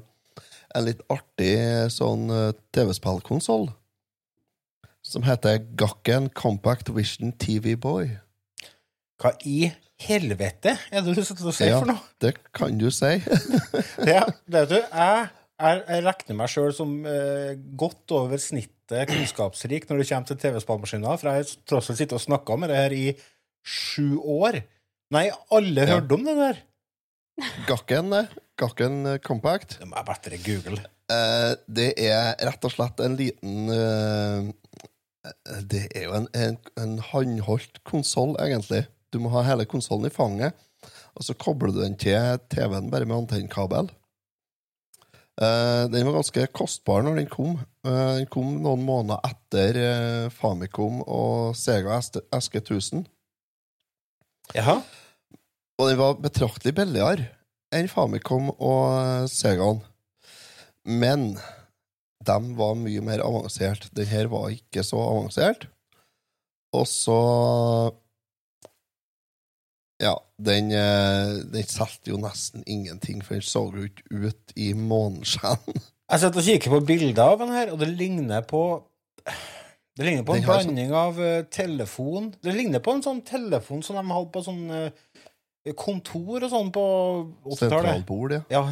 en 0.75 0.85
litt 0.87 1.01
artig 1.13 1.55
sånn 1.93 2.27
eh, 2.33 2.51
TV-spillkonsoll 2.75 3.69
som 5.05 5.25
heter 5.27 5.59
Gakken 5.77 6.31
Compact 6.33 6.89
Vision 6.95 7.31
TV 7.37 7.75
Boy. 7.77 8.15
Hva 9.21 9.35
i 9.45 9.67
helvete 10.01 10.73
er 10.91 11.03
det 11.05 11.13
du 11.15 11.21
sitter 11.23 11.45
og 11.51 11.55
sier 11.55 11.69
Ja. 11.75 11.79
for 11.79 11.91
noe? 11.93 12.01
Det 12.19 12.33
kan 12.57 12.77
du 12.81 12.87
si. 12.91 13.11
Ja, 14.11 14.25
vet 14.55 14.71
du, 14.73 14.79
jeg, 14.81 15.27
jeg, 15.61 15.83
jeg 15.87 16.05
regner 16.07 16.39
meg 16.41 16.51
sjøl 16.51 16.73
som 16.75 16.95
eh, 17.07 17.53
godt 17.79 18.11
over 18.17 18.41
snittet 18.41 19.07
kunnskapsrik 19.13 19.85
når 19.89 20.01
det 20.01 20.09
kommer 20.09 20.27
til 20.33 20.41
TV-spillmaskiner, 20.41 21.17
for 21.21 21.29
jeg 21.31 21.43
har 21.45 21.53
tross 21.69 21.89
alt 21.93 22.01
sittet 22.01 22.17
og 22.17 22.25
snakka 22.25 22.57
med 22.59 22.73
det 22.73 22.81
her 22.81 22.93
i 22.97 23.05
sju 23.65 24.17
år. 24.21 24.59
Nei, 25.15 25.27
alle 25.53 25.85
Ja. 25.85 25.95
hørte 25.99 26.17
om 26.17 26.25
det 26.27 26.35
der. 26.41 26.59
Gakken, 27.67 28.13
eh, 28.13 28.25
Gakken 28.55 29.05
eh, 29.05 29.17
Compact. 29.19 29.79
Det 29.79 29.87
må 29.89 29.97
jeg 29.99 30.07
bedre 30.07 30.39
google. 30.45 30.83
Eh, 31.11 31.51
det 31.67 31.89
er 32.01 32.33
rett 32.47 32.65
og 32.65 32.73
slett 32.73 33.01
en 33.03 33.17
liten 33.19 33.69
eh, 33.69 34.47
Det 35.67 35.83
er 35.91 36.07
jo 36.07 36.15
en, 36.17 36.29
en, 36.33 36.57
en 36.81 36.95
håndholdt 37.11 37.83
konsoll, 37.87 38.35
egentlig. 38.41 38.85
Du 39.13 39.19
må 39.21 39.33
ha 39.35 39.43
hele 39.45 39.67
konsollen 39.69 40.09
i 40.09 40.13
fanget, 40.13 40.55
og 41.15 41.27
så 41.27 41.35
kobler 41.37 41.73
du 41.73 41.83
den 41.83 41.99
til 41.99 42.39
TV-en 42.51 42.89
bare 42.93 43.07
med 43.07 43.23
antennekabel. 43.23 43.91
Eh, 45.35 45.83
den 45.91 46.07
var 46.07 46.15
ganske 46.21 46.47
kostbar 46.55 47.03
når 47.03 47.19
den 47.19 47.31
kom. 47.31 47.57
Den 47.85 48.29
kom 48.31 48.55
noen 48.63 48.81
måneder 48.87 49.19
etter 49.27 50.29
Famicom 50.33 51.03
og 51.03 51.57
Sega 51.59 51.99
SG1000. 51.99 53.03
Jaha. 54.55 54.79
Og 55.79 55.89
den 55.89 55.99
var 55.99 56.19
betraktelig 56.23 56.75
billigere 56.77 57.29
enn 57.75 57.89
Famicom 57.91 58.51
og 58.55 59.27
Segaen. 59.31 59.81
Men 60.87 61.33
de 62.25 62.37
var 62.57 62.77
mye 62.79 63.03
mer 63.03 63.23
avansert. 63.25 63.89
Den 63.95 64.07
her 64.07 64.29
var 64.31 64.53
ikke 64.53 64.85
så 64.87 65.01
avansert. 65.03 65.67
Og 66.75 66.87
så 66.91 67.19
Ja, 70.03 70.11
den, 70.43 70.73
eh, 70.75 71.37
den 71.47 71.63
solgte 71.71 72.11
jo 72.11 72.17
nesten 72.19 72.65
ingenting, 72.67 73.21
for 73.23 73.37
den 73.37 73.45
så 73.47 73.61
jo 73.71 73.85
ikke 73.87 74.03
ut 74.27 74.51
i 74.59 74.73
måneskjenn. 74.75 75.61
Jeg 76.11 76.19
sitter 76.21 76.41
og 76.41 76.45
kikker 76.49 76.73
på 76.73 76.79
bilder 76.85 77.29
av 77.31 77.39
den 77.39 77.53
her, 77.55 77.71
og 77.71 77.79
det 77.79 77.87
ligner 77.95 78.43
på 78.45 78.83
Det 79.95 80.03
ligner 80.03 80.25
på 80.27 80.35
en 80.35 80.43
blanding 80.43 80.45
sånn- 80.45 80.75
blanding 80.75 80.91
av 80.99 81.19
eh, 81.23 81.43
telefon 81.49 82.27
Det 82.43 82.51
ligner 82.53 82.83
på 82.83 82.91
en 82.93 83.01
sånn 83.05 83.21
telefon 83.25 83.81
som 83.81 83.95
de 83.95 84.03
hadde 84.11 84.31
på 84.35 84.43
sånn 84.43 84.65
eh, 84.75 84.91
kontor 85.73 86.43
og 86.45 86.51
sånn 86.51 86.71
på 86.75 86.81
80-tallet. 87.41 87.59
Sentralbord, 87.59 88.35
ja. 88.37 88.41
Ja. 88.53 88.63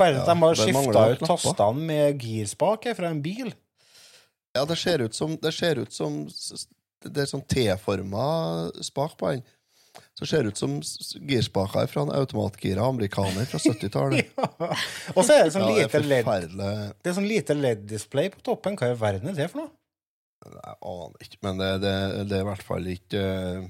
Bare 0.00 0.22
at 0.22 0.26
Ja, 0.26 0.32
de 0.32 0.40
har 0.40 0.54
skifta 0.56 1.02
ut 1.12 1.24
tastene 1.28 1.86
med 1.90 2.22
girspake 2.24 2.94
fra 2.96 3.10
en 3.12 3.20
bil. 3.22 3.52
Ja, 4.56 4.64
det 4.68 4.78
ser 4.80 5.00
ut 5.04 5.14
som 5.16 5.36
Det 5.40 5.52
ser 5.54 5.78
ut 5.80 5.92
som 5.92 6.22
Det 7.04 7.22
er 7.22 7.28
sånn 7.28 7.44
T-forma 7.48 8.70
spak 8.84 9.18
på 9.20 9.30
den. 9.32 9.42
Så 10.16 10.26
ser 10.28 10.42
det 10.44 10.52
ut 10.54 10.60
som 10.60 10.78
girspaker 11.28 11.86
fra 11.88 12.02
en 12.06 12.12
automatgira 12.16 12.84
amerikaner 12.88 13.44
fra 13.48 13.58
70-tallet. 13.66 14.32
ja. 14.36 14.48
Og 15.16 15.24
så 15.24 15.36
er 15.36 15.44
det 15.46 15.52
sånn 15.56 15.68
Ja, 15.68 15.84
lite 15.84 16.00
LED 16.00 16.56
Det 16.56 17.12
er 17.12 17.16
sånn 17.16 17.28
lite 17.28 17.56
LED-display 17.58 18.30
på 18.32 18.40
toppen. 18.44 18.76
Hva 18.80 18.92
i 18.92 18.98
verden 19.00 19.28
er 19.32 19.36
det 19.36 19.50
for 19.52 19.64
noe? 19.66 19.72
Jeg 20.42 20.74
aner 20.82 21.22
ikke, 21.22 21.38
men 21.46 21.60
det, 21.60 21.70
det, 21.84 21.94
det 22.26 22.38
er 22.38 22.42
i 22.42 22.46
hvert 22.48 22.64
fall 22.66 22.86
ikke 22.90 23.20
eh, 23.22 23.66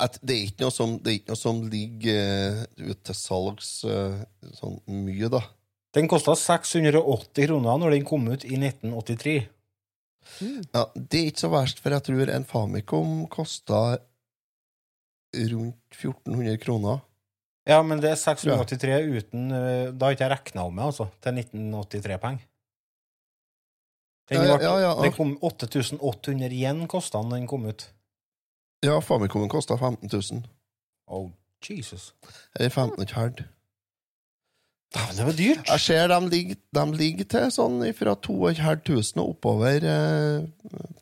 at 0.00 0.18
Det 0.22 0.34
er 0.34 0.46
ikke 0.48 0.64
noe 0.64 0.74
som, 0.74 0.96
det 0.98 1.18
ikke 1.20 1.32
noe 1.34 1.38
som 1.38 1.60
ligger 1.70 2.64
uh, 2.80 2.94
til 3.06 3.18
salgs 3.18 3.68
uh, 3.86 4.16
sånn 4.58 4.80
mye, 4.90 5.30
da. 5.30 5.44
Den 5.94 6.08
kosta 6.10 6.34
680 6.34 7.46
kroner 7.46 7.78
når 7.78 7.94
den 7.94 8.06
kom 8.08 8.26
ut 8.26 8.42
i 8.42 8.56
1983. 8.58 9.36
Ja, 10.72 10.86
Det 10.94 11.20
er 11.20 11.28
ikke 11.30 11.44
så 11.44 11.50
verst, 11.52 11.82
for 11.84 11.94
jeg 11.94 12.06
tror 12.06 12.32
en 12.32 12.46
Famicom 12.48 13.12
kosta 13.30 13.82
rundt 15.34 15.98
1400 15.98 16.58
kroner. 16.62 17.02
Ja, 17.68 17.80
men 17.82 18.00
det 18.02 18.10
er 18.12 18.18
683 18.20 18.98
uten 19.08 19.46
eh, 19.56 19.92
Da 19.96 20.06
har 20.10 20.16
ikke 20.16 20.26
jeg 20.26 20.32
regna 20.34 20.66
om 20.68 20.76
det, 20.76 20.88
altså. 20.90 21.06
Til 21.24 21.38
1983-penger. 21.40 22.44
Den, 24.30 24.40
Ja, 24.40 24.56
ja, 24.60 24.74
ja, 24.80 24.92
den 25.02 25.12
kom 25.12 25.34
8800 25.44 26.48
igjen 26.52 26.86
kosta 26.88 27.20
den 27.22 27.34
den 27.38 27.48
kom 27.48 27.66
ut. 27.68 27.86
Ja, 28.84 29.00
Famicomen 29.00 29.48
kosta 29.48 29.78
15 29.80 30.10
000. 30.12 30.42
Oh, 31.06 31.30
Jesus. 31.64 32.12
Eller 32.54 32.70
15,5. 32.70 33.44
Dæven, 34.94 35.16
det 35.16 35.26
var 35.26 35.32
dyrt! 35.38 35.68
Jeg 35.68 35.80
ser 35.80 36.08
de 36.12 36.18
ligger, 36.30 36.58
de 36.76 36.84
ligger 36.96 37.28
til 37.32 37.46
sånn 37.54 37.80
fra 37.98 38.14
2500 38.22 39.22
og 39.22 39.32
oppover 39.32 39.86
eh, 39.90 40.44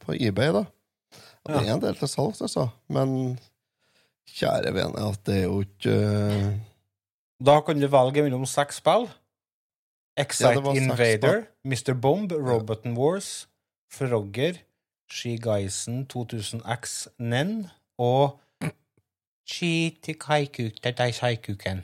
på 0.05 0.17
eBay, 0.17 0.53
da. 0.55 0.63
Og 1.43 1.51
Det 1.51 1.59
er 1.61 1.73
en 1.75 1.83
del 1.83 1.99
til 1.99 2.09
salgs, 2.09 2.41
altså. 2.47 2.69
Men 2.93 3.37
kjære 4.33 4.73
vene, 4.73 5.09
at 5.11 5.27
det 5.27 5.41
er 5.43 5.49
jo 5.49 5.59
ikke 5.67 5.97
uh... 5.99 6.53
Da 7.43 7.59
kan 7.67 7.83
du 7.83 7.89
velge 7.91 8.23
mellom 8.23 8.47
seks 8.47 8.79
spill. 8.81 9.09
Excite 10.17 10.61
ja, 10.61 10.75
Invader, 10.79 11.43
Mr. 11.67 11.97
Bomb, 11.99 12.33
Robot 12.33 12.87
and 12.87 12.97
Wars, 13.01 13.49
Frogger, 13.93 14.61
Skigeisen 15.13 16.07
2000X 16.13 16.95
Nen 17.21 17.67
og 18.01 18.39
Chitikaikuta 19.53 20.91
Daishaikuken. 20.97 21.83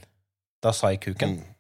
Dasaikuken. 0.65 1.37
mm. 1.39 1.55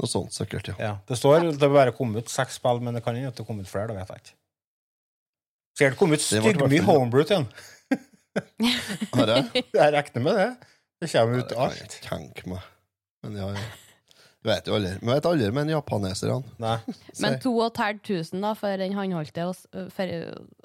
Noe 0.00 0.08
sånt, 0.08 0.32
sikkert, 0.32 0.70
ja. 0.70 0.74
Ja. 0.80 0.92
Det 1.08 1.18
står 1.18 1.50
det 1.60 1.68
bare 1.68 1.92
komme 1.92 2.22
ut 2.22 2.30
seks 2.32 2.56
spill, 2.56 2.78
men 2.80 2.96
det 2.96 3.02
kan 3.04 3.16
hende 3.18 3.32
det 3.36 3.44
kom 3.44 3.58
ut 3.60 3.68
flere. 3.68 3.90
Da 3.90 3.98
vet 3.98 4.08
jeg 4.14 4.22
ikke. 4.22 4.36
Sikkert 5.80 5.98
kom 6.00 6.14
ut 6.14 6.24
styggmye 6.24 6.86
homebrew 6.86 7.26
til 7.28 7.42
den. 7.42 7.50
Har 9.12 9.32
jeg? 9.34 9.44
Jeg 9.80 9.92
regner 9.96 10.24
med 10.24 10.38
det. 10.38 10.48
Det 11.02 11.10
kommer 11.12 11.38
ut 11.42 11.52
kan 11.52 11.70
jeg 11.72 11.84
alt. 11.84 11.94
tenke 12.04 12.48
meg. 12.52 12.64
Men 13.24 13.36
ja, 13.40 13.48
ja. 13.56 13.62
Du 14.42 14.48
vet 14.48 14.64
jo 14.66 14.72
aldri. 14.78 14.94
Vi 15.02 15.06
vet 15.10 15.26
aldri 15.28 15.50
med 15.52 15.68
japaneserne. 15.68 16.42
Men 16.58 16.78
Si. 17.12 17.26
2500 17.42 18.40
da, 18.40 18.52
for 18.56 18.76
den 18.80 18.94
håndholdte 18.96 19.44
s- 19.52 19.66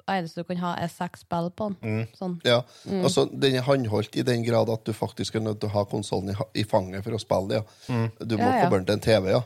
eneste 0.08 0.40
du 0.40 0.44
kan 0.48 0.56
ha, 0.62 0.70
er 0.80 0.88
seks 0.88 1.20
spill 1.26 1.50
på 1.50 1.68
den. 1.68 1.76
Mm. 1.82 2.06
Sånn. 2.16 2.38
Ja, 2.46 2.62
altså 3.02 3.26
Den 3.38 3.54
er 3.56 3.66
håndholdt 3.66 4.16
i 4.16 4.22
den 4.22 4.44
grad 4.46 4.70
at 4.72 4.84
du 4.84 4.92
faktisk 4.96 5.34
er 5.36 5.40
nødt 5.44 5.60
til 5.60 5.68
å 5.68 5.72
ha 5.74 5.84
konsollen 5.84 6.30
i, 6.32 6.60
i 6.62 6.64
fanget 6.64 7.04
for 7.04 7.12
å 7.12 7.20
spille. 7.20 7.60
Ja. 7.60 7.62
Mm. 7.92 8.10
Du 8.26 8.36
må 8.38 8.44
Ja, 8.48 8.56
ja. 8.56 8.64
koble 8.64 8.78
den 8.84 8.86
til 8.86 8.94
en 8.94 9.00
TV, 9.00 9.30
ja. 9.34 9.42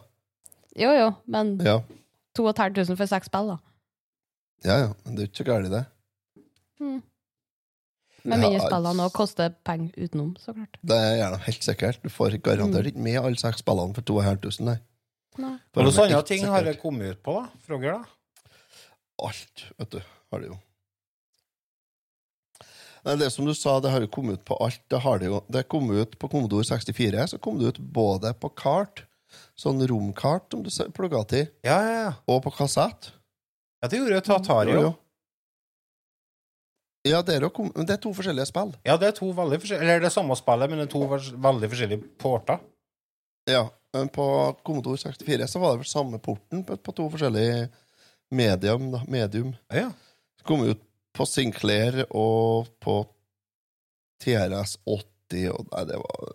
Jo, 0.78 0.93
jo, 0.95 1.11
men 1.26 1.57
Ja, 1.66 1.81
2500 2.39 2.97
for 2.97 3.07
seks 3.07 3.26
spill, 3.26 3.49
da. 3.49 3.59
ja. 4.64 4.78
ja. 4.87 4.93
Men 5.05 5.16
det 5.16 5.22
er 5.24 5.33
ikke 5.33 5.43
så 5.43 5.49
galt, 5.51 5.70
det. 5.74 5.87
Med 8.25 8.43
mindre 8.43 8.61
spillene 8.66 9.07
òg 9.07 9.12
koster 9.16 9.53
penger 9.64 9.93
utenom, 9.97 10.33
så 10.41 10.53
klart. 10.57 10.79
Det 10.83 10.97
er 10.97 11.18
gjerne 11.23 11.43
helt 11.47 11.66
sikkert. 11.66 12.01
Du 12.05 12.11
får 12.12 12.37
garantert 12.45 12.91
ikke 12.91 13.05
med 13.07 13.21
alle 13.21 13.41
seks 13.41 13.62
spillene 13.64 13.97
for 13.97 14.07
2500. 14.07 14.64
Nei. 14.66 14.79
Nei. 15.41 15.53
De 15.73 15.85
andre 15.85 16.09
helt 16.11 16.27
ting 16.29 16.45
har 16.51 16.66
det 16.66 16.77
kommet 16.83 17.14
ut 17.16 17.23
på, 17.25 17.37
da? 17.39 17.62
Frogger, 17.66 18.01
da? 18.01 18.51
Alt, 19.31 19.64
vet 19.79 19.95
du, 19.95 20.01
har 20.33 20.43
det 20.43 20.51
jo. 20.51 20.59
Nei, 23.07 23.14
det 23.16 23.31
som 23.33 23.47
du 23.49 23.55
sa, 23.57 23.79
det 23.81 23.93
har 23.95 24.05
jo 24.05 24.11
kommet 24.12 24.41
ut 24.41 24.45
på 24.49 24.59
alt. 24.61 24.81
Det 24.93 25.01
har 25.01 25.21
det 25.21 25.31
jo. 25.31 25.41
Det 25.49 25.62
kom 25.73 25.89
ut 25.95 26.18
på 26.21 26.29
Commodore 26.29 26.66
64, 26.68 27.29
så 27.33 27.39
kom 27.41 27.61
det 27.61 27.73
ut 27.73 27.79
både 27.81 28.35
på 28.37 28.51
kart, 28.53 29.07
sånn 29.57 29.81
romkart 29.89 30.51
som 30.53 30.64
du 30.66 30.93
plugga 30.97 31.23
til, 31.31 31.47
Ja, 31.64 31.79
ja, 31.81 31.97
ja. 32.05 32.12
og 32.29 32.43
på 32.45 32.53
kassett. 32.53 33.12
Ja, 33.81 33.89
det 33.89 34.01
gjorde 34.03 34.18
jo 34.18 34.25
Tatari 34.27 34.77
òg. 34.77 34.91
Ja, 37.09 37.22
det 37.24 37.38
er, 37.38 37.46
jo 37.46 37.68
det 37.72 37.94
er 37.94 38.01
to 38.03 38.12
forskjellige 38.12 38.51
spill. 38.51 38.74
Ja, 38.84 38.98
det 39.01 39.09
er 39.09 39.14
to 39.16 39.30
veldig 39.32 39.57
forskjellige 39.62 39.86
Eller 39.86 40.03
det 40.03 40.11
er 40.11 40.12
samme 40.12 40.36
spillet, 40.36 40.68
men 40.68 40.82
det 40.82 40.88
er 40.88 40.92
to 40.92 41.07
veldig 41.48 41.70
forskjellige 41.72 42.11
porter. 42.20 42.61
Ja, 43.48 43.62
men 43.96 44.11
på 44.12 44.26
Commodore 44.66 45.01
64 45.01 45.48
så 45.48 45.62
var 45.62 45.72
det 45.72 45.84
vel 45.84 45.88
samme 45.88 46.20
porten 46.22 46.64
på, 46.66 46.76
på 46.76 46.94
to 46.96 47.09
forskjellige 47.12 47.70
medium. 48.30 48.90
Da, 48.92 49.01
medium. 49.09 49.55
Ja. 49.72 49.88
Kom 50.44 50.66
ut 50.68 50.82
på 51.16 51.26
Sinclair 51.26 52.05
og 52.11 52.68
på 52.84 53.01
TRS-80, 54.20 55.48
og 55.55 55.72
nei, 55.72 55.84
det 55.88 56.01
var 56.05 56.34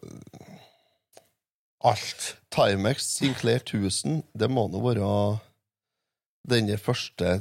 Alt. 1.85 2.31
Timex 2.49 3.05
Sinclair 3.19 3.61
1000, 3.61 4.23
det 4.33 4.47
må 4.49 4.65
nå 4.71 4.79
være 4.81 5.09
denne 6.49 6.77
første 6.81 7.35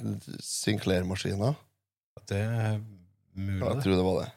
Sinclair-maskina. 0.45 1.55
Det 2.29 2.43
mulig, 3.35 3.61
jeg 3.67 3.85
tror 3.85 3.97
det 3.99 4.07
var 4.07 4.19
det. 4.23 4.31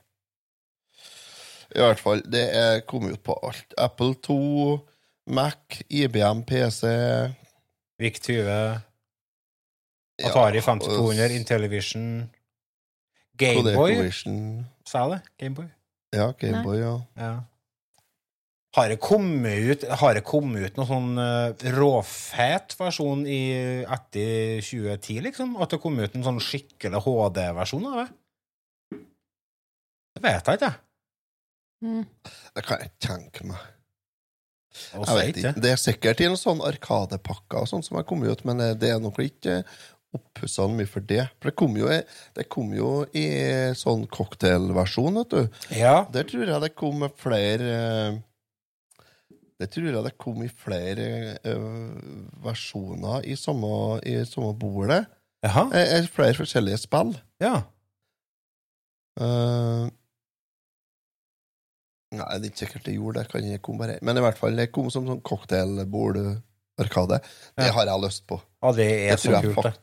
I 1.77 1.83
hvert 1.83 1.99
fall, 2.01 2.21
det 2.31 2.45
er 2.55 2.79
kommet 2.87 3.17
ut 3.17 3.23
på 3.27 3.35
alt. 3.43 3.75
Apple 3.77 4.15
2, 4.23 4.37
Mac, 5.35 5.81
IBM 5.89 6.45
PC 6.47 6.87
VIC 7.99 8.21
20, 8.21 8.81
Atari 10.27 10.61
ja, 10.61 10.63
5200, 10.65 11.35
Intellivision 11.35 12.07
Gameboy, 13.37 14.09
sa 14.87 15.03
jeg 15.03 15.11
det? 15.11 15.19
Gameboy? 15.37 15.69
Ja, 16.15 16.31
Gameboy, 16.39 16.79
ja. 16.79 16.95
Ja. 17.19 17.35
Har 18.77 18.89
det 18.89 18.99
kommet 19.01 19.57
ut, 19.57 19.83
har 19.99 20.13
det 20.13 20.23
kommet 20.25 20.67
ut 20.67 20.77
noen 20.77 20.89
sånn 20.89 21.21
uh, 21.21 21.67
råfet 21.77 22.75
versjon 22.77 23.23
i, 23.25 23.41
etter 23.81 24.61
2010, 24.61 25.21
liksom? 25.25 25.55
At 25.61 25.73
det 25.73 25.81
kom 25.81 25.97
ut 25.97 26.17
en 26.17 26.25
sånn 26.25 26.41
skikkelig 26.43 27.01
HD-versjon 27.05 27.87
av 27.89 28.01
det? 28.03 28.07
Det 30.17 30.23
vet 30.25 30.49
jeg 30.51 30.59
ikke. 30.59 30.73
Mm. 31.85 32.05
Det 32.57 32.63
kan 32.65 32.79
jeg 32.81 32.89
ikke 32.91 33.07
tenke 33.07 33.45
meg. 33.51 33.65
Jeg 34.93 35.17
vet 35.17 35.37
ikke. 35.41 35.51
Det 35.61 35.69
er 35.73 35.79
sikkert 35.81 36.21
i 36.21 36.27
noen 36.29 36.37
sånn 36.41 36.59
Arkadepakker 36.65 37.63
og 37.63 37.69
sånn 37.69 37.85
som 37.85 37.97
har 37.99 38.05
kommet 38.09 38.33
ut, 38.33 38.43
men 38.49 38.59
eh, 38.61 38.73
det 38.77 38.91
er 38.95 38.99
nok 39.01 39.19
ikke 39.23 39.59
oppussa 40.17 40.65
mye 40.71 40.87
for 40.89 41.03
det. 41.05 41.23
For 41.41 41.49
det 41.51 41.55
kom 41.59 41.75
jo, 41.77 41.89
i- 41.93 42.03
det 42.37 42.45
kom 42.53 42.69
jo 42.73 42.91
i 43.13 43.25
sånn 43.77 44.05
cocktailversjon, 44.09 45.17
vet 45.21 45.33
du. 45.33 45.59
Ja. 45.77 45.95
Der 46.13 46.25
tror 46.29 46.45
jeg 46.49 46.61
det 46.65 46.73
kom 46.79 47.05
flere 47.19 47.71
eh, 47.77 48.19
Det 49.59 49.71
tror 49.73 49.87
jeg 49.89 50.03
det 50.05 50.17
kom 50.21 50.43
i 50.45 50.49
flere 50.53 51.37
eh, 51.41 51.69
versjoner 52.45 53.25
i 53.25 53.33
samme, 53.35 53.99
i 54.05 54.19
samme 54.29 54.53
bordet. 54.57 55.03
Jaha. 55.45 55.67
Flere 56.13 56.37
forskjellige 56.37 56.77
spill. 56.83 57.15
Ja. 57.41 57.63
Eh, 59.19 59.87
nei, 62.11 62.37
det 62.39 62.45
er 62.45 62.51
ikke 62.51 62.61
sikkert 62.65 62.83
det 62.85 62.93
gjorde 62.95 63.19
det. 63.23 63.29
Kan 63.31 63.43
jeg 63.49 63.61
komme 63.61 63.79
bare. 63.79 63.99
Men 64.01 64.17
i 64.17 64.21
hvert 64.21 64.37
fall, 64.37 64.55
det 64.55 64.71
kom 64.71 64.89
som 64.93 65.05
sånn 65.07 65.21
cocktailbord-arkade. 65.21 67.19
Det 67.57 67.65
Ja. 67.67 67.71
har 67.73 67.85
jeg 67.85 68.01
lyst 68.01 68.27
på. 68.27 68.41
ja, 68.63 68.71
det 68.71 68.87
er 68.91 69.15
Det 69.15 69.19
så 69.19 69.41
kult, 69.41 69.63
det. 69.63 69.73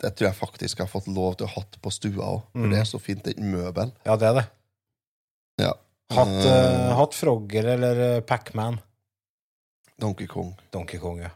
det 0.00 0.16
tror 0.16 0.28
jeg 0.28 0.34
faktisk 0.38 0.78
jeg 0.78 0.86
har 0.86 1.00
fått 1.00 1.08
lov 1.08 1.36
til 1.36 1.46
å 1.46 1.50
ha 1.50 1.60
hatt 1.60 1.80
på 1.82 1.90
stua 1.92 2.24
òg. 2.24 2.42
For 2.52 2.58
Mm. 2.66 2.70
det 2.70 2.78
er 2.78 2.84
så 2.84 3.00
fint, 3.00 3.26
et 3.26 3.38
møbel. 3.38 3.92
Ja, 4.06 4.16
det 4.16 4.26
er 4.28 4.34
det. 4.34 4.46
Ja. 5.58 5.72
Hatt, 6.10 6.28
Eh, 6.28 6.88
eh, 6.90 6.94
hatt 6.96 7.12
Frogger 7.14 7.64
eller 7.74 8.20
Pacman? 8.22 8.80
Donkey 10.00 10.26
Kong. 10.26 10.54
Donkey 10.70 10.98
Kong, 10.98 11.18
ja. 11.20 11.30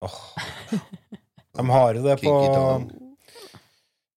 Oh. 0.00 0.34
De 1.54 1.66
har 1.70 1.94
jo 1.94 2.02
det 2.02 2.20
på. 2.22 2.90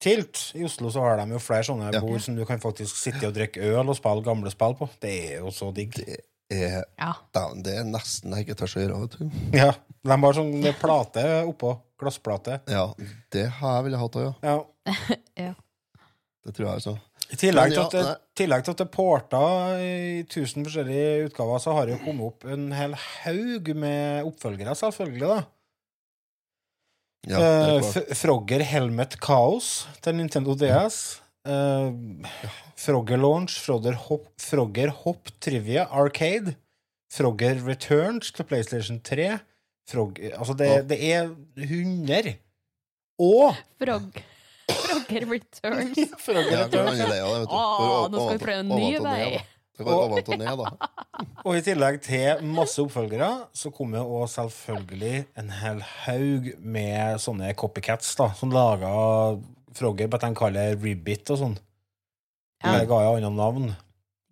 Tilt. 0.07 0.41
I 0.55 0.63
Oslo 0.67 0.89
så 0.93 1.03
har 1.03 1.19
de 1.21 1.35
jo 1.35 1.41
flere 1.43 1.67
sånne 1.67 1.91
Ja. 1.93 2.01
bord 2.03 2.21
som 2.23 2.35
du 2.37 2.45
kan 2.47 2.59
faktisk 2.63 2.95
sitte 2.95 3.27
og 3.27 3.35
drikke 3.35 3.61
øl 3.61 3.89
og 3.91 3.95
spille 3.99 4.23
gamle 4.25 4.51
spill 4.53 4.75
på. 4.79 4.87
Det 5.03 5.13
er 5.33 5.37
jo 5.41 5.51
så 5.53 5.69
digg. 5.75 5.93
Det 5.97 6.61
er, 6.63 6.83
Ja. 6.97 7.11
Dæven, 7.35 7.63
det 7.63 7.73
er 7.77 7.83
nesten 7.83 8.31
jeg 8.33 8.45
ikke 8.47 8.55
tør 8.61 8.71
å 8.77 8.81
gjøre. 8.85 9.01
Vet 9.01 9.17
du. 9.19 9.57
Ja, 9.57 9.71
De 10.07 10.15
har 10.23 10.33
sånn 10.37 10.73
plate 10.79 11.25
oppå. 11.45 11.73
Glassplate. 11.99 12.59
Ja, 12.69 12.85
det 13.33 13.47
har 13.57 13.77
jeg 13.81 13.83
villet 13.87 13.99
hatt 13.99 14.17
òg, 14.21 14.35
ja. 14.45 14.57
Ja. 15.47 15.53
Det 16.45 16.53
tror 16.55 16.67
jeg, 16.69 16.73
altså. 16.77 16.93
I 17.27 17.35
tillegg 17.35 17.73
til 17.73 17.81
at 17.81 17.91
det, 17.91 18.03
tillegg 18.39 18.63
til 18.63 18.71
at 18.71 18.77
det 18.79 18.85
er 18.85 18.91
porta 18.93 19.39
i 19.83 20.21
tusen 20.31 20.63
forskjellige 20.63 21.25
utgaver, 21.27 21.59
så 21.59 21.73
har 21.75 21.85
det 21.89 21.97
jo 21.97 22.05
kommet 22.05 22.29
opp 22.29 22.45
en 22.53 22.69
hel 22.71 22.93
haug 22.95 23.71
med 23.75 24.23
oppfølgere, 24.29 24.75
selvfølgelig, 24.79 25.27
da. 25.27 25.41
Ja, 27.27 27.39
er 27.39 27.77
Eh. 27.77 27.83
F- 27.83 28.13
Frogger 28.15 28.63
Helmet 28.63 29.17
Chaos 29.23 29.87
til 30.01 30.15
Nintendo 30.15 30.55
DS. 30.55 31.19
Uh, 31.47 31.91
Frogger 32.77 33.17
Launch, 33.19 33.57
Frogger 33.63 33.95
Hop, 34.07 34.25
Frogger 34.41 34.89
Hop 35.03 35.29
Trivia 35.43 35.85
Arcade. 35.91 36.55
Frogger 37.13 37.61
Returns 37.67 38.31
til 38.35 38.43
PlayStation 38.47 38.99
3. 38.99 39.39
Frog, 39.87 40.17
altså, 40.19 40.53
det, 40.59 40.67
Ja. 40.67 40.81
det 40.83 40.97
er 41.13 41.29
hunder. 41.69 42.33
Og 43.19 43.55
Frog. 43.79 44.11
Frogger 44.67 45.23
Returns. 45.31 46.01
Frogger 46.19 46.65
Returns. 46.65 46.99
ja. 46.99 47.21
Åh, 47.47 48.09
nå 48.11 48.19
skal 48.25 48.37
vi 48.37 48.43
prøve 48.43 48.59
en 48.65 48.73
ny 48.75 48.97
vei. 49.03 49.39
Det 49.77 49.85
og 49.85 50.39
ned, 50.39 50.63
da. 50.63 50.89
Og 51.47 51.55
i 51.57 51.61
tillegg 51.65 51.99
til 52.05 52.41
masse 52.45 52.81
oppfølgere, 52.81 53.29
så 53.55 53.69
kommer 53.73 54.01
jo 54.01 54.21
òg 54.23 54.31
selvfølgelig 54.33 55.25
en 55.37 55.51
hel 55.59 55.83
haug 56.05 56.49
med 56.59 57.21
sånne 57.21 57.53
copycats, 57.57 58.15
da, 58.19 58.31
som 58.37 58.53
laga 58.53 58.89
Frogger, 59.77 60.09
bare 60.09 60.31
de 60.31 60.37
kaller 60.37 60.71
det 60.73 60.81
Ribbit 60.81 61.29
og 61.35 61.37
sånn. 61.43 61.55
Ja. 62.63 62.79
Jeg 62.79 62.89
ga 62.89 63.01
jo 63.05 63.13
andre 63.19 63.29
navn. 63.37 63.67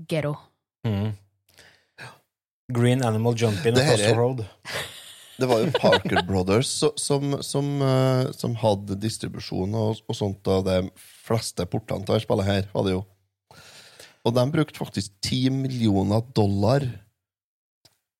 Ghetto. 0.09 0.33
Green 2.73 3.03
Animal 3.05 3.35
Jumping 3.37 3.75
the 3.77 3.83
er- 3.93 4.15
Road. 4.17 4.45
Det 5.37 5.47
var 5.49 5.59
jo 5.59 5.71
Parker 5.75 6.23
Brothers 6.23 6.69
so- 6.71 6.93
som, 6.95 7.35
som, 7.43 7.81
eh, 7.81 8.31
som 8.31 8.55
hadde 8.55 8.95
distribusjon 8.95 9.73
og, 9.75 9.99
og 10.07 10.15
sånt 10.15 10.47
av 10.47 10.63
de 10.63 10.77
fleste 11.27 11.65
portene 11.67 12.05
til 12.05 12.15
dette 12.15 12.23
spillet 12.23 12.47
her. 12.47 12.69
Var 12.73 12.87
det 12.87 12.93
jo. 12.95 13.01
Og 14.25 14.33
de 14.33 14.45
brukte 14.51 14.79
faktisk 14.81 15.13
10 15.25 15.49
millioner 15.53 16.23
dollar 16.35 16.85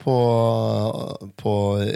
på, 0.02 0.18
på 1.40 1.54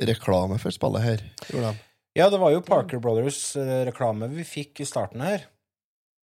reklame 0.10 0.57
for 0.62 0.74
spillet 0.74 1.05
her. 1.05 1.24
De. 1.49 1.74
Ja, 2.18 2.30
det 2.34 2.39
var 2.41 2.55
jo 2.55 2.64
Parker 2.66 3.01
Brothers-reklame 3.03 4.32
vi 4.34 4.45
fikk 4.47 4.82
i 4.82 4.88
starten 4.89 5.22
her. 5.22 5.45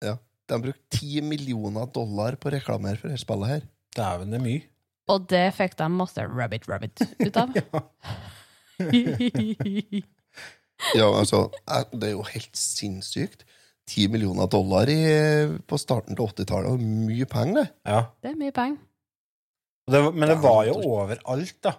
Ja. 0.03 0.17
de 0.49 0.61
brukte 0.61 0.97
10 0.97 1.21
millioner 1.25 1.85
dollar 1.93 2.35
på 2.41 2.51
reklame 2.53 2.91
her 2.91 2.99
for 3.01 3.09
dette 3.09 3.21
spillet 3.21 3.53
her. 3.53 3.61
Dæven, 3.95 4.33
det 4.33 4.39
er 4.41 4.45
mye. 4.45 4.65
Og 5.13 5.29
det 5.29 5.45
fikk 5.53 5.77
de 5.77 5.87
masse 5.93 6.25
Rabbit 6.25 6.65
Rabbit 6.69 7.05
ut 7.21 7.37
av. 7.37 7.53
Ja, 10.95 11.07
altså, 11.19 11.49
eh, 11.71 11.85
Det 11.91 12.09
er 12.09 12.15
jo 12.17 12.25
helt 12.27 12.57
sinnssykt. 12.57 13.45
10 13.87 14.07
millioner 14.09 14.47
dollar 14.49 14.89
i, 14.89 14.99
på 15.67 15.77
starten 15.77 16.15
til 16.17 16.25
80-tallet. 16.25 16.71
og 16.73 16.79
Mye 16.81 17.25
penger, 17.29 17.61
det. 17.63 17.67
Ja. 17.85 17.99
Det 18.23 18.31
er 18.31 18.37
mye 18.39 18.51
penger. 18.55 18.77
Og 19.87 19.93
Det, 19.93 19.99
var- 20.03 20.15
men 20.17 20.29
det 20.29 20.37
var 20.41 20.61
jo 20.65 20.73
overalt, 20.81 21.57
da. 21.61 21.75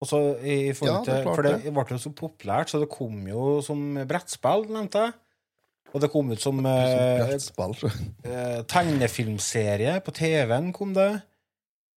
Også 0.00 0.18
i 0.46 0.72
forhold 0.78 0.92
Ja, 0.94 0.98
det 1.02 1.24
til, 1.24 1.34
for 1.34 1.42
det 1.42 1.54
det. 1.64 1.72
ble 1.74 1.84
jo 1.90 1.98
så 1.98 2.12
populært, 2.14 2.70
så 2.70 2.78
det 2.78 2.88
kom 2.92 3.26
jo 3.26 3.60
som 3.66 3.80
brettspill, 4.06 4.68
nevnte 4.70 5.00
jeg. 5.08 5.12
Og 5.94 6.00
det 6.04 6.10
kom 6.12 6.30
ut 6.30 6.38
som 6.38 6.58
som 6.60 6.66
eh, 8.24 8.62
tegnefilmserie. 8.68 10.00
På 10.04 10.12
TV-en 10.14 10.72
kom 10.76 10.92
det. 10.94 11.08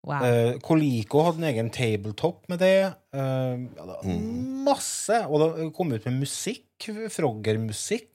Wow. 0.07 0.24
Eh, 0.26 0.55
Coleco 0.66 1.22
hadde 1.28 1.43
en 1.43 1.49
egen 1.51 1.70
tabletop 1.70 2.47
med 2.49 2.57
det. 2.64 2.93
Eh, 3.14 3.68
ja, 3.78 3.86
det 3.86 3.97
Mm. 4.07 4.64
Masse. 4.66 5.20
Og 5.28 5.39
det 5.57 5.74
kom 5.76 5.91
ut 5.93 6.05
med 6.05 6.20
musikk. 6.24 6.66
Frogger-musikk. 7.14 8.07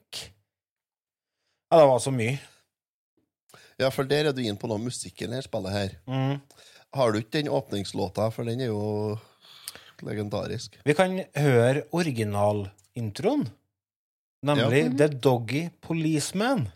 Ja, 1.71 1.79
det 1.81 1.87
var 1.89 1.99
så 1.99 2.13
mye. 2.15 2.37
Ja, 3.77 3.89
for 3.93 4.07
der 4.09 4.29
er 4.29 4.33
du 4.33 4.41
inne 4.41 4.57
på 4.57 4.69
noe 4.71 4.81
musikken 4.81 5.35
i 5.35 5.41
spiller 5.45 5.73
her. 5.73 5.97
Mm. 6.09 6.39
Har 6.95 7.11
du 7.11 7.19
ikke 7.19 7.35
den 7.37 7.51
åpningslåta, 7.51 8.29
for 8.33 8.47
den 8.47 8.63
er 8.63 8.71
jo 8.71 9.17
legendarisk. 10.05 10.79
Vi 10.85 10.95
kan 10.97 11.19
høre 11.35 11.83
originalintroen, 11.91 13.47
nemlig 14.45 14.83
Ja. 14.83 14.95
The 14.97 15.07
Doggy 15.19 15.69
Policeman. 15.81 16.69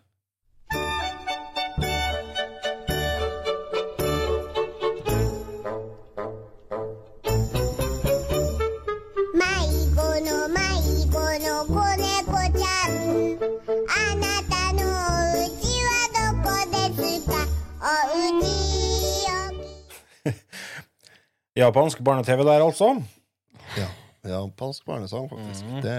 Japansk 21.57 21.99
barne-TV 21.99 22.43
der, 22.47 22.61
altså. 22.63 22.93
Ja, 23.75 23.87
japansk 24.23 24.85
barnesang, 24.87 25.27
faktisk. 25.29 25.65
Det, 25.83 25.95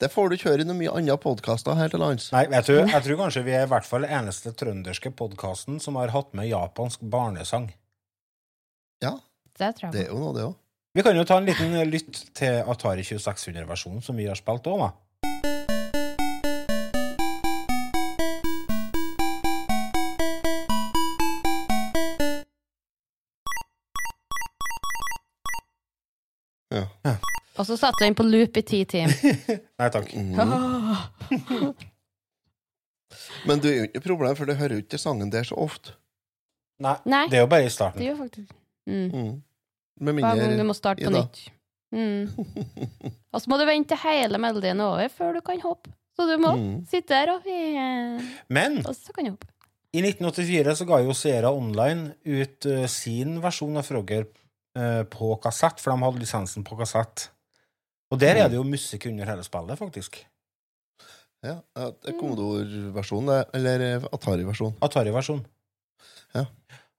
Det 0.00 0.10
får 0.12 0.28
du 0.28 0.34
ikke 0.36 0.50
høre 0.50 0.64
i 0.64 0.68
noen 0.68 0.80
mye 0.82 0.92
andre 0.92 1.16
podkaster 1.22 1.76
her 1.78 1.88
til 1.88 2.02
lands. 2.02 2.26
Nei, 2.34 2.42
vet 2.52 2.66
du, 2.68 2.74
jeg 2.82 3.04
tror 3.06 3.20
kanskje 3.22 3.44
vi 3.46 3.54
er 3.56 3.64
i 3.64 3.70
hvert 3.70 3.86
fall 3.88 4.04
eneste 4.04 4.52
trønderske 4.52 5.14
podkasten 5.16 5.78
som 5.80 5.96
har 6.00 6.12
hatt 6.12 6.34
med 6.36 6.50
japansk 6.50 7.00
barnesang. 7.00 7.70
Ja, 9.04 9.14
Det 9.58 9.70
tror 9.78 9.92
det 9.94 10.04
er 10.08 10.12
jo 10.12 10.18
noe, 10.18 10.34
det 10.36 10.44
òg. 10.48 10.54
Vi 10.94 11.02
kan 11.02 11.16
jo 11.16 11.24
ta 11.26 11.38
en 11.40 11.46
liten 11.48 11.72
lytt 11.90 12.20
til 12.36 12.60
Atari 12.70 13.02
2600-versjonen 13.02 14.02
som 14.02 14.18
vi 14.18 14.28
har 14.28 14.38
spilt 14.38 14.66
òg, 14.70 14.84
da. 14.84 15.73
Og 27.58 27.66
så 27.68 27.76
satte 27.78 28.00
du 28.02 28.04
den 28.08 28.16
på 28.18 28.24
loop 28.26 28.56
i 28.58 28.62
ti 28.66 28.80
timer. 28.90 29.14
Nei 29.80 29.88
takk. 29.94 30.10
Mm. 30.14 30.34
Men 33.46 33.60
du 33.62 33.68
er 33.70 33.76
jo 33.76 33.84
ikke 33.86 34.00
noe 34.00 34.06
problem, 34.08 34.36
for 34.38 34.48
du 34.50 34.54
hører 34.58 34.74
jo 34.78 34.82
ikke 34.84 34.98
sangen 35.00 35.30
der 35.32 35.46
så 35.46 35.56
ofte. 35.60 35.94
Nei, 36.82 36.96
Nei, 37.06 37.24
det 37.30 37.38
er 37.38 37.44
jo 37.44 37.50
bare 37.52 37.68
i 37.68 37.72
starten. 37.72 38.00
det 38.00 38.08
er 38.08 38.10
gjør 38.10 38.22
faktisk 38.24 38.50
mm. 38.90 39.04
Mm. 39.14 39.34
Med 40.02 40.16
Hver 40.18 40.40
gang 40.40 40.56
du 40.58 40.64
må 40.66 40.74
starte 40.74 41.04
på 41.06 41.12
Ida. 41.12 41.20
nytt. 41.22 41.42
Mm. 41.94 42.24
Og 43.34 43.38
så 43.44 43.50
må 43.52 43.58
du 43.60 43.66
vente 43.68 43.92
til 43.94 44.00
hele 44.02 44.40
melodien 44.42 44.80
er 44.82 44.88
over 44.96 45.12
før 45.14 45.36
du 45.38 45.42
kan 45.46 45.60
hoppe. 45.62 45.92
Så 46.14 46.26
du 46.30 46.34
må 46.42 46.50
Mm. 46.54 46.74
sitte 46.90 47.14
der 47.14 47.30
og 47.34 47.46
Men 48.50 48.80
Og 48.86 48.94
så 48.94 49.12
kan 49.14 49.24
du 49.26 49.30
hoppe. 49.36 49.46
i 49.94 50.02
1984 50.02 50.74
så 50.80 50.84
ga 50.86 50.98
jo 51.02 51.12
Sierra 51.14 51.50
Online 51.54 52.14
ut 52.26 52.66
uh, 52.66 52.86
sin 52.90 53.40
versjon 53.42 53.76
av 53.78 53.86
Frogger 53.86 54.26
uh, 54.78 55.02
på 55.06 55.36
kassett, 55.42 55.78
for 55.80 55.90
de 55.94 56.02
hadde 56.02 56.18
lisensen 56.22 56.64
på 56.66 56.76
kassett. 56.78 57.28
Og 58.14 58.20
der 58.22 58.34
er 58.38 58.46
det 58.50 58.58
jo 58.58 58.64
musikk 58.66 59.06
under 59.10 59.26
hele 59.26 59.44
spillet, 59.46 59.80
faktisk. 59.80 60.12
Ja, 61.44 61.58
ja, 61.76 61.90
det 61.92 62.08
er 62.08 62.14
Commodore-versjon, 62.16 63.26
eller 63.52 63.82
eh, 63.84 64.06
Atari-versjon. 64.16 64.78
Atari-versjonen. 64.84 65.44
Ja. 66.34 66.44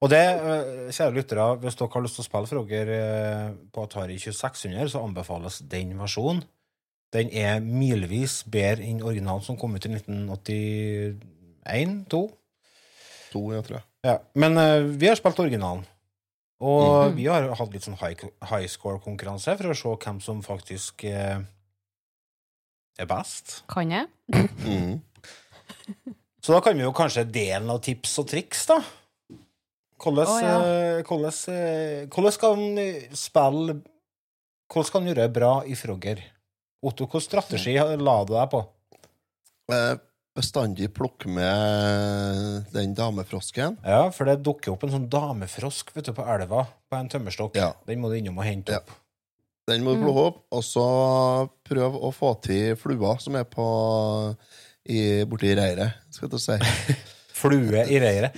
Og 0.03 0.07
det, 0.11 0.21
eh, 0.21 0.91
kjære 0.93 1.15
lyttere, 1.15 1.45
hvis 1.63 1.77
dere 1.79 1.93
har 1.95 2.03
lyst 2.05 2.15
til 2.19 2.25
å 2.25 2.27
spille 2.27 2.51
Frogger 2.51 2.87
eh, 2.93 3.47
på 3.73 3.79
Atari 3.87 4.17
2600, 4.21 4.91
så 4.93 5.01
anbefales 5.01 5.55
den 5.71 5.89
versjonen. 5.97 6.41
Den 7.15 7.27
er 7.31 7.63
milevis 7.63 8.33
bedre 8.51 8.83
enn 8.85 9.05
originalen 9.05 9.45
som 9.45 9.57
kom 9.57 9.75
ut 9.77 9.85
i 9.87 9.93
1981 9.95 12.05
2 12.11 12.23
To, 13.31 13.41
ja, 13.51 13.61
tror 13.65 13.77
jeg. 13.79 13.85
Ja. 14.05 14.15
Men 14.37 14.51
vi 14.99 15.07
har 15.09 15.17
spilt 15.17 15.39
originalen. 15.41 15.83
Og 16.61 17.09
Mhm. 17.11 17.15
vi 17.17 17.25
har 17.27 17.49
hatt 17.55 17.73
litt 17.73 17.83
sånn 17.83 17.97
high, 17.99 18.15
high 18.47 18.67
score-konkurranse 18.67 19.57
for 19.57 19.67
å 19.73 19.75
se 19.75 19.95
hvem 20.05 20.21
som 20.21 20.41
faktisk 20.41 21.03
eh, 21.03 21.39
er 22.97 23.05
best. 23.05 23.63
Kan 23.67 23.91
jeg? 23.91 24.07
Mm. 24.63 25.01
Så 26.41 26.53
da 26.53 26.61
kan 26.61 26.77
vi 26.77 26.83
jo 26.85 26.93
kanskje 26.93 27.25
dele 27.29 27.65
noen 27.65 27.81
tips 27.81 28.19
og 28.21 28.27
triks, 28.29 28.65
da. 28.69 28.79
Hvordan, 29.99 30.31
ja. 30.43 30.55
eh, 30.61 31.03
hvordan, 31.03 31.33
eh, 31.51 32.05
hvordan 32.07 32.31
skal 32.35 32.55
han 32.55 32.77
eh, 32.77 33.09
spille 33.15 33.81
Hvordan 34.65 34.85
skal 34.87 35.01
han 35.01 35.07
gjøre 35.11 35.23
det 35.27 35.33
bra 35.33 35.51
i 35.69 35.75
Frogger? 35.77 36.23
Otto, 36.85 37.05
hvilken 37.05 37.21
strategi 37.21 37.75
la 37.77 38.15
du 38.25 38.33
deg 38.33 38.49
på? 38.49 38.61
Bestandig 40.35 40.89
plukke 40.91 41.29
med 41.31 42.65
den 42.75 42.91
damefrosken. 42.97 43.77
Ja, 43.87 44.09
for 44.11 44.27
det 44.27 44.41
dukker 44.43 44.73
opp 44.73 44.83
en 44.83 44.91
sånn 44.91 45.05
damefrosk 45.11 45.93
vet 45.95 46.09
du, 46.09 46.13
på 46.17 46.25
elva 46.27 46.65
på 46.91 46.97
en 46.99 47.07
tømmerstokk. 47.11 47.55
Ja. 47.55 47.69
Den 47.87 48.01
må 48.03 48.11
du 48.11 48.17
innom 48.19 48.41
og 48.41 48.47
hente 48.47 48.75
Ja. 48.75 48.81
opp. 48.83 48.91
Den 49.65 49.81
må 49.81 49.95
du 49.95 50.03
plukke 50.03 50.25
opp, 50.27 50.41
og 50.53 50.61
så 50.61 50.83
prøv 51.65 51.95
å 51.97 52.11
få 52.13 52.33
til 52.43 52.75
flua 52.77 53.15
som 53.23 53.33
er 53.39 53.47
på 53.49 53.65
i, 54.85 55.23
borti 55.25 55.55
reiret, 55.57 55.95
skal 56.13 56.29
du 56.29 56.37
si. 56.37 56.59
Flue 57.39 57.81
i 57.89 57.97
reiret. 57.99 58.35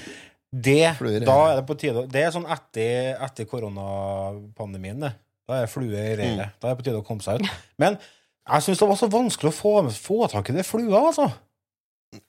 Det, 0.54 0.94
Flue 0.96 1.18
i 1.18 1.20
reiret. 1.20 1.28
da 1.28 1.40
er 1.52 1.58
det 1.60 1.66
på 1.68 1.76
tide 1.78 2.06
Det 2.08 2.22
er 2.24 2.32
sånn 2.32 2.48
etter, 2.48 3.18
etter 3.26 3.46
koronapandemien, 3.50 5.02
det. 5.04 5.12
Da 5.48 5.62
er 5.64 5.68
flue 5.72 5.96
i 5.96 6.14
reiret. 6.16 6.38
Mm. 6.38 6.56
Da 6.62 6.70
er 6.70 6.74
det 6.76 6.80
på 6.80 6.86
tide 6.88 7.02
å 7.02 7.06
komme 7.08 7.24
seg 7.24 7.42
ut. 7.44 7.52
Men 7.80 7.98
jeg 8.48 8.64
syns 8.64 8.80
det 8.80 8.88
var 8.90 8.98
så 9.00 9.10
vanskelig 9.12 9.52
å 9.52 9.56
få, 9.58 9.74
få 10.00 10.22
tak 10.32 10.50
i 10.52 10.56
det 10.58 10.66
flua, 10.68 11.02
altså. 11.10 11.28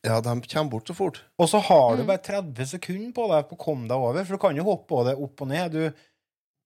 Ja, 0.03 0.21
de 0.21 0.33
kommer 0.51 0.71
bort 0.71 0.89
så 0.91 0.95
fort. 0.97 1.21
Og 1.39 1.49
så 1.49 1.61
har 1.63 1.97
du 1.97 2.03
Mm. 2.03 2.07
bare 2.09 2.19
30 2.23 2.67
sekunder 2.67 3.13
på 3.15 3.29
deg 3.31 3.49
på 3.49 3.57
å 3.57 3.65
komme 3.65 3.87
deg 3.89 3.97
over, 3.97 4.25
for 4.25 4.35
du 4.37 4.39
kan 4.39 4.57
jo 4.57 4.65
hoppe 4.65 4.89
både 4.89 5.15
opp 5.17 5.41
og 5.43 5.49
ned. 5.49 5.71
Du, 5.73 5.93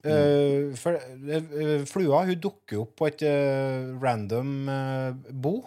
øh, 0.08 0.74
for, 0.76 0.92
øh, 0.96 1.84
flua 1.86 2.24
hun 2.26 2.40
dukker 2.40 2.80
opp 2.80 2.96
på 2.96 3.06
et 3.08 3.22
øh, 3.22 4.00
random 4.02 4.66
bo. 5.30 5.64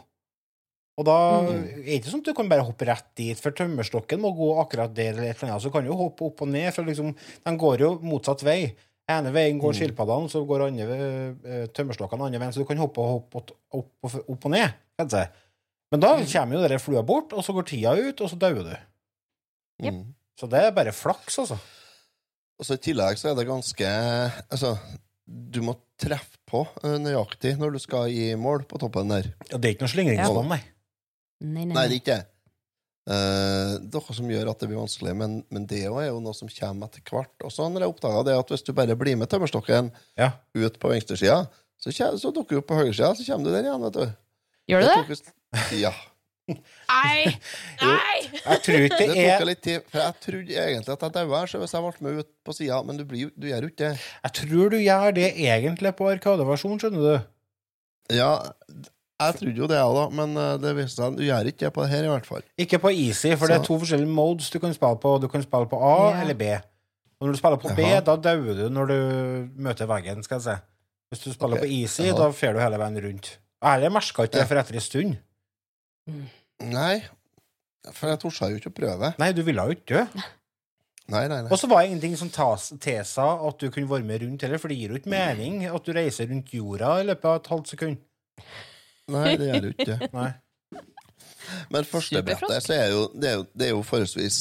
Og 0.97 1.05
da 1.05 1.41
Mm. 1.41 1.47
er 1.47 1.83
det 1.83 2.01
ikke 2.01 2.09
sånn 2.11 2.19
at 2.19 2.23
du 2.25 2.33
kan 2.33 2.49
bare 2.49 2.63
hoppe 2.63 2.85
rett 2.87 3.05
dit, 3.15 3.37
for 3.37 3.51
tømmerstokken 3.51 4.19
må 4.19 4.31
gå 4.35 4.49
akkurat 4.65 4.93
der. 4.93 5.09
eller 5.13 5.23
et 5.29 5.37
eller 5.43 5.51
annet, 5.53 5.61
Så 5.61 5.65
du 5.65 5.71
kan 5.71 5.85
jo 5.85 5.93
hoppe 5.95 6.21
opp 6.25 6.41
og 6.41 6.47
ned, 6.47 6.73
for 6.73 6.83
liksom, 6.83 7.15
den 7.45 7.57
går 7.57 7.77
jo 7.79 7.99
motsatt 7.99 8.41
vei. 8.43 8.75
ene 9.07 9.31
veien 9.31 9.59
går 9.61 9.71
Mm. 9.71 9.93
skilpaddene, 9.93 10.29
så 10.31 10.47
går 10.47 10.65
andre, 10.65 11.67
tømmerstokkene 11.67 12.25
andre 12.25 12.39
veien, 12.39 12.51
så 12.51 12.55
du 12.57 12.65
kan 12.65 12.77
hoppe 12.77 12.97
og 12.97 13.21
hoppe 13.29 13.35
opp, 13.37 13.51
opp, 13.71 13.91
og- 14.03 14.29
opp 14.29 14.45
og 14.45 14.51
ned. 14.51 14.73
kan 14.97 15.07
jeg 15.09 15.11
si. 15.27 15.31
Men 15.93 16.01
da 16.03 16.11
kommer 16.25 16.57
jo 16.57 16.61
dere 16.65 16.81
flua 16.81 17.03
bort, 17.05 17.33
og 17.35 17.43
så 17.45 17.53
går 17.55 17.67
tida 17.69 17.93
ut, 17.97 18.21
og 18.25 18.29
så 18.31 18.37
dauer 18.41 18.65
du. 18.65 18.75
Yep. 19.85 19.93
Mm. 19.93 20.05
Så 20.39 20.49
det 20.51 20.61
er 20.65 20.75
bare 20.75 20.93
flaks, 20.95 21.37
altså. 21.43 21.57
Og 22.59 22.67
så 22.67 22.77
I 22.77 22.83
tillegg 22.83 23.19
så 23.19 23.31
er 23.31 23.35
det 23.35 23.47
ganske 23.49 23.87
Altså, 24.47 24.75
du 25.27 25.59
må 25.65 25.73
treffe 25.99 26.39
på 26.47 26.61
eh, 26.83 26.95
nøyaktig 27.03 27.55
når 27.59 27.75
du 27.75 27.81
skal 27.83 28.11
i 28.11 28.29
mål 28.39 28.63
på 28.69 28.79
toppen 28.79 29.11
der. 29.11 29.29
Ja, 29.49 29.57
det 29.59 29.67
er 29.69 29.75
ikke 29.75 29.85
noe 29.87 29.93
slingringsmonn, 29.93 30.49
nei. 30.53 30.61
Nei, 31.43 31.65
nei, 31.65 31.73
Nei, 31.75 31.83
det 31.89 31.97
er 31.97 31.99
ikke 31.99 32.15
det. 32.15 32.23
Uh, 33.05 33.75
det 33.85 33.99
er 33.99 34.01
noe 34.01 34.15
som 34.17 34.29
gjør 34.31 34.49
at 34.49 34.61
det 34.63 34.67
blir 34.71 34.79
vanskelig, 34.79 35.11
men, 35.19 35.33
men 35.53 35.65
det 35.69 35.83
er 35.85 36.07
jo 36.07 36.21
noe 36.23 36.33
som 36.33 36.49
kommer 36.49 36.89
etter 36.89 37.03
hvert. 37.05 37.35
Og 37.45 37.51
så 37.53 37.67
har 37.67 37.83
jeg 37.83 37.91
oppdaga 37.91 38.23
det 38.25 38.37
at 38.39 38.53
hvis 38.53 38.65
du 38.65 38.71
bare 38.77 38.95
blir 38.97 39.19
med 39.19 39.29
tømmerstokken 39.29 39.91
Ja. 40.17 40.31
ut 40.57 40.79
på 40.81 40.89
venstresida, 40.89 41.43
så, 41.77 41.91
så 41.93 42.31
dukker 42.33 42.55
du 42.55 42.61
opp 42.63 42.69
på 42.71 42.79
høyresida, 42.79 43.11
så 43.13 43.27
kommer 43.27 43.45
du 43.45 43.53
der 43.53 43.67
igjen, 43.67 43.83
vet 43.85 43.99
du. 43.99 44.15
Gjør 44.71 44.81
du 44.81 44.87
det? 44.89 44.97
visst- 45.11 45.33
Ja. 45.75 45.93
Nei! 46.45 47.31
Nei! 47.81 48.17
Jeg 48.45 48.59
tror 48.65 48.83
ikke 48.85 48.97
Det 48.99 49.07
det 49.09 49.13
tok 49.15 49.21
er 49.41 49.47
litt 49.49 49.61
tid, 49.65 49.85
for 49.89 50.01
jeg 50.03 50.17
trodde 50.25 50.57
egentlig 50.65 50.93
at 50.93 51.05
jeg 51.07 51.13
daua 51.15 51.39
hvis 51.45 51.73
jeg 51.73 51.85
ble 51.85 52.05
med 52.05 52.19
ut 52.21 52.29
på 52.45 52.53
sida, 52.53 52.81
men 52.85 52.99
du, 52.99 53.05
blir, 53.09 53.31
du 53.33 53.47
gjør 53.49 53.65
jo 53.65 53.71
ikke 53.73 53.81
det. 53.87 54.03
Jeg 54.27 54.35
tror 54.41 54.75
du 54.75 54.77
gjør 54.77 55.15
det 55.17 55.31
egentlig 55.33 55.95
på 55.97 56.11
Arkadeversjon, 56.11 56.77
skjønner 56.83 57.07
du. 57.07 57.31
Ja, 58.13 58.29
jeg 59.15 59.37
trodde 59.39 59.55
jo 59.63 59.67
det, 59.71 59.79
jeg 59.79 59.95
òg, 59.95 60.13
men 60.13 60.35
eh, 60.37 60.53
det 60.61 60.75
viste 60.77 60.99
seg 60.99 61.07
at 61.13 61.17
du 61.17 61.23
gjør 61.25 61.49
ikke 61.49 61.63
det 61.65 61.73
på 61.73 61.85
det 61.85 61.91
her, 61.93 62.05
i 62.05 62.11
hvert 62.11 62.29
fall. 62.29 62.45
Ikke 62.61 62.79
på 62.83 62.91
easy, 62.91 63.31
for 63.39 63.49
det 63.49 63.57
er 63.61 63.65
to 63.65 63.77
forskjellige 63.81 64.11
modes 64.11 64.51
du 64.53 64.59
kan 64.61 64.75
spille 64.75 64.99
på. 65.01 65.13
Du 65.23 65.29
kan 65.31 65.43
spille 65.45 65.69
på 65.71 65.79
A 65.81 65.93
Ja. 66.11 66.21
eller 66.21 66.37
B. 66.37 66.49
Og 67.15 67.25
når 67.29 67.37
du 67.37 67.39
spiller 67.39 67.61
på 67.63 67.71
B, 67.77 67.85
da 68.05 68.15
dauer 68.19 68.57
du 68.59 68.65
når 68.75 68.91
du 68.91 68.97
møter 69.65 69.87
veggen, 69.87 70.19
skal 70.25 70.41
jeg 70.41 70.45
si. 70.49 70.55
Hvis 71.09 71.23
du 71.23 71.29
spiller 71.31 71.57
okay. 71.57 71.63
på 71.63 71.77
easy, 71.79 72.09
Jaha. 72.09 72.17
da 72.19 72.27
fer 72.35 72.53
du 72.53 72.59
hele 72.59 72.77
veien 72.81 72.99
rundt. 73.07 73.37
Jeg 73.65 73.91
merka 73.95 74.25
ikke 74.27 74.35
det 74.35 74.43
Ja. 74.43 74.49
for 74.51 74.61
etter 74.61 74.75
en 74.75 74.83
stund. 74.83 75.15
Nei, 76.65 76.95
for 77.93 78.09
jeg 78.11 78.19
torde 78.21 78.49
jo 78.53 78.59
ikke 78.61 78.71
å 78.71 78.77
prøve. 78.79 79.11
Nei, 79.21 79.31
du 79.35 79.41
ville 79.45 79.65
jo 79.69 79.75
ikke 79.77 79.93
dø. 79.93 80.23
Nei, 81.13 81.27
nei, 81.29 81.41
nei. 81.45 81.51
Og 81.53 81.59
så 81.61 81.67
var 81.69 81.83
det 81.83 81.91
ingenting 81.91 82.15
som 82.17 82.31
tas- 82.33 82.71
tilsa 82.81 83.25
at 83.47 83.59
du 83.61 83.67
kunne 83.69 83.89
være 83.91 84.07
med 84.07 84.23
rundt 84.23 84.41
heller, 84.41 84.57
for 84.61 84.71
det 84.73 84.77
gir 84.79 84.89
jo 84.95 84.97
ikke 84.97 85.11
mening 85.13 85.59
at 85.69 85.85
du 85.85 85.91
reiser 85.93 86.29
rundt 86.31 86.49
jorda 86.55 86.95
i 87.01 87.05
løpet 87.11 87.27
av 87.29 87.35
et 87.41 87.49
halvt 87.53 87.73
sekund. 87.75 87.99
Nei, 89.13 89.35
det 89.37 89.49
gjør 89.51 89.67
jo 89.67 89.73
ikke. 89.75 89.97
Nei. 90.15 90.31
Men 91.69 91.85
første 91.85 92.17
Superfrosk. 92.17 92.25
brettet, 92.25 92.65
så 92.65 92.73
er 92.73 92.87
jo, 92.89 93.03
det, 93.13 93.29
er 93.29 93.35
jo, 93.37 93.43
det 93.53 93.67
er 93.67 93.71
jo 93.75 93.81
forholdsvis 93.85 94.37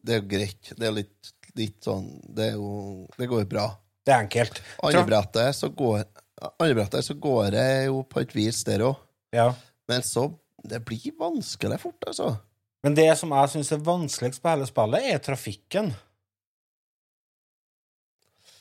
Det 0.00 0.14
er 0.14 0.22
jo 0.22 0.28
greit. 0.30 0.70
Det 0.80 0.86
er 0.88 0.94
litt, 0.96 1.30
litt 1.60 1.76
sånn 1.84 2.06
Det 2.32 2.46
er 2.46 2.54
jo 2.56 2.70
Det 3.18 3.28
går 3.28 3.44
bra. 3.50 3.66
Det 4.08 4.14
er 4.14 4.22
enkelt. 4.24 4.62
Andre 4.82 5.02
brettet, 5.04 5.52
så 5.58 5.68
går 5.76 6.06
Andre 6.48 6.78
brettet, 6.78 7.04
så 7.04 7.12
går 7.20 7.50
det 7.52 7.66
jo 7.90 8.00
på 8.08 8.22
et 8.24 8.32
vis 8.32 8.62
der 8.64 8.86
òg. 8.88 8.96
Ja. 9.36 9.50
Men 9.92 10.00
så 10.08 10.30
Det 10.62 10.82
blir 10.84 11.12
vanskelig 11.18 11.78
fort, 11.80 12.04
altså. 12.06 12.34
Men 12.84 12.94
det 12.96 13.08
som 13.20 13.32
jeg 13.36 13.52
syns 13.52 13.72
er 13.72 13.82
vanskeligst 13.84 14.42
på 14.42 14.52
hele 14.52 14.66
spillet, 14.68 15.06
er 15.12 15.18
trafikken. 15.24 15.90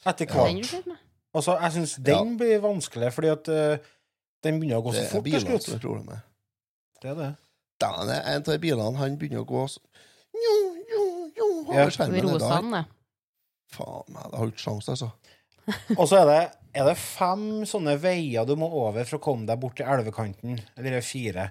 Etter 0.07 0.25
Den 0.25 0.61
hvert. 0.63 0.85
du. 0.85 0.95
Altså, 1.35 1.57
jeg 1.61 1.71
syns 1.75 1.93
den 2.03 2.37
blir 2.39 2.61
vanskelig, 2.63 3.11
fordi 3.13 3.29
at 3.31 3.49
uh, 3.51 3.89
den 4.43 4.59
begynner 4.59 4.79
å 4.79 4.85
gå 4.87 4.93
så 4.95 5.03
fort 5.11 5.27
til 5.27 5.43
slutt. 5.43 5.67
er 5.75 5.83
problemet. 5.83 6.23
Det 7.03 7.11
er 7.11 7.19
det. 7.19 7.29
Da, 7.79 7.91
er 8.03 8.23
en 8.33 8.41
av 8.41 8.47
de 8.49 8.57
bilene 8.59 8.99
han 8.99 9.17
begynner 9.19 9.43
å 9.45 9.47
gå 9.47 9.65
så 9.71 9.79
jo, 10.35 10.55
jo, 10.89 11.03
jo, 11.37 11.47
Ja. 11.71 11.83
over 11.83 11.93
skjermen. 11.95 12.15
der. 12.15 12.25
Da- 12.25 12.33
Rosan, 12.33 12.71
det. 12.75 12.85
Faen 13.69 14.09
meg, 14.15 14.25
det 14.31 14.39
har 14.39 14.49
ikke 14.49 14.63
sjans, 14.65 14.89
altså. 14.89 15.11
Og 15.95 16.07
så 16.09 16.17
er 16.23 16.25
det, 16.25 16.39
er 16.81 16.87
det 16.89 16.95
fem 16.97 17.45
sånne 17.69 17.93
veier 18.01 18.45
du 18.49 18.55
må 18.57 18.67
over 18.73 19.05
for 19.05 19.19
å 19.19 19.21
komme 19.21 19.45
deg 19.45 19.59
bort 19.61 19.77
til 19.77 19.85
elvekanten. 19.85 20.57
Eller 20.75 20.95
det 20.95 21.01
er 21.03 21.05
fire. 21.05 21.45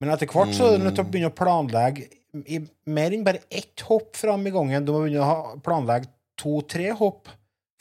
Men 0.00 0.14
etter 0.14 0.30
hvert 0.32 0.54
så 0.56 0.70
er 0.70 0.78
du 0.78 0.84
nødt 0.86 0.96
til 0.96 1.04
å 1.04 1.10
begynne 1.10 1.28
å 1.30 1.36
planlegge 1.36 2.06
i 2.46 2.60
mer 2.88 3.12
enn 3.12 3.24
bare 3.26 3.42
ett 3.52 3.82
hopp 3.88 4.16
fram 4.16 4.46
i 4.48 4.52
gangen. 4.54 4.84
Du 4.86 4.92
må 4.94 5.02
begynne 5.04 5.26
å 5.26 5.58
planlegge 5.64 6.08
to-tre 6.40 6.92
hopp, 6.96 7.28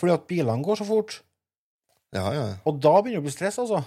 fordi 0.02 0.16
at 0.18 0.26
bilene 0.28 0.66
går 0.66 0.82
så 0.82 0.88
fort. 0.90 1.20
Ja, 2.16 2.26
ja. 2.34 2.46
Og 2.68 2.80
da 2.82 2.96
begynner 3.00 3.22
du 3.22 3.24
å 3.24 3.28
bli 3.30 3.36
stress, 3.36 3.60
altså. 3.62 3.84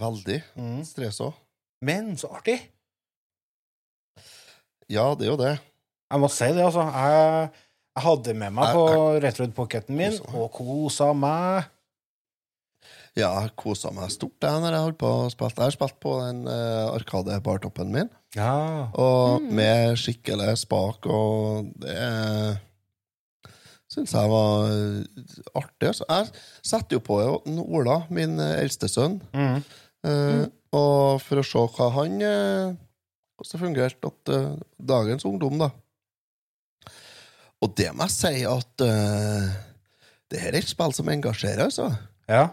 Veldig. 0.00 0.38
Mm. 0.56 0.78
Stress 0.88 1.20
òg. 1.26 1.34
Men 1.84 2.14
så 2.16 2.30
artig! 2.38 2.56
Ja, 4.92 5.10
det 5.16 5.26
er 5.26 5.30
jo 5.32 5.38
det. 5.40 5.52
Jeg 6.12 6.20
må 6.22 6.28
si 6.32 6.48
det, 6.52 6.64
altså. 6.64 6.84
Jeg, 6.88 7.50
jeg 7.96 8.04
hadde 8.06 8.34
med 8.38 8.54
meg 8.56 8.68
Jeg- 8.68 8.76
på 8.76 9.20
Retroid 9.24 9.54
Pocketen 9.56 9.96
min 9.96 10.18
og 10.32 10.50
kosa 10.56 11.12
meg. 11.16 11.68
Ja, 13.18 13.28
jeg 13.44 13.52
kosa 13.60 13.90
meg 13.92 14.08
stort 14.14 14.40
jeg, 14.40 14.60
når 14.62 14.72
jeg 14.72 14.84
holdt 14.86 14.98
på 15.02 15.08
å 15.12 15.30
spille. 15.32 15.52
Jeg 15.58 15.66
har 15.68 15.74
spilt 15.74 15.98
på 16.00 16.14
den 16.22 16.46
uh, 16.48 16.94
Arkade-bartoppen 16.96 17.90
min, 17.92 18.08
Ja. 18.38 18.88
og 18.96 19.42
med 19.52 19.98
skikkelig 20.00 20.54
spak, 20.62 21.04
og 21.12 21.68
det 21.82 21.98
syns 23.92 24.14
jeg 24.16 24.30
var 24.32 24.70
eh, 24.72 25.26
artig. 25.60 25.90
Så 25.98 26.06
jeg 26.08 26.30
setter 26.64 26.96
jo 26.96 27.02
på 27.04 27.18
Ola, 27.76 27.98
min 28.08 28.38
eh, 28.40 28.62
eldste 28.62 28.88
sønn, 28.88 29.18
Mm. 29.36 29.58
eh, 30.08 30.46
og 30.72 31.20
for 31.20 31.42
å 31.42 31.44
se 31.44 31.66
hva 31.76 31.90
han 31.98 32.14
uh, 32.24 32.72
Hvordan 33.36 33.50
det 33.52 33.60
fungerte 33.60 34.08
at 34.08 34.30
uh, 34.32 34.56
dagens 34.78 35.24
ungdom, 35.28 35.58
da. 35.60 35.68
Og 37.60 37.74
det 37.76 37.90
må 37.92 38.06
jeg 38.08 38.14
si 38.14 38.40
at 38.48 38.84
eh, 38.86 39.52
det 40.32 40.40
her 40.40 40.54
er 40.54 40.58
et 40.62 40.68
spill 40.70 40.94
som 40.96 41.08
engasjerer, 41.12 41.64
altså. 41.68 41.90
Ja. 42.30 42.44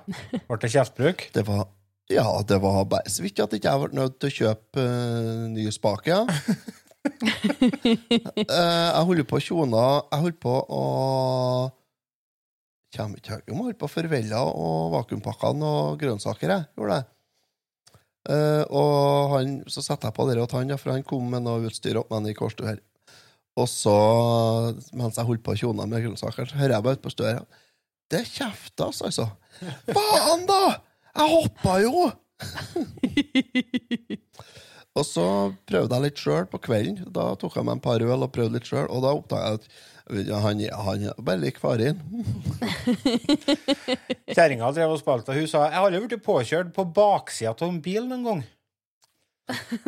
Ble 0.48 0.58
det 0.62 0.70
kjeftbruk? 0.74 1.20
Det 1.36 1.44
var 1.48 1.68
Ja, 2.10 2.42
det 2.48 2.58
var 2.64 2.86
bare 2.90 3.10
så 3.12 3.22
vidt 3.22 3.40
at 3.44 3.54
ikke 3.54 3.70
jeg 3.70 3.80
ble 3.84 3.96
nødt 4.00 4.16
til 4.18 4.28
å 4.32 4.38
kjøpe 4.38 4.80
uh, 4.82 5.48
nye 5.54 5.72
spake. 5.74 6.10
Ja. 6.10 6.22
uh, 6.26 6.30
jeg 8.50 9.04
holder 9.10 9.26
på 9.30 9.38
å 9.38 9.44
tjone 9.44 9.84
Jeg 10.10 10.20
holder 10.24 10.42
på 10.42 10.54
å 10.68 10.84
Kommer 12.90 13.22
ikke 13.22 13.38
høyt 13.38 13.52
om 13.54 13.62
holdt 13.62 13.78
på 13.78 13.86
å 13.86 13.94
forvelle 13.94 14.34
og 14.50 14.90
vakuumpakkene 14.96 15.62
og 15.62 16.02
grønnsaker. 16.02 16.50
Jeg 16.56 16.66
gjorde 16.74 16.98
det. 16.98 17.06
Uh, 18.30 18.64
og 18.74 19.30
han, 19.36 19.62
så 19.70 19.82
setter 19.86 20.10
jeg 20.10 20.18
på 20.18 20.26
det 20.26 20.42
til 20.42 20.58
han, 20.58 20.78
for 20.82 20.90
han 20.96 21.06
kom 21.06 21.22
med 21.30 21.46
noe 21.46 21.70
utstyr 21.70 22.02
opp 22.02 22.10
med 22.10 22.18
han 22.24 22.32
i 22.32 22.38
korstur 22.38 22.66
her. 22.66 22.82
Og 23.60 23.68
så, 23.70 23.96
mens 24.98 25.20
jeg 25.20 25.28
holdt 25.28 25.44
på 25.46 25.54
å 25.54 25.60
tjone 25.60 25.88
med 25.90 26.06
grønnsaker, 26.06 26.48
så 26.50 26.60
hører 26.60 26.78
jeg 26.78 26.86
bare 26.86 27.00
ut 27.00 27.06
på 27.06 27.14
støret. 28.10 28.20
er 28.20 28.32
kjeftes, 28.34 29.02
altså. 29.06 29.30
Faen, 29.94 30.46
da! 30.50 30.82
Jeg 31.20 31.28
hoppa 31.36 31.78
jo! 31.84 32.12
og 35.00 35.06
så 35.06 35.26
prøvde 35.68 35.96
jeg 35.96 36.06
litt 36.08 36.22
sjøl 36.22 36.48
på 36.50 36.60
kvelden. 36.64 37.06
Da 37.14 37.34
tok 37.40 37.56
jeg 37.60 37.68
meg 37.68 37.78
en 37.78 37.84
par 37.84 38.04
øl 38.04 38.26
og 38.26 38.32
prøvde 38.36 38.58
litt 38.58 38.70
sjøl, 38.70 38.88
og 38.90 39.04
da 39.06 39.14
oppdaga 39.16 39.52
jeg 39.54 39.60
at 39.60 39.66
han, 40.42 40.62
han 40.74 41.04
bare 41.22 41.42
lik 41.44 41.60
faren. 41.62 42.00
Kjerringa 44.34 44.72
drev 44.74 44.96
og 44.96 45.02
spilte, 45.02 45.34
og 45.34 45.38
hun 45.38 45.50
sa 45.52 45.68
jeg 45.68 45.78
har 45.78 45.86
aldri 45.86 46.08
blitt 46.08 46.26
påkjørt 46.26 46.72
på 46.74 46.88
baksida 46.96 47.54
av 47.54 47.68
en 47.68 47.84
bil 47.84 48.08
noen 48.10 48.26
gang. 48.26 48.42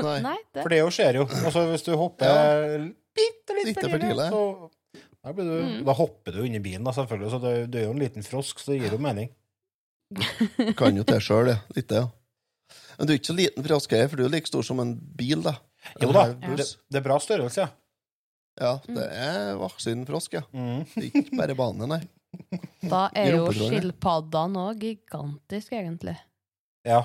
Nei. 0.02 0.20
Nei, 0.26 0.38
det 0.54 0.62
For 0.64 0.74
det 0.74 0.80
jo 0.82 0.92
skjer 0.94 1.22
jo. 1.22 1.26
Altså, 1.42 1.66
hvis 1.70 1.86
du 1.86 1.92
hopper 1.98 2.88
bitte 3.18 3.58
litt 3.58 3.72
Litt 3.72 3.82
for 3.82 4.02
tidlig, 4.02 4.30
så 4.34 4.72
du, 5.24 5.42
Mm. 5.44 5.84
da 5.86 5.94
hopper 5.94 6.32
du 6.34 6.42
under 6.46 6.60
bilen, 6.64 6.84
da, 6.88 6.92
selvfølgelig. 6.92 7.30
Så 7.32 7.40
det, 7.44 7.54
du 7.72 7.78
er 7.78 7.84
jo 7.86 7.92
en 7.94 8.00
liten 8.02 8.24
frosk, 8.26 8.60
så 8.60 8.72
det 8.74 8.80
gir 8.82 8.96
jo 8.96 8.98
mening. 9.02 9.30
Kan 10.80 10.98
jo 10.98 11.04
til 11.08 11.22
sjøl, 11.24 11.52
ja. 11.54 11.60
Litt 11.76 11.88
det, 11.92 12.02
ja. 12.02 12.10
Men 12.98 13.08
du 13.08 13.14
er 13.14 13.20
ikke 13.20 13.32
så 13.32 13.38
liten 13.38 13.66
frosk, 13.68 13.94
for 14.10 14.18
du 14.20 14.26
er 14.26 14.34
like 14.34 14.48
stor 14.50 14.64
som 14.66 14.80
en 14.84 14.96
bil, 14.96 15.44
da. 15.46 15.56
Jo 16.02 16.12
da, 16.16 16.26
det, 16.34 16.66
det 16.92 17.00
er 17.02 17.06
bra 17.06 17.20
størrelse, 17.22 17.64
ja. 17.68 17.70
Ja, 18.62 18.74
det 18.86 19.06
er 19.16 19.56
voksen 19.62 20.04
frosk, 20.10 20.34
ja. 20.36 20.42
Mm. 20.52 20.84
Ikke 21.00 21.38
bare 21.40 21.56
bane, 21.58 21.88
nei. 21.88 22.02
Da 22.92 23.10
er 23.18 23.34
jo 23.36 23.48
skilpaddene 23.56 24.62
òg 24.72 24.84
gigantiske, 24.86 25.78
egentlig. 25.78 26.18
ja. 26.88 27.04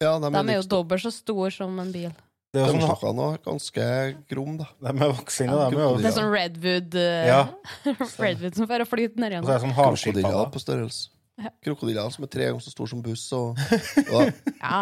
Ja, 0.00 0.14
de 0.16 0.30
De 0.32 0.40
er 0.54 0.56
jo 0.56 0.62
dobbelt 0.64 1.02
så 1.04 1.10
store 1.12 1.50
som 1.52 1.74
en 1.82 1.90
bil. 1.92 2.08
Det 2.50 2.58
er 2.58 2.72
jo 2.72 2.80
sånn, 2.82 3.20
er 3.22 3.38
ganske 3.44 3.84
grom, 4.26 4.56
da. 4.58 4.66
de 4.82 4.90
er 4.90 5.12
voksne, 5.14 5.46
de 5.54 5.78
er 5.78 6.00
Det 6.02 6.08
er 6.10 6.16
sånn 6.16 6.32
Redwood 6.32 6.96
eh, 6.98 7.28
Ja. 7.28 7.40
Redwood 8.24 8.58
som 8.58 8.66
får 8.66 8.86
flyte 8.90 9.22
nedi 9.22 9.38
Og 9.38 9.46
så 9.46 9.54
er 9.54 9.60
det 9.60 9.64
sånn 9.68 9.76
Krokodiller 9.78 10.50
på 10.50 10.62
størrelse. 10.62 11.10
Ja. 11.40 11.50
Krokodiller 11.64 12.10
som 12.12 12.24
er 12.26 12.30
tre 12.32 12.48
ganger 12.48 12.64
så 12.64 12.72
stor 12.72 12.88
som 12.90 13.00
buss. 13.04 13.22
Og, 13.38 13.60
ja. 14.12 14.24
Ja. 14.58 14.80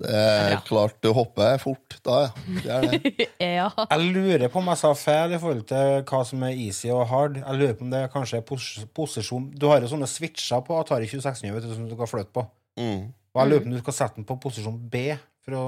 det 0.00 0.14
er 0.16 0.54
Ja. 0.54 0.60
klart 0.64 0.96
du 1.02 1.10
hopper 1.16 1.58
fort 1.60 1.98
da, 2.06 2.20
ja. 2.22 2.30
Det 2.62 2.70
er 2.76 2.86
det. 2.94 3.26
ja. 3.58 3.66
Jeg 3.82 4.06
lurer 4.14 4.46
på 4.52 4.62
om 4.62 4.70
jeg 4.72 4.80
sa 4.80 4.92
feil 4.96 5.34
i 5.34 5.40
forhold 5.42 5.66
til 5.68 5.92
hva 6.08 6.22
som 6.30 6.46
er 6.46 6.54
easy 6.56 6.92
og 6.94 7.04
hard. 7.10 7.40
Jeg 7.42 7.58
lurer 7.60 7.74
på 7.76 7.88
om 7.88 7.92
det 7.92 8.04
kanskje 8.14 8.38
er 8.40 8.46
pos 8.48 8.70
posisjon 8.96 9.50
Du 9.52 9.66
har 9.68 9.82
jo 9.82 9.90
sånne 9.92 10.08
switcher 10.08 10.62
på 10.64 10.78
Atari 10.78 11.10
2600 11.10 11.58
vet 11.58 11.66
du, 11.68 11.74
som 11.74 11.90
du 11.90 11.98
kan 11.98 12.10
flytte 12.14 12.32
på. 12.38 12.46
Mm. 12.80 13.10
Og 13.34 13.42
jeg 13.42 13.50
lurer 13.50 13.66
på 13.66 13.70
om 13.70 13.76
du 13.76 13.82
skal 13.82 13.98
sette 13.98 14.18
den 14.22 14.30
på 14.30 14.38
posisjon 14.46 14.78
B 14.90 15.10
for 15.44 15.56
å 15.56 15.64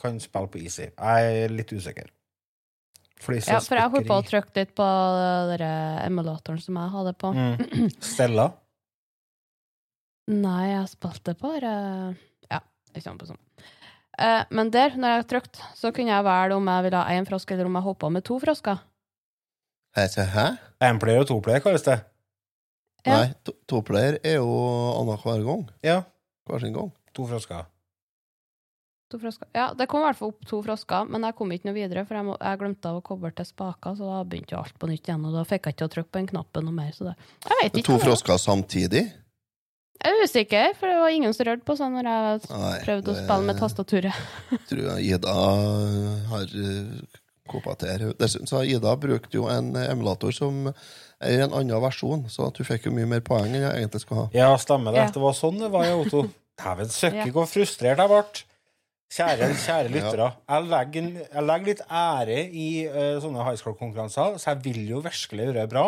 kan 0.00 0.18
spille 0.22 0.50
på 0.52 0.60
easy. 0.62 0.88
Jeg 0.92 1.42
er 1.44 1.54
litt 1.54 1.72
usikker. 1.74 2.08
Ja, 3.18 3.58
for 3.58 3.74
jeg 3.74 3.90
holdt 3.90 4.06
på 4.06 4.14
å 4.14 4.22
trykke 4.22 4.54
litt 4.60 4.74
på 4.78 4.84
den 5.50 5.62
emulatoren 6.06 6.60
som 6.62 6.76
jeg 6.78 6.92
hadde 6.92 7.12
på. 7.18 7.32
mm. 7.34 7.88
Stella. 8.14 8.44
Nei, 10.28 10.68
jeg 10.74 10.90
spilte 10.92 11.34
bare 11.40 11.72
Ja, 12.52 12.60
ikke 12.92 13.02
sant 13.06 13.22
på 13.22 13.26
sånn. 13.30 13.40
Eh, 14.18 14.44
men 14.54 14.70
der, 14.74 14.94
når 14.98 15.16
jeg 15.16 15.26
trykte, 15.32 15.62
så 15.78 15.90
kunne 15.94 16.10
jeg 16.12 16.26
velge 16.26 16.58
om 16.58 16.68
jeg 16.70 16.86
ville 16.88 17.00
ha 17.00 17.16
én 17.16 17.26
frosk, 17.26 17.50
eller 17.54 17.68
om 17.70 17.78
jeg 17.78 17.86
hoppa 17.86 18.10
med 18.12 18.24
to 18.26 18.38
frosker. 18.42 18.80
Hæ? 19.98 20.46
Én-player 20.84 21.24
og 21.24 21.28
to-player 21.30 21.62
kalles 21.64 21.82
det. 21.86 21.96
Ja. 23.06 23.14
Nei, 23.22 23.54
to- 23.66 23.82
player 23.86 24.18
er 24.26 24.36
jo 24.38 24.50
annenhver 25.00 25.42
gang. 25.46 25.64
Ja. 25.86 26.00
Hver 26.46 26.60
sin 26.62 26.74
gang. 26.76 26.90
To 27.14 27.26
frosker. 27.30 27.66
To 29.08 29.16
frosker. 29.18 29.48
Ja, 29.56 29.70
det 29.72 29.86
kom 29.88 30.02
i 30.02 30.04
hvert 30.04 30.18
fall 30.18 30.32
opp 30.34 30.42
to 30.50 30.58
frosker, 30.66 31.06
men 31.08 31.22
jeg 31.24 31.34
kom 31.38 31.52
ikke 31.54 31.70
noe 31.70 31.76
videre, 31.78 32.02
for 32.04 32.18
jeg, 32.18 32.26
må, 32.28 32.34
jeg 32.44 32.58
glemte 32.60 32.90
av 32.90 32.98
å 32.98 33.04
koble 33.06 33.30
til 33.32 33.46
spaker, 33.48 33.94
så 33.96 34.04
da 34.10 34.18
begynte 34.28 34.52
jo 34.52 34.58
alt 34.60 34.74
på 34.78 34.90
nytt 34.90 35.08
igjen, 35.08 35.24
og 35.24 35.32
da 35.38 35.44
fikk 35.48 35.64
jeg 35.70 35.76
ikke 35.78 35.86
å 35.88 35.92
trykke 35.94 36.10
på 36.12 36.18
den 36.20 36.28
knappen 36.34 36.66
noe 36.68 36.76
mer, 36.76 36.90
så 36.92 37.06
det 37.08 37.14
Jeg 37.46 37.56
vet 37.62 37.78
ikke. 37.80 37.86
to 37.88 37.96
frosker 38.02 38.42
samtidig? 38.42 39.04
Jeg 39.98 40.14
er 40.14 40.20
usikker, 40.28 40.74
for 40.78 40.86
det 40.92 40.98
var 41.00 41.10
ingen 41.16 41.32
som 41.34 41.48
rørte 41.48 41.64
på 41.66 41.74
sånn 41.80 41.96
når 41.96 42.06
jeg 42.10 42.42
Nei. 42.52 42.74
prøvde 42.84 43.10
å 43.10 43.16
spille 43.18 43.46
med 43.48 43.58
tastaturet. 43.58 44.20
tror 44.68 44.82
jeg 44.92 45.08
Ida 45.16 45.32
har 46.30 46.52
uh, 46.54 47.16
koppa 47.50 47.74
til. 47.80 48.04
Dessuten 48.20 48.46
så 48.46 48.60
har 48.60 48.68
Ida 48.68 48.92
brukt 49.00 49.34
jo 49.34 49.48
en 49.50 49.72
emulator 49.88 50.36
som 50.36 50.68
er 50.68 51.42
en 51.48 51.56
annen 51.56 51.80
versjon, 51.82 52.26
så 52.30 52.46
at 52.52 52.60
du 52.60 52.62
fikk 52.68 52.86
jo 52.86 52.92
mye 52.94 53.08
mer 53.10 53.24
poeng 53.26 53.48
enn 53.48 53.64
jeg 53.64 53.80
egentlig 53.80 54.04
skulle 54.04 54.26
ha. 54.26 54.28
Ja, 54.36 54.52
stemmer 54.60 54.94
det. 54.94 55.08
Ja. 55.08 55.14
Det 55.16 55.24
var 55.24 55.34
sånn 55.34 55.58
det 55.64 55.72
var 55.74 55.88
i 55.88 55.96
Otto. 55.96 56.28
Dæven 56.58 56.88
søkke, 56.90 57.24
Ja. 57.24 57.32
hvor 57.34 57.46
frustrert 57.50 57.98
jeg 58.04 58.10
ble. 58.12 58.22
Kjære, 59.12 59.50
kjære 59.66 59.92
lyttere. 59.92 60.28
Jeg 60.48 60.68
legger, 60.68 61.10
jeg 61.24 61.46
legger 61.48 61.72
litt 61.72 61.82
ære 61.88 62.38
i 62.46 62.68
uh, 62.90 63.16
sånne 63.24 63.46
high 63.46 63.60
score-konkurranser, 63.60 64.38
så 64.40 64.52
jeg 64.52 64.64
vil 64.66 64.82
jo 64.90 65.02
virkelig 65.04 65.48
gjøre 65.48 65.60
det 65.62 65.68
bra. 65.72 65.86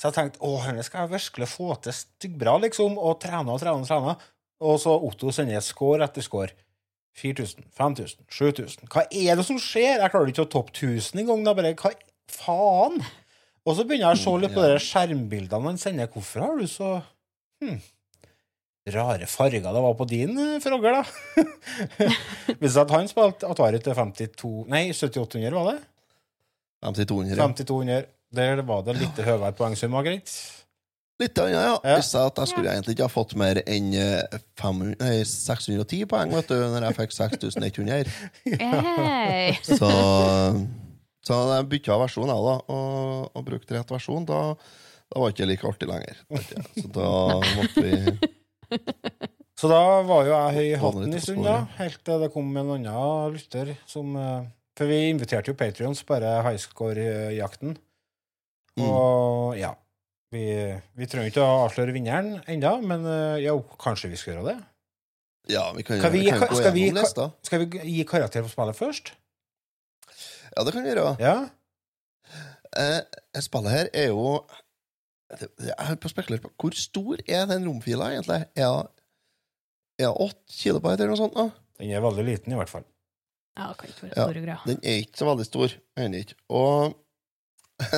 Så 0.00 0.08
jeg 0.08 0.16
tenkte 0.16 0.42
å, 0.46 0.54
henne 0.64 0.84
skal 0.84 1.04
jeg 1.04 1.14
virkelig 1.16 1.48
få 1.52 1.74
til 1.84 1.96
styggbra, 1.96 2.56
liksom, 2.64 2.96
og 2.96 3.18
trene 3.20 3.52
og 3.52 3.60
trene 3.60 3.84
og 3.84 3.88
trene. 3.88 4.16
Og 4.64 4.76
så 4.80 4.92
Otto 4.92 5.32
sender 5.32 5.60
score 5.64 6.04
etter 6.04 6.24
score. 6.24 6.52
4000, 7.20 7.66
5000, 7.76 8.24
7000. 8.30 8.88
Hva 8.92 9.02
er 9.10 9.36
det 9.36 9.44
som 9.44 9.58
skjer? 9.60 9.98
Jeg 9.98 10.12
klarer 10.12 10.30
ikke 10.30 10.46
å 10.46 10.52
toppe 10.52 10.72
1000 10.72 11.24
engang. 11.24 11.42
Bare 11.44 11.74
Hva 11.76 11.92
faen? 12.30 13.00
Og 13.68 13.76
så 13.76 13.84
begynner 13.84 14.14
jeg 14.14 14.20
å 14.20 14.22
se 14.22 14.34
litt 14.40 14.54
på 14.56 14.64
de 14.64 14.76
skjermbildene 14.84 15.72
han 15.72 15.80
sender. 15.80 16.08
Hvorfor 16.12 16.46
har 16.46 16.60
du 16.60 16.68
så 16.70 16.92
hm, 17.60 17.80
rare 18.94 19.26
farger 19.30 19.64
det 19.64 19.82
var 19.86 19.96
på 19.98 20.06
din 20.10 20.36
eh, 20.38 20.56
frogger, 20.62 21.00
da? 21.00 21.44
Hvis 22.60 22.78
at 22.80 22.94
han 22.94 23.10
spilte 23.10 23.48
Atari 23.50 23.80
til 23.82 23.96
52 23.96 24.54
Nei, 24.70 24.86
7800, 24.92 25.52
var 25.56 25.72
det? 25.72 25.78
5200. 26.86 27.36
Ja. 27.36 27.46
5200. 27.50 28.08
Der 28.30 28.62
var 28.62 28.82
det 28.86 28.96
litt 29.00 29.18
høyere 29.26 29.52
poengsum, 29.58 29.92
var 29.96 30.06
greit. 30.06 30.30
Litt 31.20 31.36
annet, 31.42 31.52
ja. 31.58 31.72
Ja. 31.84 31.96
Jeg 31.98 32.04
sa 32.06 32.22
at 32.30 32.38
jeg 32.40 32.48
skulle 32.54 32.72
egentlig 32.72 32.94
ikke 32.96 33.08
ha 33.08 33.12
fått 33.12 33.34
mer 33.36 33.60
enn 33.66 33.90
eh, 33.98 34.38
500 34.60 34.94
nei, 35.02 35.16
610 35.28 36.06
poeng, 36.08 36.32
vet 36.32 36.48
du, 36.48 36.56
når 36.72 36.86
jeg 36.88 36.98
fikk 37.02 37.16
6100. 37.18 38.14
Hey. 38.62 39.58
Så, 39.68 39.90
så 41.26 41.40
jeg 41.50 41.68
bytta 41.74 41.98
versjon, 42.00 42.30
jeg, 42.32 42.46
da, 42.46 42.54
og, 42.72 43.26
og 43.36 43.44
brukte 43.44 43.76
rett 43.76 43.92
versjon. 43.92 44.24
Da, 44.28 44.40
da 45.10 45.20
var 45.20 45.28
det 45.28 45.36
ikke 45.36 45.50
like 45.50 45.68
artig 45.74 45.90
lenger. 45.90 46.22
Så 46.78 46.88
da 46.96 47.10
måtte 47.58 47.84
vi 47.84 48.30
Så 49.60 49.68
da 49.68 49.80
var 50.08 50.24
jo 50.24 50.32
jeg 50.32 50.54
høy 50.56 50.66
i 50.70 50.78
hatten 50.80 51.12
en 51.12 51.20
stund, 51.20 51.44
da. 51.44 51.56
Helt 51.76 52.00
til 52.06 52.22
det 52.22 52.30
kom 52.32 52.48
en 52.56 52.70
annen 52.78 53.34
lytter 53.34 53.74
som 53.90 54.14
eh, 54.16 54.46
For 54.78 54.88
vi 54.88 55.00
inviterte 55.10 55.52
jo 55.52 55.56
Patrions 55.60 56.00
bare 56.08 56.38
highscore-jakten. 56.46 57.74
Mm. 58.78 58.86
Og 58.86 59.58
ja. 59.60 59.74
Vi, 60.32 60.44
vi 60.94 61.06
trenger 61.10 61.26
ikke 61.32 61.42
å 61.42 61.64
avsløre 61.66 61.92
vinneren 61.92 62.36
ennå, 62.48 62.76
men 62.86 63.02
ja, 63.42 63.50
jo, 63.50 63.56
kanskje 63.82 64.12
vi 64.12 64.16
skal 64.20 64.36
gjøre 64.36 64.52
det? 64.52 64.58
Ja, 65.50 65.64
vi 65.74 65.82
kan, 65.82 65.98
kan, 66.00 66.12
vi- 66.14 66.20
vi 66.22 66.30
kan 66.30 66.44
gå 66.46 66.54
skal 66.60 66.72
vi- 66.76 66.90
lista. 66.94 67.24
Skal 67.42 67.64
vi 67.64 67.80
gi 67.96 68.04
karakter 68.06 68.44
på 68.46 68.52
spillet 68.52 68.78
først? 68.78 69.10
Ja, 70.54 70.62
det 70.64 70.72
kan 70.76 70.84
vi 70.86 70.92
gjøre. 70.94 71.16
Ja? 71.18 71.34
Eh, 72.78 73.00
spillet 73.42 73.74
her 73.74 73.90
er 73.92 74.12
jo 74.14 74.44
Jeg 75.30 75.74
har 75.78 76.08
spekulere 76.10 76.42
på 76.42 76.50
Hvor 76.58 76.74
stor 76.74 77.20
er 77.28 77.44
den 77.46 77.68
romfila, 77.68 78.10
egentlig? 78.10 78.40
Er 78.58 78.88
det 80.00 80.08
8 80.10 80.34
kilobyte 80.48 81.04
eller 81.04 81.12
noe 81.12 81.20
sånt. 81.20 81.36
Da. 81.36 81.50
Den 81.80 81.92
er 81.92 82.02
veldig 82.04 82.24
liten, 82.26 82.54
i 82.54 82.58
hvert 82.58 82.72
fall. 82.72 82.86
Ja, 83.58 83.72
kan 83.76 83.90
ikke 83.90 84.06
være 84.06 84.14
Ja, 84.16 84.24
store 84.24 84.42
greier. 84.44 84.64
Den 84.66 84.80
er 84.82 85.02
ikke 85.02 85.20
så 85.20 85.28
veldig 85.28 85.46
stor. 85.46 85.76
er 85.96 86.16
ikke. 86.18 86.38
Og 86.48 86.96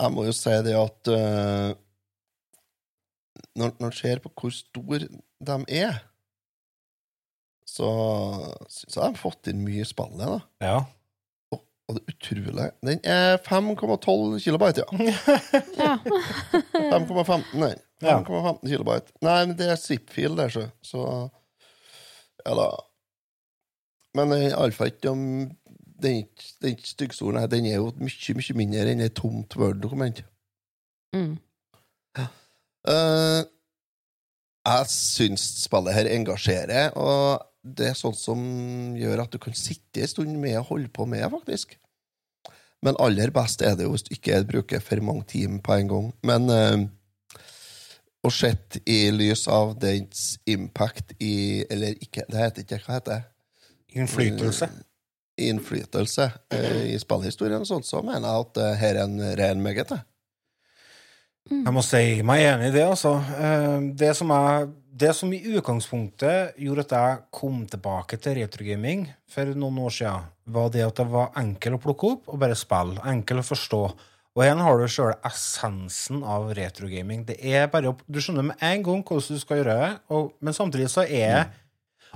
jeg 0.00 0.12
må 0.14 0.26
jo 0.26 0.36
si 0.36 0.54
det 0.66 0.76
at 0.76 1.10
uh, 1.12 1.72
når, 3.56 3.74
når 3.80 3.90
en 3.90 3.96
ser 3.96 4.22
på 4.24 4.32
hvor 4.36 4.54
stor 4.54 5.04
de 5.50 5.58
er, 5.80 6.00
så 7.68 7.90
syns 8.68 8.96
jeg 8.96 9.02
de 9.02 9.06
har 9.06 9.20
fått 9.20 9.50
inn 9.52 9.62
mye 9.64 9.84
i 9.84 9.88
spillet. 9.88 10.26
da. 10.26 10.40
Ja. 10.64 10.78
Og 11.90 11.96
det 11.96 12.02
er 12.06 12.14
utrolig. 12.14 12.66
Den 12.86 13.00
er 13.04 13.36
5,12 13.42 14.38
kilobyte, 14.44 14.84
ja. 14.84 14.86
Ja. 15.80 15.96
5,15, 16.94 17.58
nei. 17.58 17.74
5,15 18.04 18.68
kilobyte. 18.68 19.16
Nei, 19.26 19.40
men 19.46 19.56
det 19.58 19.72
er 19.72 19.80
zip-fil 19.80 20.38
der, 20.38 20.52
så. 20.54 20.68
så 20.86 21.04
Eller. 22.46 22.78
Men 24.14 24.34
iallfall 24.38 24.94
ikke 24.94 25.10
om 25.10 25.24
Den 26.00 26.24
den 26.62 26.78
er 26.78 27.40
her. 27.40 27.46
Den 27.46 27.66
er 27.66 27.74
jo 27.76 27.90
mye, 28.00 28.34
mye 28.38 28.56
mindre 28.56 28.86
enn 28.88 29.02
et 29.04 29.18
tomt 29.18 29.56
Word-dokument. 29.56 30.22
Mm. 31.12 31.36
Uh, 32.88 33.42
jeg 34.64 34.86
syns 34.88 35.44
spillet 35.66 35.94
her 35.94 36.08
engasjerer, 36.08 36.94
og 36.96 37.49
det 37.62 37.90
er 37.90 37.98
sånt 37.98 38.18
som 38.18 38.40
gjør 38.96 39.24
at 39.24 39.32
du 39.32 39.38
kan 39.42 39.56
sitte 39.56 40.02
en 40.02 40.10
stund 40.10 40.36
med 40.40 40.56
og 40.60 40.70
holde 40.72 40.88
på 40.92 41.06
med, 41.08 41.26
faktisk. 41.32 41.76
Men 42.80 42.96
aller 43.02 43.32
best 43.34 43.60
er 43.60 43.74
det 43.76 43.84
jo 43.84 43.92
hvis 43.92 44.06
du 44.06 44.14
ikke 44.16 44.40
bruker 44.48 44.80
for 44.80 45.04
mange 45.04 45.26
timer 45.28 45.60
på 45.64 45.76
en 45.76 45.90
gang. 45.90 46.06
Men 46.24 46.48
uh, 46.48 46.86
og 48.20 48.32
sett 48.36 48.80
i 48.88 49.08
lys 49.14 49.46
av 49.48 49.74
dens 49.80 50.34
impact 50.50 51.14
i 51.24 51.64
Eller 51.72 51.96
ikke, 51.96 52.26
det 52.28 52.40
heter 52.42 52.66
ikke 52.66 52.80
Hva 52.84 52.98
heter 52.98 53.14
det? 53.14 53.22
Innflytelse. 53.96 54.68
Innflytelse 55.40 56.26
eh, 56.52 56.92
i 56.92 56.98
spillhistorien 57.00 57.64
og 57.64 57.66
sånt, 57.66 57.88
så 57.88 58.02
mener 58.04 58.28
jeg 58.28 58.44
at 58.44 58.50
det 58.58 58.66
her 58.82 58.98
er 59.00 59.06
en 59.08 59.22
ren 59.40 59.62
meget. 59.64 59.94
Det. 61.48 61.62
Jeg 61.64 61.72
må 61.72 61.82
si 61.84 62.22
meg 62.26 62.42
enig 62.44 62.68
i 62.70 62.74
det, 62.76 62.84
altså. 62.86 63.14
Eh, 63.38 63.80
Det 63.96 64.12
som, 64.16 64.28
jeg, 64.30 64.68
det 65.00 65.14
som 65.16 65.32
i 65.32 65.40
utgangspunktet 65.56 66.54
gjorde 66.60 66.84
at 66.86 66.92
jeg 66.96 67.18
kom 67.32 67.64
tilbake 67.66 68.18
til 68.20 68.36
retrogaming 68.40 69.06
for 69.30 69.44
noen 69.54 69.78
år 69.78 69.90
siden, 69.90 70.28
var 70.50 70.68
det 70.70 70.84
at 70.86 70.96
det 71.00 71.06
var 71.10 71.32
enkel 71.40 71.74
å 71.78 71.82
plukke 71.82 72.10
opp 72.14 72.28
og 72.28 72.38
bare 72.42 72.58
spille. 72.58 73.00
Enkel 73.06 73.38
å 73.40 73.46
forstå. 73.46 73.82
Og 74.36 74.44
igjen 74.44 74.60
har 74.62 74.78
du 74.78 74.86
sjøl 74.86 75.14
essensen 75.26 76.20
av 76.22 76.52
retrogaming. 76.54 77.24
Det 77.26 77.38
er 77.42 77.66
bare, 77.72 77.96
Du 78.06 78.20
skjønner 78.20 78.46
med 78.46 78.56
en 78.62 78.82
gang 78.86 79.02
hvordan 79.02 79.34
du 79.36 79.40
skal 79.42 79.58
gjøre 79.58 79.74
det, 79.80 79.90
og, 80.14 80.32
men 80.40 80.54
samtidig 80.54 80.90
så 80.90 81.02
er 81.02 81.50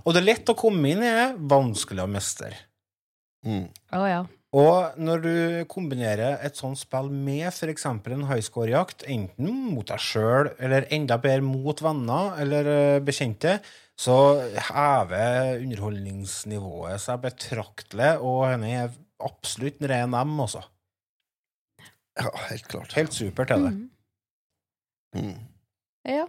Og 0.05 0.12
det 0.12 0.20
er 0.22 0.27
lett 0.27 0.49
å 0.51 0.55
komme 0.59 0.91
inn 0.91 1.03
i 1.03 1.11
det, 1.11 1.37
vanskelig 1.39 2.03
å 2.03 2.11
mestre. 2.11 2.53
Mm. 3.47 3.68
Oh, 3.95 4.07
ja. 4.09 4.25
Og 4.55 4.99
når 5.03 5.23
du 5.25 5.37
kombinerer 5.71 6.39
et 6.47 6.59
sånt 6.59 6.79
spill 6.79 7.09
med 7.11 7.49
f.eks. 7.51 7.89
en 7.89 8.27
highscore-jakt, 8.29 9.03
enten 9.11 9.51
mot 9.73 9.89
deg 9.89 10.03
sjøl, 10.03 10.53
eller 10.63 10.87
enda 10.95 11.19
bedre 11.19 11.43
mot 11.43 11.83
venner 11.83 12.37
eller 12.43 12.71
eh, 12.71 13.01
bekjente, 13.03 13.57
så 13.99 14.15
hever 14.69 15.59
underholdningsnivået 15.59 17.03
seg 17.03 17.25
betraktelig, 17.27 18.13
og 18.23 18.47
henne 18.53 18.71
er 18.85 18.95
absolutt 19.25 19.83
en 19.83 19.91
ren 19.91 20.15
M, 20.23 20.39
altså. 20.47 20.63
Ja, 22.15 22.31
helt 22.53 22.71
klart. 22.71 22.95
Helt 22.95 23.15
supert 23.15 23.51
er 23.51 23.63
det. 23.65 23.75
Mm. 23.75 23.91
Mm. 25.19 25.39
Ja. 26.07 26.27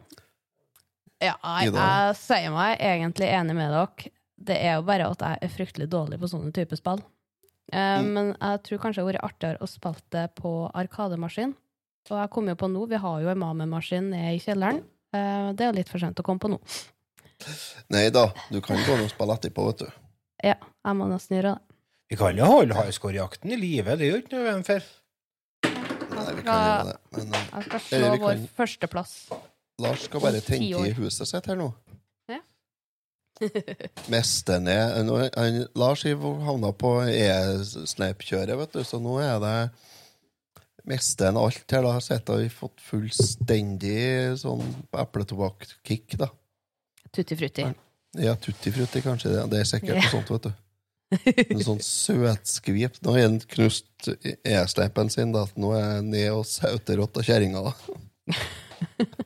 Ja, 1.22 1.36
jeg, 1.62 1.74
jeg 1.78 2.16
sier 2.20 2.54
meg 2.54 2.82
egentlig 2.82 3.30
enig 3.30 3.56
med 3.58 3.70
dere. 3.74 4.14
Det 4.46 4.58
er 4.60 4.80
jo 4.80 4.86
bare 4.86 5.14
at 5.14 5.22
jeg 5.24 5.46
er 5.46 5.54
fryktelig 5.54 5.88
dårlig 5.94 6.18
på 6.22 6.30
sånne 6.30 6.52
typer 6.54 6.80
spill. 6.80 7.06
Eh, 7.74 8.00
Mm. 8.02 8.10
Men 8.14 8.28
jeg 8.40 8.64
tror 8.64 8.78
kanskje 8.84 9.02
det 9.02 9.06
hadde 9.06 9.14
vært 9.16 9.30
artigere 9.30 9.62
å 9.62 9.68
spille 9.70 10.02
det 10.12 10.26
på 10.36 10.52
arkademaskin. 10.74 11.56
Og 12.12 12.18
jeg 12.22 12.30
kom 12.30 12.48
jo 12.48 12.56
på 12.56 12.68
nå, 12.70 12.84
vi 12.88 12.96
har 13.02 13.22
jo 13.24 13.30
en 13.32 13.40
Mame-maskin 13.42 14.12
nede 14.12 14.36
i 14.36 14.40
kjelleren. 14.40 14.84
Eh, 15.16 15.54
det 15.58 15.66
er 15.66 15.72
jo 15.72 15.78
litt 15.80 15.90
for 15.90 15.98
sent 16.00 16.20
å 16.22 16.24
komme 16.24 16.40
på 16.40 16.52
nå. 16.52 16.60
Nei 17.90 18.10
da, 18.14 18.28
du 18.52 18.60
kan 18.62 18.78
gå 18.86 18.94
og 19.02 19.10
spille 19.10 19.34
etterpå, 19.36 19.66
vet 19.72 19.82
du. 19.86 19.88
Ja, 20.46 20.56
jeg 20.86 20.96
må 21.00 21.08
nesten 21.10 21.38
gjøre 21.40 21.56
det. 21.56 21.76
Vi 22.14 22.16
kan 22.20 22.38
jo 22.38 22.46
holde 22.46 22.78
highscore-jakten 22.78 23.52
i 23.52 23.58
live, 23.58 23.96
det 23.98 24.06
er 24.06 24.12
jo 24.14 24.22
ikke 24.22 24.36
noe 24.38 24.46
VM 24.46 24.64
for. 24.68 24.86
Nei, 25.66 26.28
vi 26.38 26.46
kan 26.46 26.62
gjøre 26.62 26.86
det. 26.92 26.96
Men 27.18 27.34
eh, 27.34 27.48
Jeg 27.56 27.66
skal 27.66 27.84
slå 27.90 28.12
vår 28.22 28.46
førsteplass. 28.62 29.16
Lars 29.82 30.06
skal 30.08 30.22
bare 30.24 30.40
tenke 30.46 30.86
i 30.86 30.94
huset 30.96 31.28
sitt 31.28 31.50
her 31.50 31.58
nå. 31.60 31.72
Ja. 34.14 34.60
ned 34.64 35.06
nå, 35.08 35.18
han, 35.36 35.66
Lars 35.78 36.06
har 36.08 36.16
havna 36.46 36.72
på 36.76 36.94
e-snap-kjøret, 37.10 38.56
vet 38.62 38.78
du, 38.78 38.84
så 38.88 39.00
nå 39.04 39.18
er 39.24 39.40
det 39.44 39.56
meste 40.90 41.28
enn 41.28 41.40
alt 41.40 41.66
her. 41.74 41.86
da 41.86 41.96
Sitter 42.04 42.44
vi 42.44 42.52
fått 42.54 42.84
fullstendig 42.86 44.38
sånn 44.42 44.64
epletobakk-kick, 44.94 46.18
da. 46.22 46.30
Tutti 47.16 47.38
frutti. 47.40 47.66
Ja, 48.20 48.36
tutti 48.40 48.72
frutti, 48.72 49.02
kanskje. 49.04 49.34
Det, 49.34 49.44
det 49.52 49.62
er 49.64 49.70
sikkert 49.70 50.00
noe 50.00 50.14
sånt, 50.14 50.32
vet 50.36 50.48
du. 50.48 50.54
En 51.46 51.64
sånn 51.64 51.84
søtskvip. 51.84 53.00
Nå 53.06 53.16
har 53.16 53.28
han 53.28 53.40
knust 53.56 54.10
e-sleipen 54.44 55.12
sin, 55.14 55.34
da. 55.36 55.46
Nå 55.60 55.74
er 55.78 55.88
han 55.98 56.12
ned 56.14 56.32
og 56.34 56.46
sauter 56.50 57.02
av 57.22 57.28
kjerringa, 57.28 57.72
da. 57.72 58.36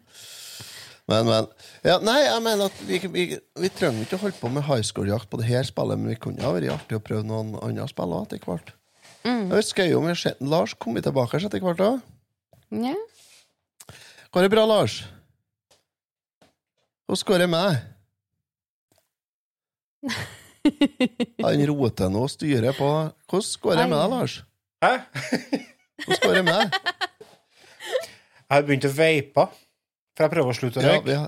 Men, 1.09 1.25
men. 1.25 1.47
Ja, 1.81 1.95
nei, 2.05 2.19
jeg 2.21 2.41
mener 2.45 2.69
at 2.69 2.81
vi, 2.85 2.99
vi, 3.09 3.23
vi 3.33 3.69
trenger 3.73 4.05
ikke 4.05 4.19
å 4.19 4.23
holde 4.27 4.37
på 4.37 4.51
med 4.53 4.67
highscore-jakt 4.67 5.29
på 5.31 5.39
det 5.41 5.47
her 5.49 5.65
spillet, 5.65 5.97
men 5.97 6.13
vi 6.13 6.19
kunne 6.21 6.43
ha 6.45 6.51
vært 6.53 6.69
artig 6.75 6.99
å 6.99 7.01
prøve 7.01 7.25
noen 7.25 7.55
andre 7.65 7.87
spill 7.89 8.13
òg 8.13 8.27
etter 8.27 8.43
hvert. 8.45 8.73
Mm. 9.25 9.49
Jeg 9.49 9.55
husker 9.57 9.89
jo 9.89 9.99
om 9.99 10.09
jeg 10.11 10.19
sett 10.21 10.43
Lars 10.45 10.75
kom 10.77 10.99
tilbake 11.01 11.41
etter 11.41 11.63
hvert 11.63 11.81
da. 11.81 11.91
Ja. 12.77 12.93
Går 14.29 14.45
det 14.45 14.51
bra, 14.53 14.67
Lars? 14.69 14.99
Hvordan 17.09 17.25
går 17.31 17.41
det 17.41 17.49
med 17.49 17.61
deg? 17.65 17.75
Han 21.41 21.65
roter 21.71 22.11
nå 22.13 22.21
og 22.27 22.31
styrer 22.31 22.75
på 22.77 22.89
Hvordan 23.31 23.63
går 23.63 23.79
det 23.79 23.87
med 23.89 23.97
deg, 23.97 24.09
Lars? 24.13 24.35
Hæ? 24.85 24.93
Hvordan 26.05 26.21
går 26.27 26.37
det 26.37 26.45
med 26.45 26.53
deg? 26.53 26.67
Jeg 28.49 28.53
har 28.53 28.63
begynt 28.65 28.85
å 28.85 28.93
vape, 28.93 29.43
for 30.19 30.25
jeg 30.27 30.33
prøver 30.35 30.51
å 30.51 30.57
slutte 30.57 30.81
å 30.81 30.83
Ja, 30.83 30.97
røyke. 30.97 31.15
Ja, 31.15 31.27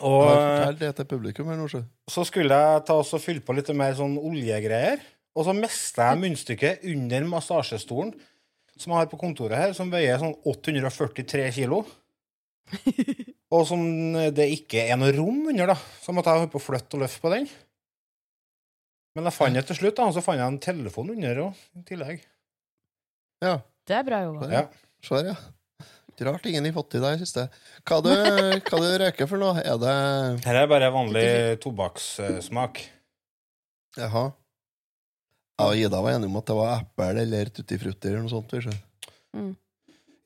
og 0.00 0.78
det 0.80 0.94
til 0.96 1.08
publikum 1.10 1.50
her 1.52 1.58
nå, 1.60 1.66
så. 1.68 2.24
skulle 2.24 2.56
jeg 2.56 2.84
ta 2.88 2.96
oss 3.02 3.12
og 3.12 3.20
fylle 3.20 3.44
på 3.44 3.52
litt 3.52 3.68
mer 3.76 3.92
sånn 3.98 4.16
oljegreier. 4.16 5.02
Og 5.36 5.44
så 5.46 5.52
mista 5.54 6.08
jeg 6.08 6.22
munnstykket 6.24 6.86
under 6.90 7.26
massasjestolen 7.28 8.14
som 8.80 8.94
jeg 8.94 8.96
har 9.02 9.10
på 9.10 9.18
kontoret 9.20 9.60
her, 9.60 9.74
som 9.76 9.90
veier 9.92 10.16
sånn 10.22 10.32
843 10.48 11.50
kilo. 11.58 11.82
Og 13.50 13.64
som 13.68 13.82
det 14.32 14.46
ikke 14.54 14.86
er 14.88 14.96
noe 14.96 15.12
rom 15.12 15.42
under, 15.50 15.74
da. 15.74 15.76
Så 16.00 16.14
måtte 16.16 16.32
jeg 16.32 16.40
holde 16.40 16.52
på 16.54 16.60
å 16.60 16.64
flytte 16.64 16.96
og 16.96 17.02
løfte 17.04 17.20
på 17.20 17.32
den. 17.34 17.48
Men 19.18 19.26
jeg 19.26 19.34
fant 19.36 19.58
det 19.58 19.64
til 19.68 19.78
slutt, 19.80 19.96
da, 19.98 20.06
og 20.06 20.14
så 20.14 20.22
fant 20.22 20.38
jeg 20.38 20.46
en 20.46 20.60
telefon 20.62 21.10
under 21.12 21.40
òg, 21.48 21.62
i 21.76 21.82
tillegg. 21.88 22.22
Ja, 23.42 23.56
Det 23.90 23.96
er 23.98 24.04
bra 24.06 24.20
jobba. 24.22 24.48
Ja. 24.54 24.62
så 25.02 25.18
her, 25.18 25.32
ja. 25.32 25.36
Rart 26.26 26.46
ingen 26.48 26.66
har 26.68 26.74
fått 26.76 26.90
til 26.94 27.04
deg 27.04 27.16
i 27.16 27.22
siste. 27.22 27.46
Hva 27.88 28.00
du, 28.04 28.10
hva 28.68 28.82
du 28.82 28.88
røyker 29.04 29.30
for 29.30 29.40
noe? 29.40 29.62
Er 29.62 29.80
det 29.80 29.94
Her 30.46 30.60
er 30.62 30.68
bare 30.70 30.92
vanlig 30.94 31.26
tobakkssmak. 31.64 32.82
Jaha. 33.98 34.30
Jeg 35.60 35.66
og 35.66 35.76
Ida 35.76 35.98
var 36.00 36.16
enige 36.16 36.30
om 36.30 36.38
at 36.40 36.48
det 36.48 36.56
var 36.56 36.70
eple 36.78 37.10
eller 37.24 37.50
tutti 37.52 37.76
frutti 37.80 38.08
eller 38.08 38.24
noe 38.24 38.32
sånt. 38.32 38.54
Mm. 39.36 39.50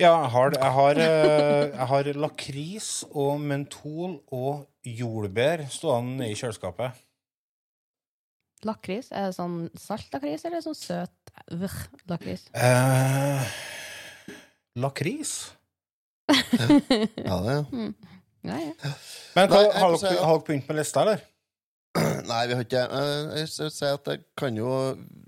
Ja, 0.03 0.11
jeg 0.11 0.31
har, 0.35 0.55
jeg 0.59 0.75
har, 0.75 1.01
eh, 1.01 1.65
jeg 1.71 1.89
har 1.91 2.09
lakris 2.19 2.91
og 3.11 3.41
mentol 3.43 4.17
og 4.35 4.67
jordbær 4.85 5.65
stående 5.71 6.29
i 6.31 6.37
kjøleskapet. 6.39 6.99
Lakris? 8.65 9.11
Er 9.13 9.29
det 9.29 9.37
sånn 9.37 9.59
salt 9.79 10.15
lakris, 10.15 10.47
eller 10.49 10.65
sånn 10.65 10.79
søt 10.79 11.35
lakris? 12.11 12.47
Eh, 12.57 13.45
lakris? 14.81 15.35
Ja, 16.29 17.37
det, 17.45 17.55
ja. 17.55 17.65
Mm. 17.73 17.95
Ja, 18.45 18.59
ja. 18.61 18.91
Men 19.35 19.49
Nei, 19.51 19.63
har 19.73 19.95
dere 19.97 20.19
har 20.21 20.37
dere 20.37 20.45
begynt 20.47 20.69
med 20.69 20.79
lista, 20.79 21.05
eller? 21.05 21.23
Nei, 22.27 22.41
vi 22.51 22.57
har 22.57 22.65
ikke 22.65 22.81
eh, 22.83 23.35
Jeg 23.39 23.51
skal 23.53 23.69
si 23.71 23.87
at 23.87 24.09
det 24.09 24.17
kan 24.39 24.57
jo 24.59 24.71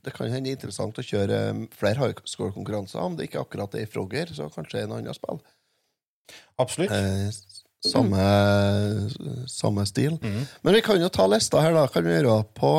Det 0.03 0.11
kan 0.17 0.33
hende 0.33 0.51
interessant 0.51 0.99
å 0.99 1.05
kjøre 1.07 1.37
eh, 1.53 1.61
flere 1.79 2.03
highscore-konkurranser. 2.03 3.03
Om 3.03 3.19
det 3.19 3.29
ikke 3.29 3.45
akkurat 3.45 3.77
er 3.77 3.85
i 3.87 3.91
Frogger, 3.91 4.33
så 4.35 4.49
kanskje 4.53 4.83
en 4.85 4.97
annen 4.97 5.17
spill. 5.17 5.39
Absolutt. 6.61 6.91
Eh, 6.91 7.31
samme, 7.87 8.27
samme 9.51 9.87
stil. 9.87 10.19
Mm. 10.23 10.43
Men 10.67 10.77
vi 10.77 10.83
kan 10.85 11.01
jo 11.01 11.11
ta 11.13 11.29
lista 11.31 11.63
her, 11.63 11.77
da. 11.77 11.87
Kan 11.93 12.07
vi 12.07 12.17
gjøre 12.17 12.41
På 12.57 12.73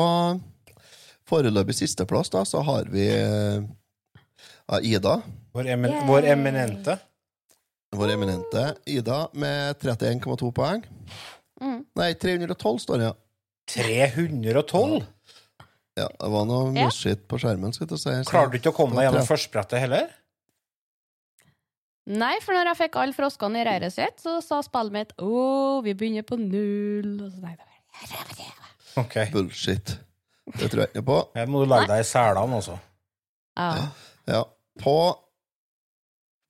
foreløpig 1.28 1.76
sisteplass, 1.76 2.30
da, 2.32 2.44
så 2.48 2.62
har 2.64 2.88
vi 2.92 3.08
eh, 3.12 3.60
Ida. 4.84 5.18
Vår, 5.56 5.68
emin 5.74 5.94
vår 6.08 6.28
eminente. 6.32 6.98
Vår 7.96 8.10
eminente 8.12 8.74
Ida 8.86 9.28
med 9.32 9.78
31,2 9.80 10.50
poeng. 10.52 10.82
Mm. 11.60 11.84
Nei, 11.96 12.12
312 12.14 12.78
står 12.84 12.98
det, 13.00 13.04
ja. 13.08 13.14
312? 13.72 15.06
ja. 15.98 16.08
Det 16.20 16.30
var 16.30 16.44
noe 16.46 16.72
Ja. 16.76 16.86
musskitt 16.86 17.24
på 17.28 17.38
skjermen. 17.40 17.72
skal 17.74 17.88
jeg 17.90 17.98
si. 17.98 18.08
Klarer 18.10 18.24
Klarte 18.28 18.50
du 18.52 18.58
ikke 18.58 18.72
å 18.72 18.76
komme 18.76 18.94
deg 18.96 19.08
gjennom 19.08 19.24
Ja. 19.24 19.26
førstebrettet 19.36 19.78
heller? 19.80 20.08
Nei, 22.08 22.38
for 22.40 22.54
når 22.56 22.70
jeg 22.70 22.76
fikk 22.88 22.96
alle 22.96 23.12
froskene 23.12 23.60
i 23.60 23.64
reiret 23.68 23.92
sitt, 23.92 24.16
så 24.22 24.38
sa 24.42 24.62
spillet 24.64 24.92
mitt 24.94 25.12
å, 25.20 25.82
vi 25.84 25.92
begynner 25.94 26.22
på 26.24 26.38
null. 26.40 27.18
Og 27.26 27.32
så 27.32 27.40
tenkte 27.42 28.38
jeg, 28.38 28.54
Ok. 28.96 29.14
Bullshit. 29.32 29.98
Det 30.56 30.70
tror 30.70 30.80
jeg 30.86 30.88
ikke 30.94 31.04
på. 31.04 31.18
Her 31.36 31.46
må 31.46 31.60
du 31.62 31.68
lage 31.70 31.86
deg 31.86 32.00
i 32.00 32.08
selene 32.08 32.56
også. 32.56 32.78
ja. 33.56 33.88
Ja. 34.26 34.44
På 34.80 34.94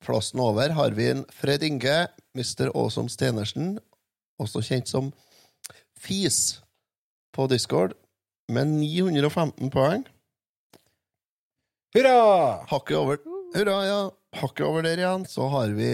plassen 0.03 0.41
over 0.43 0.73
har 0.77 0.95
vi 0.97 1.09
en 1.11 1.25
Fred 1.33 1.63
Inge, 1.63 2.07
Mr. 2.37 2.69
Awesome 2.73 3.11
Stenersen, 3.11 3.77
også 4.39 4.63
kjent 4.65 4.89
som 4.91 5.11
Fis, 5.99 6.61
på 7.35 7.47
Discord, 7.51 7.93
med 8.49 8.71
915 8.79 9.69
poeng. 9.73 10.05
Hurra! 11.95 12.65
Hakket 12.69 12.97
over 12.97 13.19
Hurra, 13.55 13.79
ja. 13.85 14.01
Hakket 14.39 14.65
over 14.65 14.85
der 14.85 15.01
igjen, 15.01 15.25
så 15.25 15.47
har 15.49 15.73
vi 15.73 15.89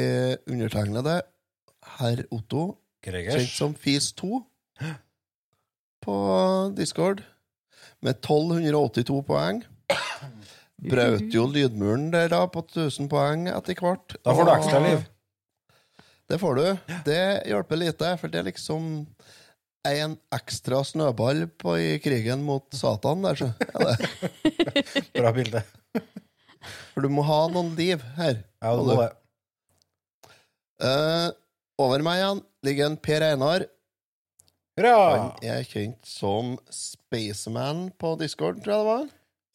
undertegnede 0.51 1.21
herr 1.95 2.23
Otto, 2.35 2.75
kjent 3.05 3.53
som 3.53 3.75
Fis2, 3.79 4.41
på 6.05 6.17
Discord, 6.77 7.23
med 8.03 8.19
1282 8.19 9.21
poeng. 9.25 9.63
Brøt 10.81 11.31
jo 11.31 11.45
lydmuren 11.47 12.09
der 12.11 12.27
da 12.33 12.41
på 12.51 12.65
1000 12.65 13.07
poeng 13.11 13.47
etter 13.51 13.77
hvert. 13.79 14.17
Da 14.25 14.35
får 14.35 14.47
du 14.47 14.53
ekstra 14.57 14.81
liv. 14.83 15.05
Det 16.29 16.39
får 16.41 16.59
du. 16.59 16.65
Det 17.05 17.23
hjelper 17.47 17.79
lite, 17.79 18.11
for 18.19 18.33
det 18.33 18.41
er 18.41 18.47
liksom 18.49 19.05
en 19.85 20.15
ekstra 20.33 20.81
snøball 20.83 21.45
på 21.61 21.75
i 21.77 21.89
krigen 22.01 22.41
mot 22.43 22.65
Satan 22.73 23.21
der, 23.23 23.37
så. 23.37 23.51
Bra 25.19 25.31
bilde. 25.35 25.61
For 26.93 27.05
du 27.05 27.11
må 27.13 27.25
ha 27.27 27.45
noen 27.53 27.75
liv 27.77 28.01
her. 28.17 28.41
Ja, 28.63 28.73
det 28.73 28.87
må 28.89 28.97
det. 29.03 29.11
Uh, 30.81 31.29
over 31.79 32.01
meg 32.03 32.19
igjen 32.19 32.41
ligger 32.67 32.89
en 32.89 32.97
Per 32.99 33.23
Einar. 33.29 33.67
Hurra! 34.75 34.95
Han 35.13 35.45
er 35.45 35.63
kjent 35.69 36.01
som 36.09 36.57
Spaceman 36.73 37.87
på 38.01 38.15
Discord, 38.19 38.59
tror 38.63 38.73
jeg 38.73 38.81
det 38.81 38.89
var. 38.89 39.05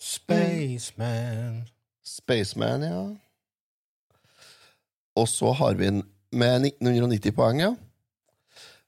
Spaceman. 0.01 1.68
Spaceman, 2.05 2.82
ja. 2.82 3.03
Og 5.16 5.28
så 5.28 5.53
har 5.53 5.74
vi 5.74 5.86
en 5.86 6.03
med 6.32 6.64
1990 6.64 7.34
poeng, 7.34 7.61
ja. 7.61 7.74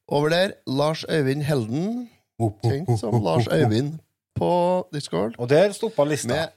Over 0.08 0.28
der, 0.28 0.50
Lars 0.66 1.04
Øyvind 1.10 1.42
Helden, 1.42 2.10
kjent 2.38 3.00
som 3.00 3.22
Lars 3.24 3.46
Øyvind 3.52 3.98
på 4.34 4.88
Discord, 4.94 5.34
Og 5.38 5.48
der 5.48 5.72
stoppa 5.72 6.04
lista. 6.04 6.28
med 6.28 6.48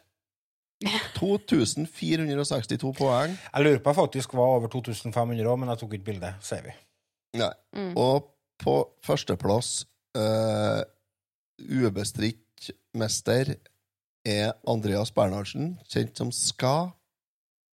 2462 1.15 2.97
poeng. 2.97 3.39
Jeg 3.53 3.63
lurer 3.63 3.79
på 3.79 3.89
jeg 3.89 3.95
faktisk 3.95 4.33
var 4.33 4.41
over 4.41 4.67
2500 4.67 5.47
òg, 5.47 5.59
men 5.59 5.69
jeg 5.69 5.77
tok 5.77 5.93
ikke 5.93 6.05
bilde, 6.05 6.33
sier 6.41 6.61
vi. 6.61 6.73
Nei. 7.39 7.51
Mm. 7.73 7.97
Og 7.97 8.27
på 8.59 8.75
førsteplass, 9.03 9.85
uh, 10.17 10.81
ubestridt 11.59 12.71
mester, 12.93 13.55
er 14.25 14.53
Andreas 14.67 15.11
Bernhardsen, 15.13 15.79
kjent 15.91 16.17
som 16.17 16.31
Ska 16.33 16.91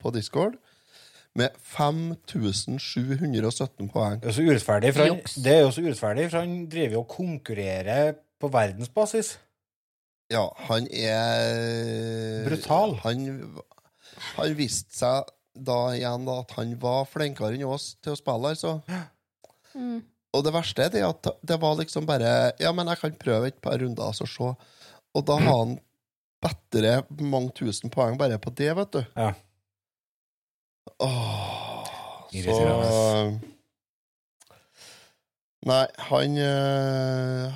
på 0.02 0.10
Discord, 0.14 0.54
med 1.38 1.50
5717 1.64 3.88
poeng. 3.88 4.20
Det 4.20 4.28
er 4.28 4.32
så 4.36 4.44
urettferdig, 4.44 4.92
for 4.92 5.00
han, 5.06 5.20
det 5.44 5.52
er 5.54 5.62
jo 5.62 5.70
så 5.72 5.80
urettferdig, 5.86 6.24
for 6.28 6.38
han 6.44 6.52
driver 6.72 6.94
jo 6.98 7.02
og 7.04 7.12
konkurrerer 7.14 8.12
på 8.42 8.46
verdensbasis. 8.52 9.28
Ja, 10.32 10.46
han 10.68 10.88
er 10.92 12.44
Brutal. 12.48 12.90
Han, 13.04 13.18
han 14.36 14.58
viste 14.58 14.96
seg 14.96 15.30
da 15.52 15.78
igjen 15.96 16.24
da, 16.28 16.38
at 16.44 16.54
han 16.56 16.76
var 16.80 17.04
flinkere 17.10 17.56
enn 17.56 17.66
oss 17.68 17.94
til 18.04 18.12
å 18.14 18.20
spille, 18.20 18.54
altså. 18.54 18.78
Mm. 19.76 20.00
Og 20.32 20.40
det 20.46 20.54
verste 20.54 20.86
er 20.86 20.92
det 20.92 21.02
at 21.04 21.28
det 21.44 21.58
var 21.60 21.76
liksom 21.78 22.06
bare 22.08 22.52
Ja, 22.60 22.72
men 22.76 22.88
jeg 22.88 23.00
kan 23.00 23.14
prøve 23.20 23.48
et 23.48 23.60
par 23.64 23.78
runder, 23.80 24.04
altså, 24.04 24.28
se. 24.28 24.52
Og 25.12 25.26
da 25.28 25.36
har 25.40 25.58
han 25.64 25.76
bedre 26.42 26.98
mange 27.22 27.54
tusen 27.56 27.92
poeng 27.92 28.18
bare 28.20 28.38
på 28.42 28.52
det, 28.58 28.72
vet 28.76 28.98
du. 28.98 29.02
Ja. 29.16 29.32
Åh, 31.02 31.88
så 32.32 33.40
Nei, 35.62 35.84
han 36.08 36.38
øh, 36.42 37.52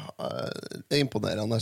Det 0.87 0.95
er 0.95 1.01
imponerende. 1.03 1.59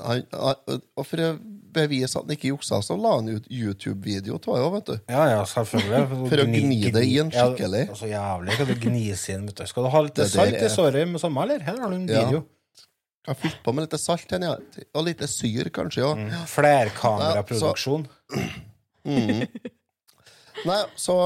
Han, 0.00 0.22
øh, 0.32 0.78
og 0.96 1.04
for 1.06 1.20
å 1.20 1.34
bevise 1.72 2.16
at 2.16 2.24
han 2.24 2.32
ikke 2.32 2.48
juksa, 2.48 2.78
så 2.84 2.96
la 2.96 3.12
han 3.18 3.28
ut 3.28 3.50
YouTube-video 3.52 4.38
av 4.38 4.56
òg, 4.56 4.70
vet 4.78 4.88
du. 4.88 4.94
Ja, 5.12 5.26
ja, 5.34 5.42
selvfølgelig. 5.48 6.00
For 6.32 6.42
å 6.42 6.48
gni 6.48 6.80
det 6.96 7.04
inn 7.08 7.32
skikkelig. 7.32 7.84
Ja, 7.90 7.98
så 7.98 8.08
jævlig. 8.08 8.56
Skal 8.56 8.72
du 8.72 8.74
gnis 8.86 9.26
inn, 9.32 9.46
vet 9.50 9.60
du. 9.60 9.68
Skal 9.68 9.86
du 9.88 9.92
ha 9.92 10.02
litt 10.08 10.24
salt 10.32 10.58
i 10.58 10.72
såret 10.72 11.08
med 11.12 11.22
samme, 11.22 11.44
eller? 11.44 11.64
Her 11.68 11.80
har 11.84 11.92
du 11.92 11.98
en 12.00 12.08
Ja. 12.12 12.42
Jeg 13.22 13.30
har 13.30 13.38
fylt 13.38 13.60
på 13.62 13.72
med 13.74 13.86
litt 13.86 14.00
salt 14.02 14.32
igjen, 14.32 14.48
ja. 14.48 14.86
og 14.98 15.04
litt 15.06 15.22
syr, 15.30 15.70
kanskje 15.74 16.02
Ja. 16.02 16.14
Mm. 16.18 16.32
Flerkameraproduksjon. 16.50 18.08
Mm. 19.06 19.44
Nei, 20.68 20.80
så 20.98 21.16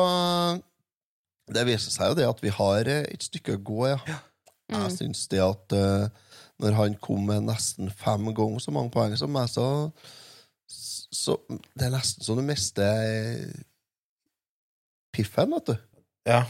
Det 1.53 1.65
viser 1.69 1.93
seg 1.95 2.13
jo 2.13 2.19
det 2.19 2.29
at 2.29 2.43
vi 2.45 2.53
har 2.53 2.89
eh, 2.91 3.07
et 3.09 3.25
stykke 3.25 3.57
å 3.57 3.63
gå, 3.65 3.81
ja. 3.95 4.21
Jeg 4.73 4.93
syns 4.97 5.25
det 5.31 5.41
at 5.45 5.75
uh, 5.79 6.09
når 6.59 6.75
han 6.75 6.97
kom 7.01 7.29
med 7.29 7.45
nesten 7.47 7.91
fem 7.95 8.33
ganger 8.35 8.63
så 8.65 8.75
mange 8.75 8.91
poeng 8.95 9.15
som 9.17 9.31
meg, 9.33 9.49
så, 9.53 9.67
så 10.67 11.37
Det 11.49 11.87
er 11.87 11.95
nesten 11.95 12.27
så 12.27 12.37
du 12.37 12.43
mister 12.45 13.05
eh, 13.07 13.61
piffen, 15.17 15.55
vet 15.55 15.71
du. 15.71 15.77
Ja. 16.29 16.43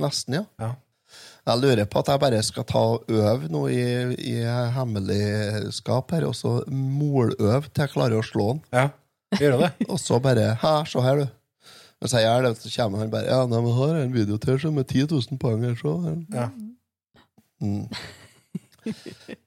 Nesten, 0.00 0.42
ja. 0.42 0.44
Ja. 0.60 0.74
Jeg 1.44 1.60
lurer 1.60 1.84
på 1.92 2.00
at 2.00 2.08
jeg 2.08 2.20
bare 2.22 2.42
skal 2.46 2.64
ta 2.64 2.80
og 2.94 3.10
øve 3.12 3.48
nå 3.52 3.66
i, 3.68 3.82
i 4.16 4.34
hemmeligskap 4.72 6.14
her, 6.16 6.24
og 6.30 6.36
så 6.38 6.54
moløve 6.72 7.66
til 7.68 7.84
jeg 7.84 7.92
klarer 7.92 8.16
å 8.20 8.24
slå 8.24 8.46
han. 8.54 8.62
ja. 8.72 8.86
Gjør 9.34 9.56
det. 9.64 9.68
Og 9.90 9.98
så 9.98 10.20
bare 10.22 10.52
Hæ, 10.60 10.70
se 10.86 11.00
her, 11.02 11.16
du. 11.24 11.70
Hvis 12.04 12.12
jeg 12.14 12.22
gjør 12.22 12.44
det, 12.44 12.52
så 12.62 12.70
kommer 12.76 13.00
han 13.02 13.08
bare 13.10 13.26
Ja, 13.26 13.38
nei, 13.50 13.58
men 13.64 13.72
har 13.74 13.96
jeg 13.96 14.04
en 14.06 14.12
video 14.14 14.36
til 14.38 14.60
som 14.62 14.76
er 14.78 14.84
10 14.86 15.08
000 15.10 15.40
poeng 15.42 15.64
her, 15.66 15.74
så 15.80 15.94
Ja. 16.30 16.44
Mm. 17.58 17.88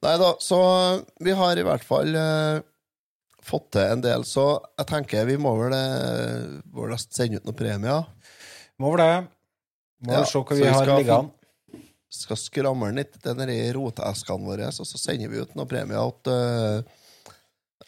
Nei 0.04 0.12
da, 0.20 0.28
så 0.44 0.58
vi 1.24 1.32
har 1.38 1.56
i 1.56 1.64
hvert 1.64 1.86
fall 1.88 2.10
eh, 2.20 2.60
fått 3.48 3.70
til 3.78 3.94
en 3.94 4.02
del, 4.04 4.24
så 4.28 4.44
jeg 4.76 4.88
tenker 4.92 5.24
vi 5.30 5.38
må 5.40 5.54
vel 5.60 5.72
eh, 5.78 6.58
må 6.74 6.88
vel 6.90 6.98
sende 7.00 7.38
ut 7.40 7.48
noen 7.48 7.58
premier. 7.62 8.04
Må 8.82 8.92
vel 8.92 9.04
det. 9.06 9.12
Må 10.04 10.12
Ja, 10.18 10.20
vel 10.24 10.28
se 10.34 10.42
hva 10.42 10.58
vi 10.58 10.66
vi 10.66 10.72
har 10.74 10.90
liggende. 10.98 11.32
Skal 12.08 12.38
skramle 12.40 12.88
litt 12.96 13.18
i 13.18 13.22
den 13.26 13.50
roteskene 13.76 14.48
våre, 14.48 14.70
og 14.72 14.88
så 14.88 15.00
sender 15.00 15.28
vi 15.28 15.42
ut 15.44 15.54
noen 15.58 15.68
premier 15.68 16.14
til 16.24 16.32
eh, 16.32 17.34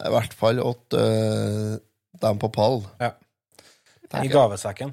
I 0.05 0.13
hvert 0.13 0.35
fall 0.37 0.61
til 0.93 1.01
eh, 1.01 1.79
dem 2.21 2.41
på 2.43 2.51
pall. 2.53 2.83
Ja. 3.01 3.15
I 4.21 4.29
gavesekken. 4.29 4.93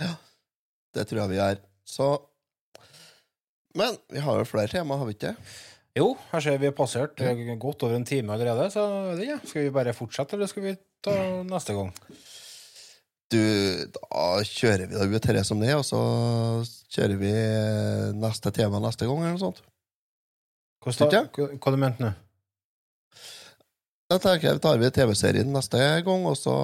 Ja. 0.00 0.14
Det 0.94 1.06
tror 1.08 1.22
jeg 1.22 1.32
vi 1.32 1.38
gjør. 1.38 1.60
Så 1.86 2.08
Men 3.78 3.96
vi 4.10 4.18
har 4.20 4.40
jo 4.40 4.48
flere 4.48 4.68
tema, 4.68 4.98
har 4.98 5.06
vi 5.06 5.14
ikke? 5.14 5.36
Jo, 5.96 6.12
her 6.30 6.42
ser 6.42 6.58
vi 6.58 6.68
har 6.68 6.74
passert 6.76 7.20
eh, 7.24 7.40
godt 7.58 7.82
over 7.86 7.96
en 7.96 8.06
time 8.06 8.34
allerede, 8.34 8.68
så 8.74 8.84
vet. 9.18 9.46
Skal 9.48 9.66
vi 9.66 9.74
bare 9.74 9.94
fortsette, 9.96 10.36
eller 10.36 10.50
skal 10.50 10.66
vi 10.68 10.74
ta 11.02 11.14
neste 11.54 11.74
gang? 11.78 11.94
Du, 13.30 13.38
da 13.94 14.22
kjører 14.42 14.88
vi 14.90 14.96
da 14.98 15.04
ut 15.06 15.22
dette 15.22 15.44
som 15.46 15.60
det, 15.62 15.70
og 15.78 15.84
så 15.86 16.00
kjører 16.90 17.18
vi 17.20 17.30
neste 18.18 18.50
tema 18.56 18.80
neste 18.82 19.06
gang, 19.06 19.20
eller 19.22 19.36
noe 19.36 19.42
sånt. 19.44 19.60
Hva? 20.82 20.94
Hva, 21.30 21.46
hva 21.60 21.72
du 21.74 21.78
mente 21.78 22.02
nå? 22.02 22.10
Da 24.10 24.18
tenker 24.18 24.48
jeg 24.50 24.62
tar 24.64 24.80
vi 24.80 24.88
TV-serien 24.90 25.52
neste 25.54 25.78
gang, 26.06 26.24
og 26.26 26.34
så 26.40 26.54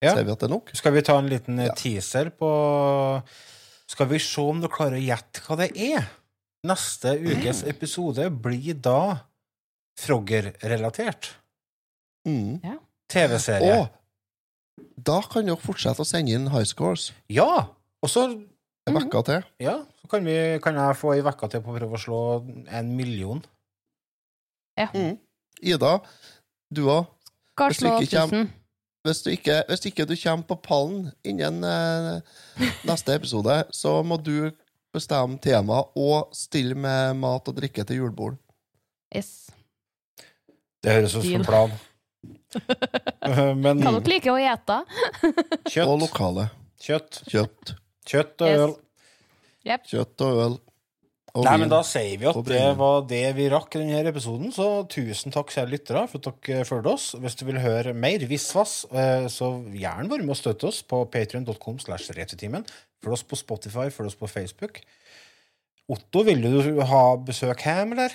Ja. 0.00 0.14
ser 0.14 0.22
vi 0.24 0.32
at 0.32 0.38
det 0.40 0.46
er 0.46 0.54
nok. 0.54 0.70
Skal 0.78 0.92
vi 0.94 1.02
ta 1.02 1.18
en 1.18 1.28
liten 1.28 1.58
eh, 1.58 1.66
Ja. 1.66 1.74
teaser 1.74 2.30
på 2.30 2.50
Skal 3.90 4.06
vi 4.06 4.18
se 4.22 4.40
om 4.40 4.60
du 4.62 4.68
klarer 4.68 4.96
å 5.00 5.02
gjette 5.02 5.42
hva 5.42 5.56
det 5.58 5.72
er? 5.76 6.06
Neste 6.64 7.16
ukes 7.18 7.64
episode 7.66 8.30
blir 8.30 8.74
da 8.80 9.24
Frogger-relatert. 9.98 11.32
Mm. 12.28 12.60
TV-serie. 13.10 13.90
Da 15.00 15.20
kan 15.22 15.46
dere 15.46 15.56
fortsette 15.60 16.02
å 16.02 16.08
sende 16.08 16.32
inn 16.36 16.48
high 16.52 16.66
scores 16.68 17.10
Ja! 17.32 17.66
Og 18.02 18.08
så 18.10 18.26
en 18.88 18.96
uke 18.96 19.22
til. 19.26 19.42
ja, 19.60 19.74
så 20.00 20.08
kan, 20.10 20.24
vi, 20.24 20.34
kan 20.64 20.74
jeg 20.74 20.96
få 20.96 21.12
ei 21.14 21.20
uke 21.22 21.48
til 21.52 21.60
på 21.62 21.70
å 21.72 21.76
prøve 21.78 21.98
å 21.98 22.00
slå 22.00 22.20
en 22.72 22.94
million. 22.96 23.42
Mm. 24.80 25.18
Ida, 25.60 25.98
du 26.72 26.86
òg. 26.88 27.06
Skal 27.52 27.74
slå 27.76 27.92
tusen. 28.00 28.48
Hvis, 29.04 29.22
du 29.24 29.30
ikke- 29.32 29.64
hvis 29.68 29.84
ikke 29.90 30.06
du 30.08 30.14
kommer 30.16 30.44
på 30.48 30.56
pallen 30.64 31.12
innen 31.24 31.64
eh, 31.64 32.20
neste 32.88 33.14
episode, 33.14 33.64
så 33.72 34.02
må 34.04 34.16
du 34.22 34.50
bestemme 34.94 35.38
tema 35.40 35.82
og 35.96 36.32
stille 36.34 36.74
med 36.74 37.16
mat 37.20 37.48
og 37.48 37.56
drikke 37.60 37.84
til 37.86 37.96
julebord. 38.00 38.36
Yes. 39.14 39.50
Det 40.82 40.92
høres 40.96 41.14
ut 41.16 41.22
som 41.24 41.34
en 41.40 41.44
plan. 41.44 41.70
Eh, 42.56 43.54
Men 43.54 43.78
Hva 43.84 43.92
dere 43.98 44.10
liker 44.14 44.32
å 44.34 44.38
ete? 44.40 44.80
Og 45.22 45.70
kjøtt, 45.70 46.00
lokale. 46.00 46.48
kjøtt, 46.80 47.20
Kjøtt. 47.30 47.74
kjøtt 48.08 48.42
og 48.42 48.48
Yes. 48.48 48.64
øl. 48.64 48.74
Kjøtt 49.92 50.26
og 50.26 50.42
øl. 50.46 50.58
Og 51.32 51.44
Nei, 51.46 51.52
men 51.62 51.68
Da 51.70 51.78
sier 51.86 52.16
vi 52.18 52.26
at 52.26 52.38
det 52.48 52.62
var 52.76 53.02
det 53.06 53.36
vi 53.36 53.44
rakk 53.52 53.76
i 53.76 53.82
denne 53.84 54.00
episoden. 54.10 54.48
Så 54.50 54.64
tusen 54.90 55.30
takk, 55.30 55.52
kjære 55.54 55.70
lyttere, 55.70 56.08
for 56.10 56.18
at 56.18 56.40
dere 56.42 56.64
fulgte 56.66 56.90
oss. 56.90 57.12
Hvis 57.14 57.36
du 57.38 57.44
vil 57.46 57.60
høre 57.62 57.94
mer 57.94 58.18
Visvas, 58.26 58.84
eh, 58.90 59.28
så 59.30 59.52
gjerne 59.70 60.10
vær 60.10 60.24
med 60.24 60.34
og 60.34 60.40
støtte 60.40 60.66
oss 60.66 60.82
på 60.82 61.04
patrion.com. 61.12 61.78
Følg 61.78 63.12
oss 63.14 63.22
på 63.22 63.36
Spotify, 63.38 63.86
følg 63.94 64.10
oss 64.10 64.18
på 64.18 64.28
Facebook. 64.28 64.80
Otto, 65.88 66.22
vil 66.26 66.42
du 66.42 66.80
ha 66.82 67.16
besøk 67.16 67.62
hjem, 67.62 67.92
eller? 67.92 68.10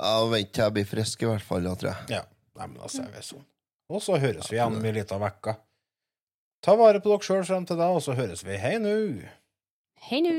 Ja, 0.00 0.14
Vent 0.26 0.50
til 0.54 0.64
jeg 0.64 0.74
blir 0.74 0.88
frisk, 0.88 1.22
i 1.22 1.28
hvert 1.30 1.44
fall. 1.46 1.66
Da, 1.68 1.74
tror 1.78 1.92
jeg. 1.92 2.16
Ja. 2.16 2.22
Nei, 2.54 2.66
men 2.70 2.78
da 2.80 2.90
ser 2.90 3.10
vi 3.10 3.22
sånn. 3.26 3.44
Og 3.90 4.02
så 4.02 4.18
høres 4.18 4.48
vi 4.50 4.58
igjen 4.58 4.78
om 4.78 4.86
ei 4.86 4.94
lita 4.96 5.18
uke. 5.20 5.56
Ta 6.64 6.74
vare 6.80 7.02
på 7.04 7.12
dere 7.12 7.26
sjøl 7.26 7.44
frem 7.44 7.66
til 7.68 7.78
da, 7.78 7.90
og 7.92 8.00
så 8.02 8.16
høres 8.16 8.44
vi. 8.46 8.56
Hei 8.58 8.78
nå! 8.80 8.96
Hei 10.08 10.22
nå! 10.24 10.34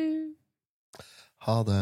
Ha 1.45 1.61
det. 1.67 1.81